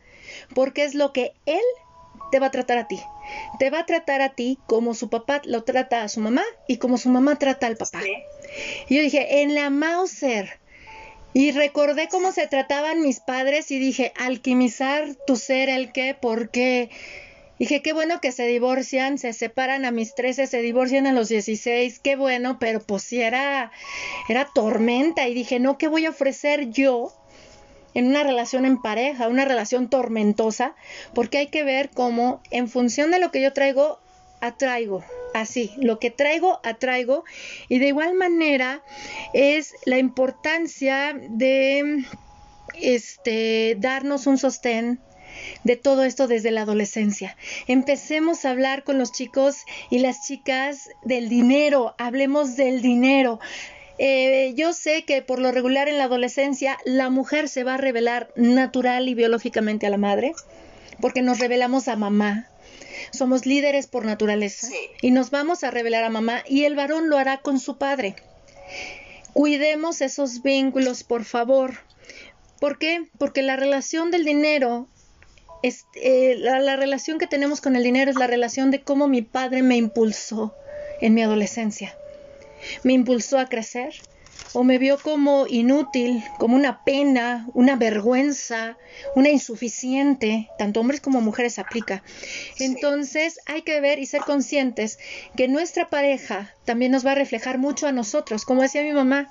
porque 0.55 0.85
es 0.85 0.95
lo 0.95 1.13
que 1.13 1.33
él 1.45 1.63
te 2.31 2.39
va 2.39 2.47
a 2.47 2.51
tratar 2.51 2.79
a 2.79 2.87
ti. 2.87 3.01
Te 3.59 3.71
va 3.71 3.81
a 3.81 3.87
tratar 3.87 4.21
a 4.21 4.31
ti 4.31 4.59
como 4.67 4.95
su 4.95 5.11
papá 5.11 5.43
lo 5.45 5.65
trata 5.65 6.03
a 6.03 6.09
su 6.09 6.21
mamá 6.21 6.43
y 6.69 6.77
como 6.77 6.99
su 6.99 7.09
mamá 7.09 7.37
trata 7.37 7.67
al 7.67 7.77
papá. 7.77 8.01
Y 8.89 8.97
yo 8.97 9.03
dije, 9.03 9.43
en 9.43 9.55
la 9.55 9.71
Mauser, 9.71 10.61
y 11.37 11.53
recordé 11.53 12.09
cómo 12.09 12.33
se 12.33 12.47
trataban 12.47 13.03
mis 13.03 13.21
padres 13.21 13.71
y 13.71 13.79
dije, 13.79 14.15
alquimizar 14.17 15.17
tu 15.27 15.37
ser, 15.37 15.69
el 15.69 15.93
qué, 15.93 16.17
por 16.19 16.49
qué. 16.49 16.89
Dije, 17.59 17.83
qué 17.83 17.93
bueno 17.93 18.23
que 18.23 18.33
se 18.33 18.47
divorcian, 18.47 19.19
se 19.19 19.35
separan 19.35 19.85
a 19.85 19.91
mis 19.91 20.15
13, 20.15 20.47
se 20.47 20.63
divorcian 20.63 21.07
a 21.07 21.13
los 21.13 21.29
16, 21.29 21.99
qué 21.99 22.17
bueno, 22.17 22.59
pero 22.59 22.81
pues 22.81 23.03
sí 23.03 23.21
era, 23.21 23.71
era 24.31 24.49
tormenta. 24.55 25.29
Y 25.29 25.35
dije, 25.35 25.61
no, 25.61 25.77
¿qué 25.77 25.89
voy 25.89 26.07
a 26.07 26.11
ofrecer 26.11 26.71
yo 26.71 27.13
en 27.93 28.07
una 28.07 28.23
relación 28.23 28.65
en 28.65 28.81
pareja, 28.81 29.29
una 29.29 29.45
relación 29.45 29.91
tormentosa? 29.91 30.75
Porque 31.15 31.37
hay 31.37 31.49
que 31.49 31.65
ver 31.65 31.91
cómo, 31.91 32.41
en 32.51 32.67
función 32.67 33.11
de 33.11 33.19
lo 33.19 33.31
que 33.31 33.43
yo 33.43 33.53
traigo, 33.53 33.99
atraigo 34.41 35.05
así, 35.35 35.73
lo 35.77 35.99
que 35.99 36.11
traigo, 36.11 36.61
atraigo. 36.65 37.25
Y 37.69 37.79
de 37.79 37.89
igual 37.89 38.15
manera 38.15 38.83
es 39.33 39.75
la 39.85 39.99
importancia 39.99 41.15
de 41.15 42.05
este, 42.81 43.77
darnos 43.79 44.27
un 44.27 44.39
sostén 44.39 45.01
de 45.65 45.77
todo 45.77 46.05
esto 46.05 46.29
desde 46.29 46.51
la 46.51 46.63
adolescencia. 46.63 47.37
Empecemos 47.67 48.45
a 48.45 48.51
hablar 48.51 48.85
con 48.85 48.99
los 48.99 49.13
chicos 49.13 49.65
y 49.91 49.99
las 49.99 50.27
chicas 50.27 50.89
del 51.05 51.29
dinero, 51.29 51.95
hablemos 51.99 52.57
del 52.57 52.81
dinero. 52.81 53.39
Eh, 53.99 54.53
yo 54.57 54.73
sé 54.73 55.05
que 55.05 55.23
por 55.23 55.39
lo 55.39 55.53
regular 55.53 55.89
en 55.89 55.99
la 55.99 56.05
adolescencia 56.05 56.79
la 56.85 57.09
mujer 57.09 57.49
se 57.49 57.65
va 57.65 57.75
a 57.75 57.79
revelar 57.79 58.31
natural 58.37 59.09
y 59.09 59.15
biológicamente 59.15 59.87
a 59.87 59.91
la 59.91 59.97
madre, 59.97 60.33
porque 61.01 61.23
nos 61.23 61.39
revelamos 61.39 61.89
a 61.89 61.97
mamá, 61.97 62.49
somos 63.13 63.47
líderes 63.47 63.87
por 63.87 64.05
naturaleza 64.05 64.69
y 65.01 65.11
nos 65.11 65.31
vamos 65.31 65.65
a 65.65 65.71
revelar 65.71 66.05
a 66.05 66.11
mamá 66.11 66.43
y 66.47 66.65
el 66.65 66.77
varón 66.77 67.09
lo 67.09 67.19
hará 67.19 67.39
con 67.39 67.61
su 67.61 67.79
padre. 67.79 68.17
Cuidemos 69.33 70.01
esos 70.01 70.43
vínculos, 70.43 71.05
por 71.05 71.25
favor. 71.25 71.75
¿Por 72.61 72.79
qué? 72.79 73.09
Porque 73.19 73.43
la 73.43 73.57
relación 73.57 74.11
del 74.11 74.25
dinero, 74.25 74.89
es, 75.63 75.85
eh, 75.95 76.37
la 76.39 76.77
relación 76.77 77.19
que 77.19 77.27
tenemos 77.27 77.61
con 77.61 77.77
el 77.77 77.83
dinero 77.83 78.11
es 78.11 78.17
la 78.17 78.27
relación 78.27 78.71
de 78.71 78.83
cómo 78.83 79.09
mi 79.09 79.23
padre 79.23 79.63
me 79.63 79.77
impulsó 79.77 80.55
en 81.01 81.15
mi 81.15 81.23
adolescencia. 81.23 81.97
Me 82.83 82.95
impulsó 82.95 83.39
a 83.39 83.47
crecer, 83.47 83.95
o 84.53 84.65
me 84.65 84.79
vio 84.79 84.99
como 84.99 85.47
inútil, 85.47 86.23
como 86.39 86.57
una 86.57 86.85
pena, 86.85 87.47
una 87.55 87.77
vergüenza, 87.77 88.77
una 89.15 89.29
insuficiente, 89.29 90.49
tanto 90.59 90.81
hombres 90.81 91.01
como 91.01 91.21
mujeres 91.21 91.59
aplica. 91.59 92.03
Entonces 92.59 93.41
hay 93.47 93.63
que 93.63 93.81
ver 93.81 93.99
y 93.99 94.07
ser 94.07 94.23
conscientes 94.23 94.99
que 95.37 95.49
nuestra 95.49 95.89
pareja 95.91 96.55
también 96.65 96.93
nos 96.93 97.05
va 97.05 97.13
a 97.13 97.17
reflejar 97.17 97.59
mucho 97.59 97.87
a 97.87 97.93
nosotros, 97.93 98.45
como 98.45 98.63
decía 98.63 98.83
mi 98.83 98.93
mamá. 98.93 99.29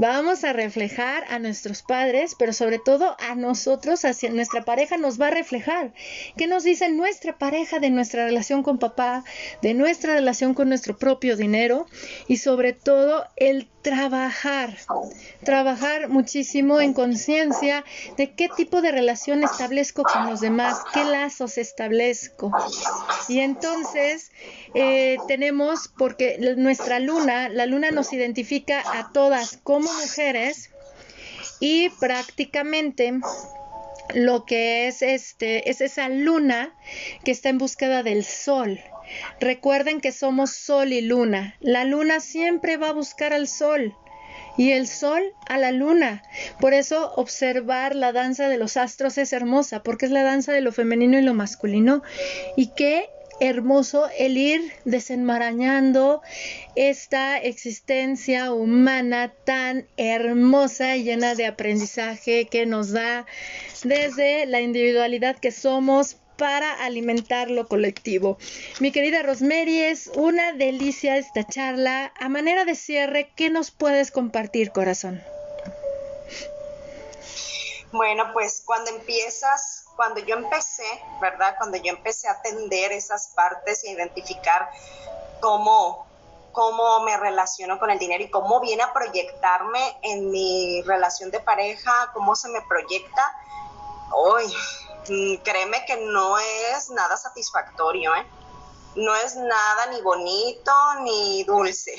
Vamos 0.00 0.44
a 0.44 0.54
reflejar 0.54 1.24
a 1.28 1.38
nuestros 1.38 1.82
padres, 1.82 2.34
pero 2.38 2.54
sobre 2.54 2.78
todo 2.78 3.16
a 3.18 3.34
nosotros, 3.34 4.06
hacia 4.06 4.30
nuestra 4.30 4.62
pareja 4.62 4.96
nos 4.96 5.20
va 5.20 5.26
a 5.26 5.30
reflejar. 5.30 5.92
¿Qué 6.38 6.46
nos 6.46 6.64
dice 6.64 6.88
nuestra 6.88 7.36
pareja 7.36 7.80
de 7.80 7.90
nuestra 7.90 8.24
relación 8.24 8.62
con 8.62 8.78
papá, 8.78 9.24
de 9.60 9.74
nuestra 9.74 10.14
relación 10.14 10.54
con 10.54 10.70
nuestro 10.70 10.96
propio 10.96 11.36
dinero 11.36 11.86
y 12.28 12.38
sobre 12.38 12.72
todo 12.72 13.26
el 13.36 13.68
trabajar, 13.82 14.76
trabajar 15.44 16.08
muchísimo 16.08 16.80
en 16.80 16.92
conciencia 16.92 17.84
de 18.16 18.34
qué 18.34 18.48
tipo 18.56 18.82
de 18.82 18.92
relación 18.92 19.42
establezco 19.42 20.02
con 20.02 20.28
los 20.28 20.40
demás, 20.40 20.78
qué 20.92 21.04
lazos 21.04 21.58
establezco. 21.58 22.52
Y 23.28 23.40
entonces 23.40 24.30
eh, 24.74 25.16
tenemos, 25.28 25.88
porque 25.96 26.54
nuestra 26.56 27.00
luna, 27.00 27.48
la 27.48 27.66
luna 27.66 27.90
nos 27.90 28.12
identifica 28.12 28.82
a 28.98 29.12
todas 29.12 29.58
como 29.62 29.92
mujeres 29.92 30.70
y 31.60 31.90
prácticamente 31.90 33.20
lo 34.14 34.44
que 34.44 34.88
es 34.88 35.02
este 35.02 35.70
es 35.70 35.80
esa 35.80 36.08
luna 36.08 36.74
que 37.24 37.30
está 37.30 37.48
en 37.48 37.58
búsqueda 37.58 38.02
del 38.02 38.24
sol. 38.24 38.80
Recuerden 39.40 40.00
que 40.00 40.12
somos 40.12 40.50
sol 40.50 40.92
y 40.92 41.00
luna. 41.00 41.56
La 41.60 41.84
luna 41.84 42.20
siempre 42.20 42.76
va 42.76 42.90
a 42.90 42.92
buscar 42.92 43.32
al 43.32 43.48
sol 43.48 43.96
y 44.56 44.72
el 44.72 44.86
sol 44.86 45.22
a 45.48 45.58
la 45.58 45.72
luna. 45.72 46.22
Por 46.60 46.74
eso 46.74 47.12
observar 47.16 47.94
la 47.94 48.12
danza 48.12 48.48
de 48.48 48.58
los 48.58 48.76
astros 48.76 49.18
es 49.18 49.32
hermosa, 49.32 49.82
porque 49.82 50.06
es 50.06 50.12
la 50.12 50.22
danza 50.22 50.52
de 50.52 50.60
lo 50.60 50.72
femenino 50.72 51.18
y 51.18 51.22
lo 51.22 51.34
masculino. 51.34 52.02
Y 52.56 52.68
qué 52.74 53.08
hermoso 53.40 54.08
el 54.18 54.36
ir 54.36 54.72
desenmarañando 54.84 56.22
esta 56.76 57.38
existencia 57.38 58.52
humana 58.52 59.32
tan 59.44 59.88
hermosa 59.96 60.96
y 60.96 61.04
llena 61.04 61.34
de 61.34 61.46
aprendizaje 61.46 62.46
que 62.46 62.66
nos 62.66 62.92
da 62.92 63.26
desde 63.82 64.46
la 64.46 64.60
individualidad 64.60 65.38
que 65.38 65.50
somos 65.50 66.16
para 66.36 66.72
alimentar 66.84 67.50
lo 67.50 67.68
colectivo. 67.68 68.38
Mi 68.78 68.92
querida 68.92 69.22
Rosemary, 69.22 69.82
es 69.82 70.10
una 70.14 70.54
delicia 70.54 71.18
esta 71.18 71.46
charla. 71.46 72.14
A 72.18 72.30
manera 72.30 72.64
de 72.64 72.74
cierre, 72.74 73.30
¿qué 73.36 73.50
nos 73.50 73.70
puedes 73.70 74.10
compartir, 74.10 74.72
corazón? 74.72 75.22
Bueno, 77.92 78.30
pues 78.32 78.62
cuando 78.64 78.90
empiezas, 78.90 79.84
cuando 80.00 80.20
yo 80.20 80.36
empecé, 80.36 80.86
¿verdad? 81.20 81.56
Cuando 81.58 81.76
yo 81.76 81.92
empecé 81.92 82.28
a 82.28 82.32
atender 82.32 82.92
esas 82.92 83.32
partes 83.36 83.84
e 83.84 83.90
identificar 83.90 84.70
cómo, 85.40 86.06
cómo 86.52 87.00
me 87.00 87.16
relaciono 87.18 87.78
con 87.78 87.90
el 87.90 87.98
dinero 87.98 88.24
y 88.24 88.30
cómo 88.30 88.60
viene 88.60 88.82
a 88.82 88.94
proyectarme 88.94 89.98
en 90.02 90.30
mi 90.30 90.80
relación 90.86 91.30
de 91.30 91.40
pareja, 91.40 92.10
cómo 92.14 92.34
se 92.34 92.48
me 92.48 92.62
proyecta, 92.62 93.34
hoy 94.14 94.50
Mm, 95.08 95.36
créeme 95.42 95.84
que 95.86 95.96
no 95.96 96.38
es 96.38 96.90
nada 96.90 97.16
satisfactorio, 97.16 98.14
¿eh? 98.14 98.26
No 98.96 99.14
es 99.16 99.34
nada 99.34 99.86
ni 99.86 100.00
bonito 100.02 100.72
ni 101.02 101.42
dulce. 101.44 101.94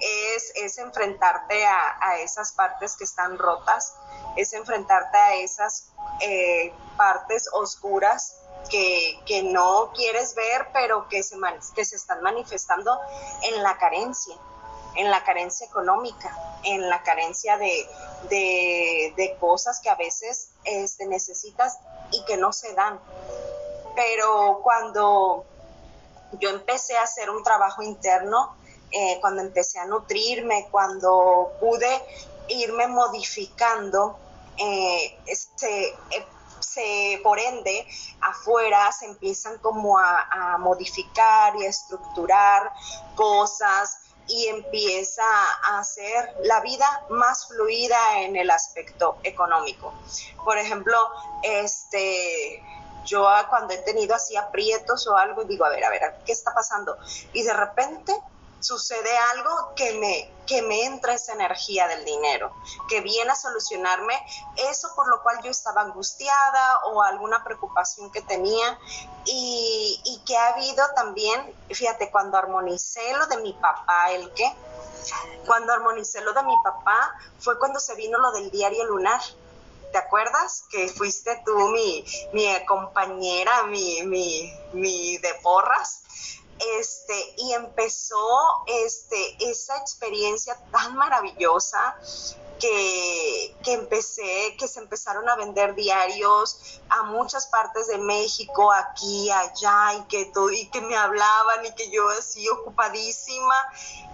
Es, 0.00 0.78
enfrentarte 0.78 1.66
a, 1.66 2.18
esas 2.20 2.52
partes 2.52 2.96
que 2.96 3.04
están 3.04 3.38
rotas, 3.38 3.94
es 4.36 4.52
enfrentarte 4.52 5.16
a 5.16 5.34
esas 5.36 5.92
eh, 6.20 6.72
partes 6.96 7.48
oscuras 7.52 8.36
que, 8.70 9.42
no 9.44 9.92
quieres 9.94 10.34
ver, 10.34 10.68
pero 10.72 11.08
que 11.08 11.22
se, 11.22 11.36
que 11.74 11.84
se 11.84 11.96
están 11.96 12.22
manifestando 12.22 12.98
en 13.42 13.62
la 13.62 13.76
carencia 13.78 14.34
en 14.98 15.12
la 15.12 15.22
carencia 15.22 15.64
económica, 15.64 16.36
en 16.64 16.88
la 16.90 17.04
carencia 17.04 17.56
de, 17.56 17.88
de, 18.28 19.36
cosas 19.38 19.80
que 19.80 19.90
a 19.90 19.94
veces 19.94 20.50
este, 20.64 21.06
necesitas 21.06 21.78
y 22.10 22.24
que 22.24 22.36
no 22.36 22.52
se 22.52 22.74
dan. 22.74 22.98
Pero 23.94 24.60
cuando 24.62 25.44
yo 26.40 26.50
empecé 26.50 26.96
a 26.96 27.02
hacer 27.02 27.30
un 27.30 27.44
trabajo 27.44 27.82
interno, 27.82 28.56
eh, 28.90 29.18
cuando 29.20 29.42
empecé 29.42 29.78
a 29.78 29.86
nutrirme, 29.86 30.68
cuando 30.70 31.52
pude 31.60 32.02
irme 32.48 32.86
modificando, 32.86 34.18
eh, 34.56 35.18
este, 35.26 35.88
eh, 35.88 36.26
se, 36.60 37.20
por 37.22 37.38
ende, 37.38 37.86
afuera 38.20 38.90
se 38.92 39.06
empiezan 39.06 39.58
como 39.58 39.98
a, 39.98 40.56
modificar 40.58 41.54
y 41.56 41.66
a 41.66 41.68
estructurar 41.68 42.72
cosas, 43.14 43.98
y 44.28 44.46
empieza 44.46 45.24
a 45.64 45.78
hacer 45.78 46.36
la 46.42 46.60
vida 46.60 46.86
más 47.08 47.48
fluida 47.48 48.20
en 48.20 48.36
el 48.36 48.50
aspecto 48.50 49.16
económico. 49.22 49.94
Por 50.44 50.58
ejemplo, 50.58 50.98
este, 51.42 52.62
yo 53.06 53.26
cuando 53.48 53.72
he 53.72 53.78
tenido 53.78 54.14
así 54.14 54.36
aprietos 54.36 55.06
o 55.08 55.16
algo, 55.16 55.44
digo, 55.44 55.64
a 55.64 55.70
ver, 55.70 55.82
a 55.82 55.90
ver, 55.90 56.18
¿qué 56.26 56.32
está 56.32 56.52
pasando? 56.52 56.98
Y 57.32 57.42
de 57.42 57.54
repente 57.54 58.14
sucede 58.60 59.16
algo 59.32 59.74
que 59.76 59.92
me, 59.98 60.32
que 60.46 60.62
me 60.62 60.84
entra 60.84 61.14
esa 61.14 61.32
energía 61.32 61.86
del 61.88 62.04
dinero, 62.04 62.52
que 62.88 63.00
viene 63.00 63.30
a 63.30 63.36
solucionarme 63.36 64.14
eso 64.56 64.88
por 64.94 65.08
lo 65.08 65.22
cual 65.22 65.40
yo 65.42 65.50
estaba 65.50 65.82
angustiada 65.82 66.80
o 66.86 67.02
alguna 67.02 67.44
preocupación 67.44 68.10
que 68.10 68.22
tenía 68.22 68.78
y, 69.24 70.00
y 70.04 70.18
que 70.24 70.36
ha 70.36 70.54
habido 70.54 70.84
también, 70.94 71.54
fíjate, 71.70 72.10
cuando 72.10 72.36
armonicé 72.36 73.14
lo 73.16 73.26
de 73.26 73.38
mi 73.38 73.52
papá, 73.52 74.10
el 74.12 74.32
que, 74.32 74.52
cuando 75.46 75.72
armonicé 75.72 76.20
lo 76.22 76.32
de 76.32 76.42
mi 76.42 76.56
papá 76.62 77.14
fue 77.38 77.58
cuando 77.58 77.78
se 77.80 77.94
vino 77.94 78.18
lo 78.18 78.32
del 78.32 78.50
diario 78.50 78.84
lunar. 78.84 79.20
¿Te 79.92 79.96
acuerdas? 79.96 80.64
Que 80.70 80.88
fuiste 80.88 81.42
tú 81.46 81.56
mi, 81.70 82.04
mi 82.34 82.46
compañera, 82.66 83.62
mi, 83.62 84.02
mi, 84.02 84.52
mi 84.74 85.16
de 85.16 85.34
porras 85.42 86.02
este, 86.78 87.34
y 87.38 87.52
empezó 87.52 88.64
este, 88.66 89.36
esa 89.50 89.76
experiencia 89.78 90.58
tan 90.72 90.96
maravillosa 90.96 91.96
que, 92.58 93.56
que, 93.62 93.72
empecé, 93.72 94.56
que 94.58 94.66
se 94.66 94.80
empezaron 94.80 95.28
a 95.28 95.36
vender 95.36 95.74
diarios 95.74 96.80
a 96.88 97.04
muchas 97.04 97.46
partes 97.46 97.86
de 97.86 97.98
México, 97.98 98.72
aquí, 98.72 99.30
allá, 99.30 99.94
y 99.94 100.02
que, 100.08 100.24
todo, 100.26 100.50
y 100.50 100.68
que 100.70 100.80
me 100.80 100.96
hablaban 100.96 101.64
y 101.64 101.74
que 101.74 101.90
yo 101.90 102.08
así 102.10 102.48
ocupadísima, 102.48 103.54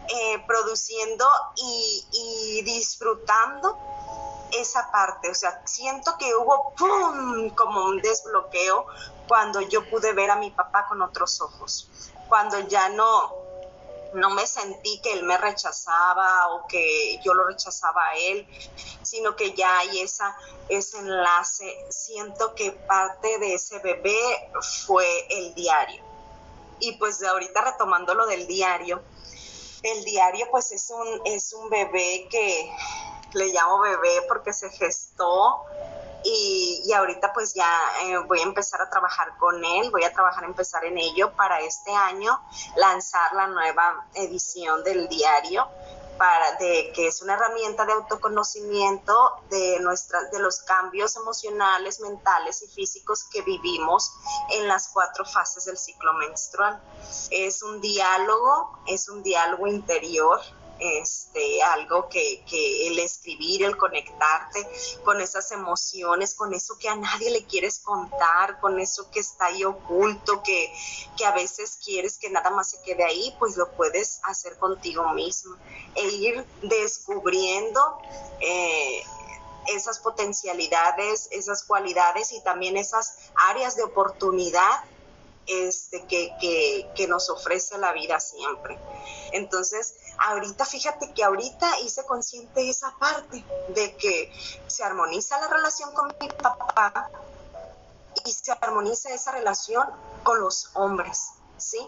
eh, 0.08 0.44
produciendo 0.46 1.26
y, 1.56 2.06
y, 2.12 2.62
disfrutando 2.62 3.78
esa 4.52 4.90
parte. 4.90 5.30
O 5.30 5.34
sea, 5.34 5.62
siento 5.64 6.16
que 6.18 6.34
hubo 6.34 6.74
¡pum! 6.76 7.48
como 7.50 7.86
un 7.86 8.02
desbloqueo 8.02 8.86
cuando 9.26 9.62
yo 9.62 9.88
pude 9.88 10.12
ver 10.12 10.30
a 10.30 10.36
mi 10.36 10.50
papá 10.50 10.86
con 10.86 11.00
otros 11.00 11.40
ojos 11.40 11.88
cuando 12.28 12.60
ya 12.68 12.88
no, 12.88 13.34
no 14.14 14.30
me 14.30 14.46
sentí 14.46 15.00
que 15.00 15.12
él 15.12 15.24
me 15.24 15.36
rechazaba 15.38 16.48
o 16.54 16.66
que 16.66 17.20
yo 17.22 17.34
lo 17.34 17.44
rechazaba 17.44 18.08
a 18.08 18.16
él, 18.16 18.46
sino 19.02 19.36
que 19.36 19.54
ya 19.54 19.78
hay 19.78 20.00
esa, 20.00 20.36
ese 20.68 20.98
enlace. 20.98 21.86
Siento 21.90 22.54
que 22.54 22.72
parte 22.72 23.38
de 23.38 23.54
ese 23.54 23.78
bebé 23.80 24.50
fue 24.86 25.06
el 25.30 25.54
diario. 25.54 26.02
Y 26.80 26.92
pues 26.98 27.22
ahorita 27.22 27.62
retomando 27.62 28.14
lo 28.14 28.26
del 28.26 28.46
diario, 28.46 29.02
el 29.82 30.04
diario 30.04 30.46
pues 30.50 30.72
es 30.72 30.90
un, 30.90 31.20
es 31.24 31.52
un 31.52 31.68
bebé 31.68 32.26
que 32.30 32.72
le 33.34 33.48
llamo 33.48 33.80
bebé 33.80 34.22
porque 34.28 34.52
se 34.52 34.70
gestó 34.70 35.64
y, 36.24 36.92
ahorita 36.92 37.32
pues 37.32 37.54
ya 37.54 37.70
eh, 38.04 38.18
voy 38.26 38.40
a 38.40 38.44
empezar 38.44 38.80
a 38.80 38.88
trabajar 38.88 39.36
con 39.38 39.62
él, 39.64 39.90
voy 39.90 40.04
a 40.04 40.12
trabajar, 40.12 40.44
empezar 40.44 40.84
en 40.84 40.96
ello 40.98 41.32
para 41.36 41.60
este 41.60 41.92
año 41.92 42.40
lanzar 42.76 43.32
la 43.34 43.46
nueva 43.46 44.06
edición 44.14 44.82
del 44.84 45.08
diario 45.08 45.68
para 46.16 46.52
de 46.56 46.92
que 46.94 47.08
es 47.08 47.22
una 47.22 47.34
herramienta 47.34 47.84
de 47.84 47.92
autoconocimiento 47.92 49.42
de 49.50 49.80
nuestras 49.80 50.30
de 50.30 50.38
los 50.38 50.60
cambios 50.60 51.16
emocionales, 51.16 52.00
mentales 52.00 52.62
y 52.62 52.68
físicos 52.68 53.24
que 53.24 53.42
vivimos 53.42 54.12
en 54.52 54.68
las 54.68 54.88
cuatro 54.88 55.24
fases 55.24 55.64
del 55.64 55.76
ciclo 55.76 56.12
menstrual. 56.14 56.80
Es 57.30 57.62
un 57.62 57.80
diálogo, 57.80 58.78
es 58.86 59.08
un 59.08 59.22
diálogo 59.22 59.66
interior 59.66 60.40
este, 60.78 61.62
algo 61.62 62.08
que, 62.08 62.44
que, 62.48 62.88
el 62.88 62.98
escribir, 62.98 63.64
el 63.64 63.76
conectarte 63.76 64.66
con 65.04 65.20
esas 65.20 65.50
emociones, 65.52 66.34
con 66.34 66.52
eso 66.54 66.76
que 66.78 66.88
a 66.88 66.96
nadie 66.96 67.30
le 67.30 67.44
quieres 67.44 67.78
contar, 67.78 68.60
con 68.60 68.78
eso 68.80 69.10
que 69.10 69.20
está 69.20 69.46
ahí 69.46 69.64
oculto, 69.64 70.42
que, 70.42 70.72
que 71.16 71.24
a 71.24 71.32
veces 71.32 71.78
quieres 71.82 72.18
que 72.18 72.30
nada 72.30 72.50
más 72.50 72.70
se 72.70 72.82
quede 72.82 73.04
ahí, 73.04 73.34
pues 73.38 73.56
lo 73.56 73.70
puedes 73.72 74.20
hacer 74.24 74.58
contigo 74.58 75.08
mismo 75.10 75.56
e 75.94 76.06
ir 76.08 76.46
descubriendo 76.62 77.98
eh, 78.40 79.02
esas 79.68 79.98
potencialidades, 79.98 81.28
esas 81.30 81.62
cualidades 81.64 82.32
y 82.32 82.40
también 82.42 82.76
esas 82.76 83.16
áreas 83.34 83.76
de 83.76 83.84
oportunidad 83.84 84.84
este, 85.46 86.04
que, 86.06 86.88
que, 86.94 87.06
nos 87.06 87.28
ofrece 87.30 87.78
la 87.78 87.92
vida 87.92 88.18
siempre. 88.20 88.78
Entonces, 89.32 89.94
ahorita, 90.18 90.64
fíjate 90.64 91.12
que 91.12 91.24
ahorita 91.24 91.80
hice 91.80 92.04
consciente 92.06 92.68
esa 92.68 92.96
parte 92.98 93.44
de 93.68 93.96
que 93.96 94.32
se 94.66 94.84
armoniza 94.84 95.40
la 95.40 95.48
relación 95.48 95.92
con 95.92 96.14
mi 96.20 96.28
papá 96.28 97.10
y 98.24 98.32
se 98.32 98.52
armoniza 98.52 99.12
esa 99.12 99.32
relación 99.32 99.86
con 100.22 100.40
los 100.40 100.70
hombres. 100.74 101.30
¿Sí? 101.64 101.78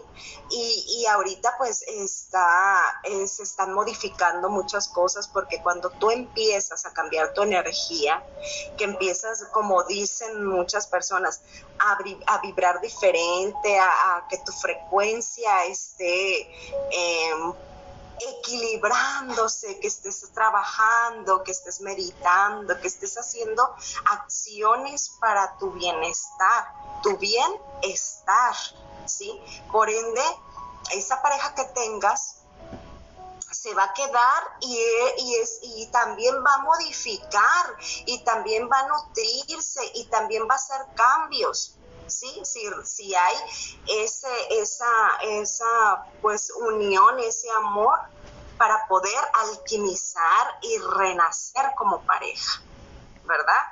Y, 0.49 1.05
ahorita 1.05 1.55
pues 1.57 1.83
está, 1.87 2.99
eh, 3.03 3.27
se 3.27 3.43
están 3.43 3.73
modificando 3.73 4.49
muchas 4.49 4.87
cosas 4.89 5.27
porque 5.27 5.61
cuando 5.61 5.89
tú 5.89 6.11
empiezas 6.11 6.85
a 6.85 6.93
cambiar 6.93 7.33
tu 7.33 7.43
energía, 7.43 8.23
que 8.77 8.83
empiezas, 8.83 9.45
como 9.53 9.83
dicen 9.83 10.45
muchas 10.45 10.87
personas, 10.87 11.41
a, 11.79 11.97
a 12.27 12.41
vibrar 12.41 12.81
diferente, 12.81 13.79
a, 13.79 14.25
que 14.29 14.37
tu 14.39 14.51
frecuencia 14.51 15.65
esté... 15.65 16.49
Em, 16.91 17.53
equilibrándose, 18.19 19.79
que 19.79 19.87
estés 19.87 20.31
trabajando, 20.33 21.43
que 21.43 21.51
estés 21.51 21.81
meditando, 21.81 22.79
que 22.79 22.87
estés 22.87 23.17
haciendo 23.17 23.75
acciones 24.05 25.11
para 25.19 25.57
tu 25.57 25.71
bienestar, 25.71 26.73
tu 27.03 27.17
bienestar, 27.17 28.55
¿sí? 29.05 29.39
Por 29.71 29.89
ende, 29.89 30.23
esa 30.91 31.21
pareja 31.21 31.53
que 31.55 31.65
tengas 31.65 32.35
se 33.51 33.73
va 33.73 33.85
a 33.85 33.93
quedar 33.93 34.43
y, 34.59 35.35
es, 35.41 35.59
y 35.61 35.87
también 35.87 36.35
va 36.45 36.55
a 36.55 36.57
modificar 36.59 37.77
y 38.05 38.23
también 38.23 38.69
va 38.71 38.79
a 38.79 38.87
nutrirse 38.87 39.81
y 39.95 40.05
también 40.05 40.47
va 40.49 40.53
a 40.53 40.57
hacer 40.57 40.81
cambios. 40.95 41.75
¿Sí? 42.07 42.41
Si, 42.43 43.15
hay 43.15 43.35
ese, 43.87 44.27
esa, 44.49 44.87
esa 45.21 46.05
pues 46.21 46.51
unión, 46.51 47.19
ese 47.19 47.49
amor 47.51 47.99
para 48.57 48.87
poder 48.87 49.19
alquimizar 49.33 50.59
y 50.61 50.77
renacer 50.79 51.65
como 51.77 52.03
pareja. 52.05 52.63
¿verdad? 53.27 53.63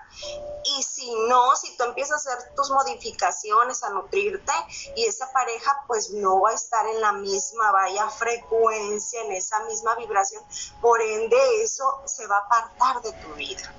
Y 0.66 0.84
si 0.84 1.16
no, 1.28 1.56
si 1.56 1.76
tú 1.78 1.86
empiezas 1.86 2.28
a 2.28 2.34
hacer 2.34 2.54
tus 2.56 2.70
modificaciones, 2.72 3.84
a 3.84 3.90
nutrirte, 3.90 4.52
y 4.96 5.06
esa 5.06 5.32
pareja 5.32 5.84
pues 5.88 6.12
no 6.12 6.42
va 6.42 6.52
a 6.52 6.54
estar 6.54 6.86
en 6.88 7.02
la 7.02 7.14
misma 7.14 7.72
vaya 7.72 8.10
frecuencia, 8.10 9.22
en 9.22 9.32
esa 9.32 9.64
misma 9.64 9.96
vibración, 9.96 10.44
por 10.82 11.02
ende 11.02 11.38
eso 11.64 12.02
se 12.06 12.28
va 12.28 12.38
a 12.38 12.42
apartar 12.42 13.02
de 13.02 13.14
tu 13.14 13.34
vida, 13.36 13.74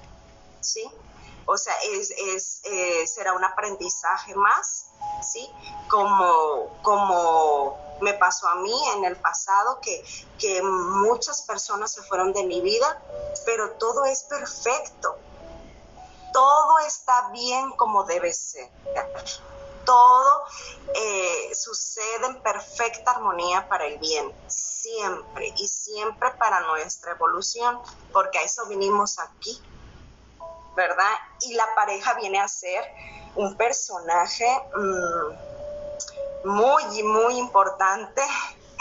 ¿sí? 0.61 0.91
O 1.47 1.57
sea, 1.57 1.74
es, 1.92 2.11
es 2.11 2.61
eh, 2.64 3.07
será 3.07 3.32
un 3.32 3.44
aprendizaje 3.44 4.34
más, 4.34 4.86
¿sí? 5.22 5.49
Como, 5.88 6.78
como 6.82 7.78
me 8.01 8.14
pasó 8.14 8.49
a 8.49 8.57
mí 8.57 8.74
en 8.97 9.05
el 9.05 9.16
pasado, 9.16 9.80
que, 9.80 10.05
que 10.38 10.62
muchas 10.62 11.42
personas 11.42 11.92
se 11.92 12.03
fueron 12.03 12.32
de 12.32 12.44
mi 12.44 12.61
vida, 12.61 13.01
pero 13.44 13.70
todo 13.72 14.05
es 14.05 14.24
perfecto 14.24 15.16
todo 16.36 16.78
está 16.80 17.30
bien 17.30 17.72
como 17.72 18.05
debe 18.05 18.30
ser. 18.30 18.68
Todo 19.86 20.44
eh, 20.94 21.55
sucede 21.55 22.26
en 22.26 22.42
perfecta 22.42 23.12
armonía 23.12 23.66
para 23.70 23.86
el 23.86 23.99
bien, 23.99 24.34
siempre 24.47 25.55
y 25.57 25.66
siempre 25.66 26.30
para 26.32 26.61
nuestra 26.61 27.12
evolución, 27.12 27.80
porque 28.12 28.38
a 28.38 28.42
eso 28.42 28.66
vinimos 28.66 29.18
aquí, 29.18 29.59
¿verdad? 30.77 31.12
Y 31.41 31.55
la 31.55 31.66
pareja 31.74 32.14
viene 32.14 32.39
a 32.39 32.47
ser 32.47 32.85
un 33.35 33.57
personaje 33.57 34.47
mm, 34.77 36.49
muy, 36.49 37.03
muy 37.03 37.39
importante 37.39 38.22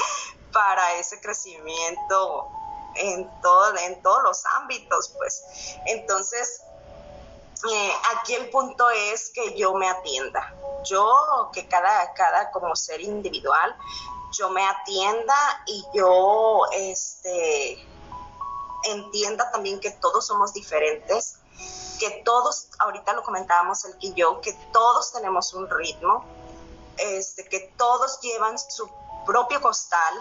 para 0.54 0.94
ese 0.96 1.20
crecimiento 1.22 2.50
en, 2.96 3.30
todo, 3.42 3.78
en 3.78 4.02
todos 4.02 4.24
los 4.24 4.46
ámbitos, 4.58 5.14
pues. 5.18 5.44
Entonces, 5.86 6.62
eh, 7.72 7.94
aquí 8.16 8.36
el 8.36 8.50
punto 8.50 8.90
es 8.90 9.32
que 9.34 9.58
yo 9.58 9.74
me 9.74 9.90
atienda. 9.90 10.54
Yo, 10.84 11.50
que 11.52 11.68
cada, 11.68 12.14
cada 12.14 12.52
como 12.52 12.76
ser 12.76 13.02
individual, 13.02 13.76
yo 14.38 14.50
me 14.50 14.66
atienda 14.66 15.36
y 15.66 15.84
yo 15.94 16.62
este, 16.74 17.80
entienda 18.84 19.50
también 19.52 19.80
que 19.80 19.92
todos 19.92 20.28
somos 20.28 20.54
diferentes, 20.54 21.38
que 21.98 22.22
todos, 22.24 22.70
ahorita 22.80 23.14
lo 23.14 23.24
comentábamos 23.24 23.86
el 23.86 23.98
que 23.98 24.14
yo, 24.14 24.42
que 24.42 24.54
todos 24.72 25.12
tenemos 25.12 25.54
un 25.54 25.70
ritmo, 25.70 26.26
este, 26.98 27.48
que 27.48 27.74
todos 27.78 28.20
llevan 28.22 28.58
su 28.58 28.90
propio 29.26 29.62
costal, 29.62 30.14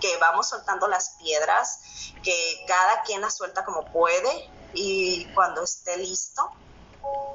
que 0.00 0.16
vamos 0.18 0.48
soltando 0.48 0.86
las 0.88 1.10
piedras, 1.22 1.80
que 2.22 2.64
cada 2.66 3.02
quien 3.02 3.20
las 3.20 3.36
suelta 3.36 3.64
como 3.64 3.84
puede 3.92 4.50
y 4.74 5.26
cuando 5.34 5.62
esté 5.62 5.96
listo, 5.96 6.50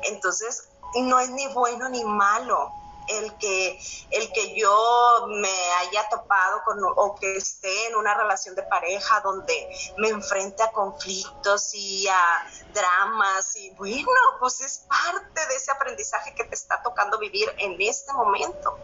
entonces, 0.03 0.67
no 0.95 1.19
es 1.19 1.29
ni 1.29 1.47
bueno 1.47 1.89
ni 1.89 2.03
malo 2.03 2.78
el 3.09 3.37
que, 3.37 3.79
el 4.11 4.31
que 4.31 4.55
yo 4.55 5.25
me 5.27 5.71
haya 5.79 6.07
topado 6.09 6.61
con 6.63 6.79
o 6.83 7.15
que 7.15 7.37
esté 7.37 7.87
en 7.87 7.95
una 7.95 8.13
relación 8.15 8.55
de 8.55 8.63
pareja 8.63 9.19
donde 9.21 9.69
me 9.97 10.09
enfrente 10.09 10.63
a 10.63 10.71
conflictos 10.71 11.73
y 11.73 12.07
a 12.07 12.47
dramas 12.73 13.55
y 13.55 13.71
bueno, 13.71 14.19
pues 14.39 14.61
es 14.61 14.85
parte 14.87 15.45
de 15.47 15.55
ese 15.55 15.71
aprendizaje 15.71 16.33
que 16.35 16.43
te 16.43 16.55
está 16.55 16.81
tocando 16.83 17.17
vivir 17.19 17.53
en 17.57 17.75
este 17.79 18.13
momento. 18.13 18.77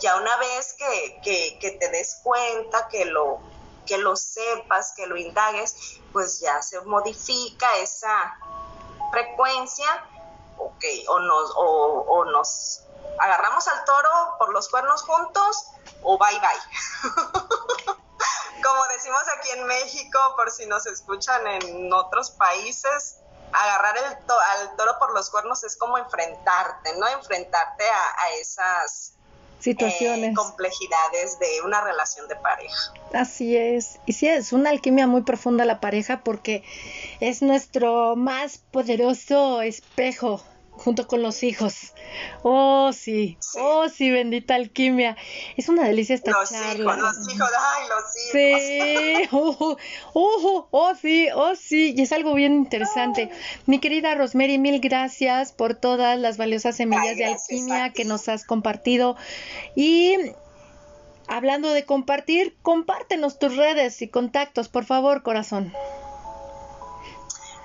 Ya 0.00 0.16
una 0.16 0.36
vez 0.36 0.74
que, 0.74 1.58
que, 1.58 1.70
te 1.70 1.88
des 1.88 2.20
cuenta, 2.22 2.86
que 2.88 3.06
lo, 3.06 3.40
que 3.86 3.96
lo 3.96 4.14
sepas, 4.14 4.92
que 4.94 5.06
lo 5.06 5.16
indagues, 5.16 5.98
pues 6.12 6.40
ya 6.40 6.60
se 6.60 6.80
modifica 6.82 7.76
esa 7.78 8.38
frecuencia 9.10 9.86
ok, 10.58 10.84
o 11.08 11.20
nos, 11.20 11.52
o, 11.56 12.24
nos 12.26 12.82
agarramos 13.20 13.66
al 13.68 13.84
toro 13.84 14.36
por 14.38 14.52
los 14.52 14.68
cuernos 14.68 15.02
juntos 15.02 15.68
o 16.02 16.18
bye 16.18 16.38
bye. 16.38 17.12
Como 18.62 18.86
decimos 18.94 19.22
aquí 19.38 19.50
en 19.50 19.66
México, 19.66 20.18
por 20.36 20.50
si 20.50 20.66
nos 20.66 20.86
escuchan 20.86 21.46
en 21.46 21.92
otros 21.92 22.30
países, 22.30 23.16
agarrar 23.52 23.96
el 23.98 24.04
al 24.04 24.76
toro 24.76 24.98
por 24.98 25.14
los 25.14 25.30
cuernos 25.30 25.62
es 25.64 25.76
como 25.76 25.98
enfrentarte, 25.98 26.96
¿no? 26.98 27.06
Enfrentarte 27.08 27.84
a, 27.84 28.34
esas 28.40 29.14
situaciones. 29.60 30.32
Eh, 30.32 30.34
complejidades 30.34 31.38
de 31.38 31.62
una 31.64 31.80
relación 31.80 32.28
de 32.28 32.36
pareja. 32.36 32.92
Así 33.14 33.56
es. 33.56 33.98
Y 34.06 34.14
sí, 34.14 34.28
es 34.28 34.52
una 34.52 34.70
alquimia 34.70 35.06
muy 35.06 35.22
profunda 35.22 35.64
la 35.64 35.80
pareja 35.80 36.20
porque 36.24 36.64
es 37.20 37.42
nuestro 37.42 38.16
más 38.16 38.58
poderoso 38.58 39.62
espejo 39.62 40.42
junto 40.76 41.06
con 41.06 41.22
los 41.22 41.42
hijos. 41.42 41.92
Oh, 42.42 42.90
sí. 42.92 43.38
Oh, 43.58 43.88
sí, 43.88 44.10
bendita 44.10 44.54
alquimia. 44.54 45.16
Es 45.56 45.68
una 45.68 45.84
delicia 45.84 46.14
esta 46.14 46.32
los 46.32 46.50
charla. 46.50 46.74
Hijos, 46.74 46.98
los 46.98 47.34
hijos, 47.34 47.50
ay, 47.58 47.88
los 47.88 48.36
hijos. 48.36 49.22
Sí. 49.22 49.28
Oh, 49.32 49.76
oh, 50.14 50.68
oh, 50.70 50.94
sí, 50.94 51.28
oh, 51.34 51.54
sí. 51.56 51.94
Y 51.96 52.02
es 52.02 52.12
algo 52.12 52.34
bien 52.34 52.52
interesante. 52.54 53.30
Mi 53.66 53.80
querida 53.80 54.14
Rosemary, 54.14 54.58
mil 54.58 54.80
gracias 54.80 55.52
por 55.52 55.74
todas 55.74 56.18
las 56.18 56.36
valiosas 56.36 56.76
semillas 56.76 57.16
de 57.16 57.26
alquimia 57.26 57.92
que 57.92 58.04
nos 58.04 58.28
has 58.28 58.44
compartido. 58.44 59.16
Y 59.74 60.16
hablando 61.26 61.72
de 61.72 61.84
compartir, 61.84 62.56
compártenos 62.62 63.38
tus 63.38 63.56
redes 63.56 64.00
y 64.02 64.08
contactos, 64.08 64.68
por 64.68 64.84
favor, 64.84 65.22
corazón. 65.22 65.72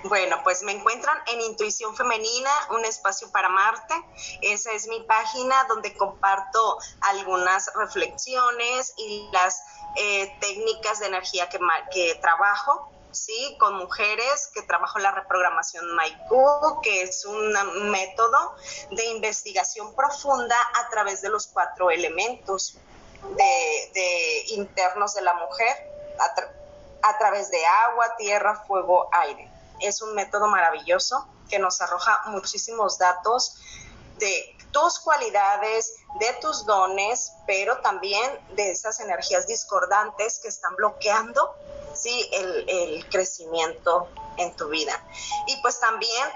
Bueno, 0.03 0.41
pues 0.43 0.63
me 0.63 0.71
encuentran 0.71 1.15
en 1.27 1.41
Intuición 1.41 1.95
Femenina, 1.95 2.49
un 2.71 2.83
espacio 2.85 3.31
para 3.31 3.49
Marte. 3.49 3.93
Esa 4.41 4.71
es 4.71 4.87
mi 4.87 4.99
página 5.01 5.63
donde 5.65 5.95
comparto 5.95 6.79
algunas 7.01 7.71
reflexiones 7.75 8.93
y 8.97 9.29
las 9.31 9.63
eh, 9.95 10.35
técnicas 10.39 10.99
de 10.99 11.07
energía 11.07 11.49
que, 11.49 12.15
trabajo. 12.21 12.91
¿sí? 13.11 13.57
con 13.59 13.75
mujeres 13.75 14.49
que 14.53 14.61
trabajo 14.61 14.97
la 14.97 15.11
reprogramación 15.11 15.85
Maiku, 15.95 16.79
que 16.81 17.01
es 17.01 17.25
un 17.25 17.51
método 17.91 18.55
de 18.89 19.05
investigación 19.07 19.93
profunda 19.95 20.55
a 20.75 20.89
través 20.89 21.21
de 21.21 21.27
los 21.27 21.47
cuatro 21.47 21.91
elementos 21.91 22.77
de, 23.35 24.43
internos 24.51 25.13
de 25.13 25.23
la 25.23 25.33
mujer, 25.33 25.75
a 27.01 27.17
través 27.17 27.51
de 27.51 27.65
agua, 27.65 28.15
tierra, 28.15 28.63
fuego, 28.65 29.09
aire 29.11 29.51
es 29.81 30.01
un 30.01 30.13
método 30.15 30.47
maravilloso 30.47 31.27
que 31.49 31.59
nos 31.59 31.81
arroja 31.81 32.21
muchísimos 32.27 32.97
datos 32.97 33.57
de 34.17 34.55
tus 34.71 34.99
cualidades, 34.99 35.95
de 36.19 36.33
tus 36.41 36.65
dones, 36.65 37.33
pero 37.45 37.77
también 37.79 38.31
de 38.55 38.71
esas 38.71 38.99
energías 38.99 39.47
discordantes 39.47 40.39
que 40.39 40.47
están 40.47 40.75
bloqueando 40.75 41.55
¿sí? 41.93 42.29
el, 42.31 43.05
crecimiento 43.09 44.07
en 44.37 44.55
tu 44.55 44.69
vida. 44.69 44.97
Y 45.47 45.61
pues 45.61 45.79
también 45.79 46.29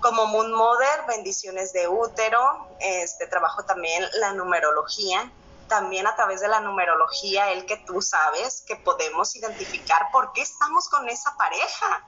como 0.00 0.26
Moon 0.26 0.52
Mother, 0.52 1.06
bendiciones 1.08 1.72
de 1.72 1.88
útero, 1.88 2.68
este 2.80 3.26
trabajo 3.26 3.64
también 3.64 4.04
la 4.14 4.32
numerología, 4.32 5.30
también 5.68 6.06
a 6.06 6.14
través 6.14 6.40
de 6.40 6.48
la 6.48 6.60
numerología, 6.60 7.52
el 7.52 7.66
que 7.66 7.76
tú 7.78 8.02
sabes 8.02 8.62
que 8.66 8.76
podemos 8.76 9.34
identificar 9.36 10.08
por 10.12 10.32
qué 10.32 10.42
estamos 10.42 10.88
con 10.88 11.08
esa 11.08 11.36
pareja, 11.36 12.06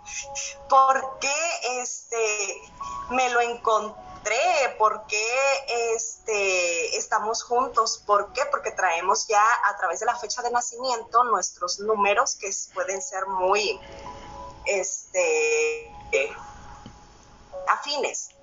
por 0.68 1.18
qué 1.20 1.80
este, 1.80 2.62
me 3.10 3.28
lo 3.30 3.40
encontré, 3.40 3.96
por 4.78 5.06
qué 5.06 5.94
este, 5.94 6.96
estamos 6.96 7.42
juntos, 7.42 8.02
por 8.06 8.32
qué, 8.32 8.44
porque 8.46 8.72
traemos 8.72 9.26
ya 9.26 9.44
a 9.64 9.76
través 9.76 10.00
de 10.00 10.06
la 10.06 10.16
fecha 10.16 10.42
de 10.42 10.50
nacimiento 10.50 11.24
nuestros 11.24 11.80
números 11.80 12.36
que 12.36 12.50
pueden 12.74 13.00
ser 13.00 13.26
muy 13.26 13.80
este, 14.66 15.92
afines. 17.68 18.35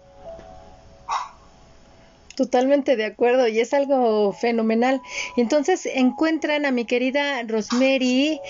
Totalmente 2.36 2.96
de 2.96 3.06
acuerdo 3.06 3.48
y 3.48 3.60
es 3.60 3.74
algo 3.74 4.34
fenomenal. 4.34 5.02
Entonces 5.38 5.86
encuentran 5.86 6.66
a 6.66 6.72
mi 6.72 6.86
querida 6.86 7.44
Rosemary 7.44 8.42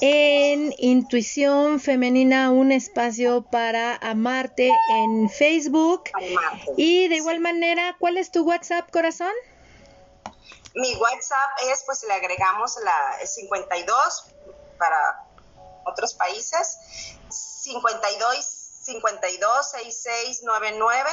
en 0.00 0.72
Intuición 0.78 1.80
Femenina, 1.80 2.52
un 2.52 2.70
espacio 2.70 3.42
para 3.42 3.96
amarte 3.96 4.70
en 4.90 5.28
Facebook. 5.28 6.04
Y 6.76 7.08
de 7.08 7.16
igual 7.16 7.40
manera, 7.40 7.96
¿cuál 7.98 8.16
es 8.16 8.30
tu 8.30 8.44
WhatsApp, 8.44 8.88
corazón? 8.92 9.32
Mi 10.74 10.94
WhatsApp 10.94 11.50
es, 11.72 11.82
pues 11.84 12.04
le 12.06 12.14
agregamos 12.14 12.76
la 12.84 13.26
52 13.26 14.24
para 14.78 15.26
otros 15.84 16.14
países, 16.14 16.78
52 17.28 18.62
52 18.82 19.70
66 19.70 20.42
99 20.44 21.10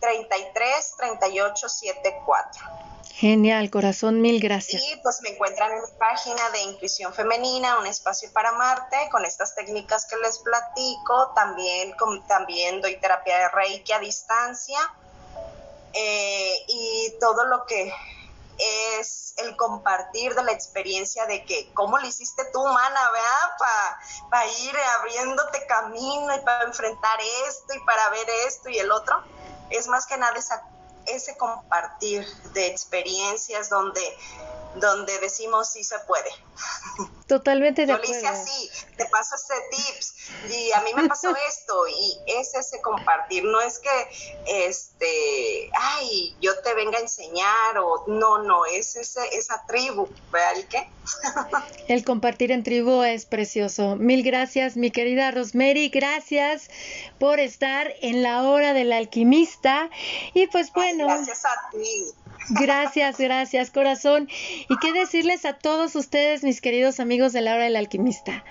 33 0.00 0.94
38 0.96 1.68
74. 1.68 2.88
Genial, 3.18 3.68
corazón, 3.68 4.20
mil 4.20 4.40
gracias. 4.40 4.80
Y 4.80 4.96
pues 5.02 5.20
me 5.22 5.30
encuentran 5.30 5.72
en 5.72 5.80
mi 5.80 5.90
página 5.98 6.50
de 6.50 6.62
Intuición 6.62 7.12
Femenina, 7.12 7.80
un 7.80 7.86
espacio 7.86 8.32
para 8.32 8.52
Marte, 8.52 8.96
con 9.10 9.24
estas 9.24 9.56
técnicas 9.56 10.06
que 10.06 10.16
les 10.18 10.38
platico. 10.38 11.32
También, 11.34 11.96
también 12.28 12.80
doy 12.80 12.96
terapia 13.00 13.38
de 13.38 13.48
Reiki 13.48 13.92
a 13.92 13.98
distancia. 13.98 14.78
Eh, 15.94 16.54
y 16.68 17.14
todo 17.18 17.44
lo 17.44 17.66
que 17.66 17.92
es 19.00 19.34
el 19.38 19.56
compartir 19.56 20.36
de 20.36 20.44
la 20.44 20.52
experiencia 20.52 21.26
de 21.26 21.44
que 21.44 21.72
cómo 21.74 21.98
lo 21.98 22.06
hiciste 22.06 22.44
tú, 22.52 22.64
mana, 22.64 23.10
¿verdad? 23.10 23.98
Para 24.30 24.46
ir 24.46 24.76
abriéndote 25.00 25.66
camino 25.66 26.36
y 26.36 26.40
para 26.44 26.66
enfrentar 26.66 27.18
esto 27.48 27.74
y 27.74 27.80
para 27.80 28.10
ver 28.10 28.28
esto 28.46 28.68
y 28.68 28.78
el 28.78 28.92
otro 28.92 29.24
es 29.70 29.88
más 29.88 30.06
que 30.06 30.16
nada 30.16 30.34
ese 31.06 31.36
compartir 31.36 32.26
de 32.54 32.66
experiencias 32.66 33.70
donde, 33.70 34.02
donde 34.80 35.18
decimos 35.20 35.70
sí 35.70 35.84
se 35.84 35.98
puede. 36.00 36.30
Totalmente 37.26 37.84
de 37.86 37.92
acuerdo. 37.92 38.12
Yo 38.12 38.20
le 38.20 38.26
hice 38.26 38.28
así, 38.28 38.70
te 38.96 39.04
paso 39.06 39.36
este 39.36 39.54
tips 39.70 40.14
y 40.50 40.72
a 40.72 40.80
mí 40.80 40.90
me 40.94 41.08
pasó 41.08 41.34
esto 41.48 41.86
y 41.88 42.18
es 42.26 42.54
ese 42.54 42.80
compartir, 42.80 43.44
no 43.44 43.60
es 43.60 43.78
que 43.78 43.90
este, 44.66 45.70
ay, 45.78 46.36
yo 46.40 46.58
te 46.60 46.74
venga 46.74 46.98
a 46.98 47.02
enseñar 47.02 47.78
o 47.78 48.04
no, 48.08 48.42
no, 48.42 48.64
es 48.66 48.96
ese, 48.96 49.20
esa 49.32 49.64
tribu, 49.66 50.08
¿verdad? 50.32 50.56
¿El 50.56 50.68
qué? 50.68 50.90
El 51.88 52.04
compartir 52.04 52.52
en 52.52 52.62
tribu 52.62 53.02
es 53.02 53.26
precioso. 53.26 53.96
Mil 53.96 54.22
gracias, 54.22 54.76
mi 54.76 54.90
querida 54.90 55.30
Rosemary, 55.30 55.88
gracias 55.88 56.70
por 57.18 57.40
estar 57.40 57.92
en 58.00 58.22
la 58.22 58.42
hora 58.42 58.72
del 58.72 58.92
alquimista 58.92 59.90
y 60.34 60.46
pues 60.48 60.72
bueno. 60.72 61.06
gracias 61.06 61.44
a 61.44 61.70
ti. 61.70 62.14
Gracias, 62.50 63.18
gracias, 63.18 63.70
corazón. 63.70 64.28
Y 64.68 64.76
qué 64.78 64.92
decirles 64.92 65.44
a 65.44 65.54
todos 65.54 65.94
ustedes, 65.96 66.42
mis 66.42 66.60
queridos 66.60 67.00
amigos 67.00 67.32
de 67.32 67.42
la 67.42 67.54
hora 67.54 67.64
del 67.64 67.76
alquimista. 67.76 68.44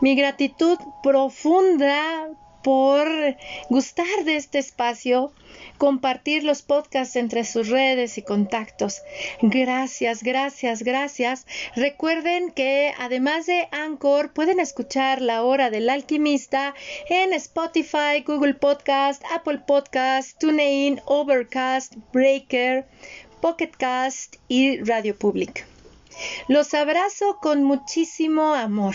Mi 0.00 0.14
gratitud 0.14 0.78
profunda 1.02 2.28
por 2.62 3.08
gustar 3.68 4.24
de 4.24 4.36
este 4.36 4.58
espacio, 4.58 5.32
compartir 5.78 6.44
los 6.44 6.62
podcasts 6.62 7.16
entre 7.16 7.44
sus 7.44 7.68
redes 7.68 8.18
y 8.18 8.22
contactos. 8.22 9.02
Gracias, 9.42 10.22
gracias, 10.22 10.82
gracias. 10.82 11.46
Recuerden 11.74 12.52
que 12.52 12.94
además 12.98 13.46
de 13.46 13.68
Anchor 13.72 14.32
pueden 14.32 14.60
escuchar 14.60 15.20
La 15.20 15.42
Hora 15.42 15.70
del 15.70 15.90
Alquimista 15.90 16.74
en 17.08 17.32
Spotify, 17.32 18.22
Google 18.24 18.54
Podcast, 18.54 19.22
Apple 19.34 19.58
Podcast, 19.66 20.38
TuneIn, 20.38 21.00
Overcast, 21.06 21.94
Breaker, 22.12 22.86
Pocket 23.42 23.72
Cast 23.76 24.36
y 24.46 24.78
Radio 24.84 25.16
Public. 25.16 25.66
Los 26.46 26.74
abrazo 26.74 27.38
con 27.42 27.64
muchísimo 27.64 28.54
amor. 28.54 28.94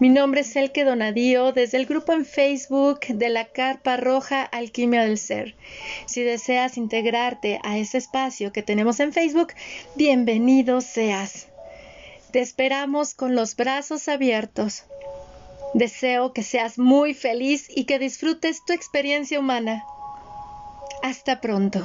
Mi 0.00 0.08
nombre 0.08 0.40
es 0.40 0.56
Elke 0.56 0.82
Donadío 0.82 1.52
desde 1.52 1.76
el 1.78 1.86
grupo 1.86 2.12
en 2.12 2.26
Facebook 2.26 2.98
de 3.06 3.28
la 3.28 3.44
Carpa 3.44 3.96
Roja 3.96 4.42
Alquimia 4.42 5.02
del 5.02 5.18
Ser. 5.18 5.54
Si 6.06 6.22
deseas 6.22 6.76
integrarte 6.76 7.60
a 7.62 7.78
ese 7.78 7.98
espacio 7.98 8.52
que 8.52 8.64
tenemos 8.64 8.98
en 8.98 9.12
Facebook, 9.12 9.52
bienvenido 9.94 10.80
seas. 10.80 11.46
Te 12.32 12.40
esperamos 12.40 13.14
con 13.14 13.36
los 13.36 13.54
brazos 13.54 14.08
abiertos. 14.08 14.82
Deseo 15.74 16.32
que 16.32 16.42
seas 16.42 16.76
muy 16.76 17.14
feliz 17.14 17.68
y 17.68 17.84
que 17.84 18.00
disfrutes 18.00 18.64
tu 18.64 18.72
experiencia 18.72 19.38
humana. 19.38 19.84
Hasta 21.04 21.40
pronto. 21.40 21.84